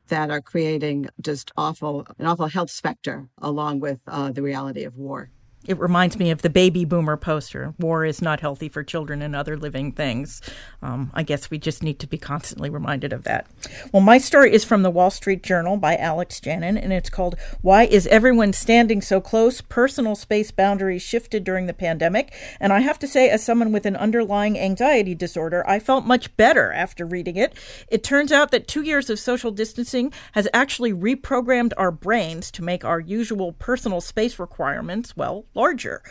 that 0.09 0.29
are 0.29 0.41
creating 0.41 1.07
just 1.19 1.51
awful, 1.57 2.05
an 2.19 2.27
awful 2.27 2.47
health 2.47 2.69
specter 2.69 3.29
along 3.39 3.79
with 3.79 4.01
uh, 4.07 4.31
the 4.31 4.43
reality 4.43 4.83
of 4.83 4.95
war. 4.95 5.31
It 5.65 5.79
reminds 5.79 6.19
me 6.19 6.29
of 6.29 6.41
the 6.41 6.49
baby 6.49 6.83
boomer 6.83 7.15
poster 7.15 7.73
war 7.79 8.03
is 8.03 8.21
not 8.21 8.41
healthy 8.41 8.67
for 8.67 8.83
children 8.83 9.21
and 9.21 9.35
other 9.35 9.55
living 9.55 9.93
things. 9.93 10.41
Um, 10.81 11.11
I 11.13 11.23
guess 11.23 11.49
we 11.49 11.57
just 11.57 11.81
need 11.81 11.99
to 11.99 12.07
be 12.07 12.17
constantly 12.17 12.69
reminded 12.69 13.13
of 13.13 13.23
that. 13.23 13.47
Well, 13.93 14.01
my 14.01 14.17
story 14.17 14.53
is 14.53 14.65
from 14.65 14.83
the 14.83 14.89
Wall 14.89 15.09
Street 15.09 15.41
Journal 15.41 15.77
by 15.77 15.95
Alex 15.95 16.39
Janin, 16.41 16.77
and 16.77 16.91
it's 16.91 17.09
called 17.09 17.35
Why 17.61 17.83
is 17.83 18.07
Everyone 18.07 18.51
Standing 18.51 19.01
So 19.01 19.21
Close? 19.21 19.61
Personal 19.61 20.15
Space 20.15 20.51
Boundaries 20.51 21.01
Shifted 21.01 21.43
During 21.43 21.67
the 21.67 21.73
Pandemic. 21.73 22.33
And 22.59 22.73
I 22.73 22.81
have 22.81 22.99
to 22.99 23.07
say, 23.07 23.29
as 23.29 23.43
someone 23.43 23.71
with 23.71 23.85
an 23.85 23.95
underlying 23.95 24.59
anxiety 24.59 25.15
disorder, 25.15 25.67
I 25.67 25.79
felt 25.79 26.05
much 26.05 26.35
better 26.35 26.73
after 26.73 27.05
reading 27.05 27.37
it. 27.37 27.53
It 27.87 28.03
turns 28.03 28.31
out 28.31 28.51
that 28.51 28.67
two 28.67 28.81
years 28.81 29.09
of 29.09 29.19
social 29.19 29.51
distancing 29.51 30.11
has 30.33 30.47
actually 30.53 30.93
reprogrammed 30.93 31.73
our 31.77 31.91
brains 31.91 32.51
to 32.51 32.63
make 32.63 32.83
our 32.83 32.99
usual 32.99 33.53
personal 33.53 34.01
space 34.01 34.39
requirements, 34.39 35.15
well, 35.15 35.45
larger. 35.53 36.01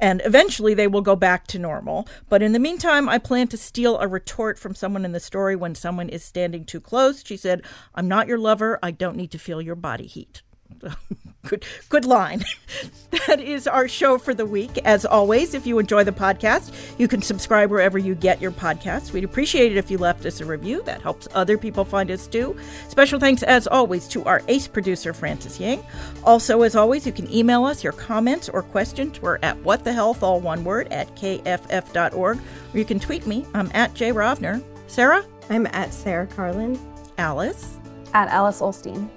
And 0.00 0.22
eventually 0.24 0.74
they 0.74 0.86
will 0.86 1.00
go 1.00 1.16
back 1.16 1.46
to 1.48 1.58
normal. 1.58 2.06
But 2.28 2.42
in 2.42 2.52
the 2.52 2.58
meantime, 2.58 3.08
I 3.08 3.18
plan 3.18 3.48
to 3.48 3.56
steal 3.56 3.98
a 3.98 4.08
retort 4.08 4.58
from 4.58 4.74
someone 4.74 5.04
in 5.04 5.12
the 5.12 5.20
story 5.20 5.56
when 5.56 5.74
someone 5.74 6.08
is 6.08 6.24
standing 6.24 6.64
too 6.64 6.80
close. 6.80 7.24
She 7.24 7.36
said, 7.36 7.62
I'm 7.94 8.08
not 8.08 8.28
your 8.28 8.38
lover. 8.38 8.78
I 8.82 8.90
don't 8.90 9.16
need 9.16 9.30
to 9.32 9.38
feel 9.38 9.60
your 9.60 9.76
body 9.76 10.06
heat. 10.06 10.42
good 11.46 11.64
good 11.88 12.04
line. 12.04 12.42
that 13.26 13.40
is 13.40 13.66
our 13.66 13.88
show 13.88 14.18
for 14.18 14.34
the 14.34 14.46
week. 14.46 14.78
As 14.84 15.04
always, 15.04 15.54
if 15.54 15.66
you 15.66 15.78
enjoy 15.78 16.04
the 16.04 16.12
podcast, 16.12 16.72
you 16.98 17.08
can 17.08 17.22
subscribe 17.22 17.70
wherever 17.70 17.98
you 17.98 18.14
get 18.14 18.40
your 18.40 18.50
podcasts. 18.50 19.12
We'd 19.12 19.24
appreciate 19.24 19.72
it 19.72 19.78
if 19.78 19.90
you 19.90 19.98
left 19.98 20.24
us 20.26 20.40
a 20.40 20.44
review. 20.44 20.82
That 20.84 21.02
helps 21.02 21.28
other 21.34 21.58
people 21.58 21.84
find 21.84 22.10
us 22.10 22.26
too. 22.26 22.56
Special 22.88 23.18
thanks, 23.18 23.42
as 23.42 23.66
always, 23.66 24.08
to 24.08 24.24
our 24.24 24.42
ace 24.48 24.68
producer, 24.68 25.12
Francis 25.12 25.60
Ying. 25.60 25.84
Also, 26.24 26.62
as 26.62 26.76
always, 26.76 27.06
you 27.06 27.12
can 27.12 27.32
email 27.32 27.64
us 27.64 27.84
your 27.84 27.92
comments 27.92 28.48
or 28.48 28.62
questions. 28.62 29.20
We're 29.20 29.38
at 29.42 29.58
what 29.58 29.84
the 29.84 29.92
health, 29.92 30.22
all 30.22 30.40
one 30.40 30.64
word, 30.64 30.88
at 30.92 31.14
kff.org. 31.16 32.14
Or 32.22 32.38
you 32.78 32.84
can 32.84 33.00
tweet 33.00 33.26
me. 33.26 33.46
I'm 33.54 33.70
at 33.74 33.94
Jay 33.94 34.10
Rovner. 34.10 34.62
Sarah? 34.86 35.24
I'm 35.50 35.66
at 35.68 35.92
Sarah 35.92 36.26
Karlin. 36.26 36.78
Alice? 37.18 37.76
At 38.14 38.28
Alice 38.28 38.60
Ollstein. 38.60 39.08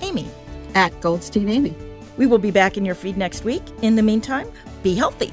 Amy? 0.00 0.28
At 0.74 0.98
Goldstein 1.00 1.48
Amy. 1.48 1.74
We 2.16 2.26
will 2.26 2.38
be 2.38 2.50
back 2.50 2.76
in 2.76 2.84
your 2.84 2.94
feed 2.94 3.16
next 3.16 3.44
week. 3.44 3.62
In 3.82 3.96
the 3.96 4.02
meantime, 4.02 4.48
be 4.82 4.94
healthy. 4.94 5.32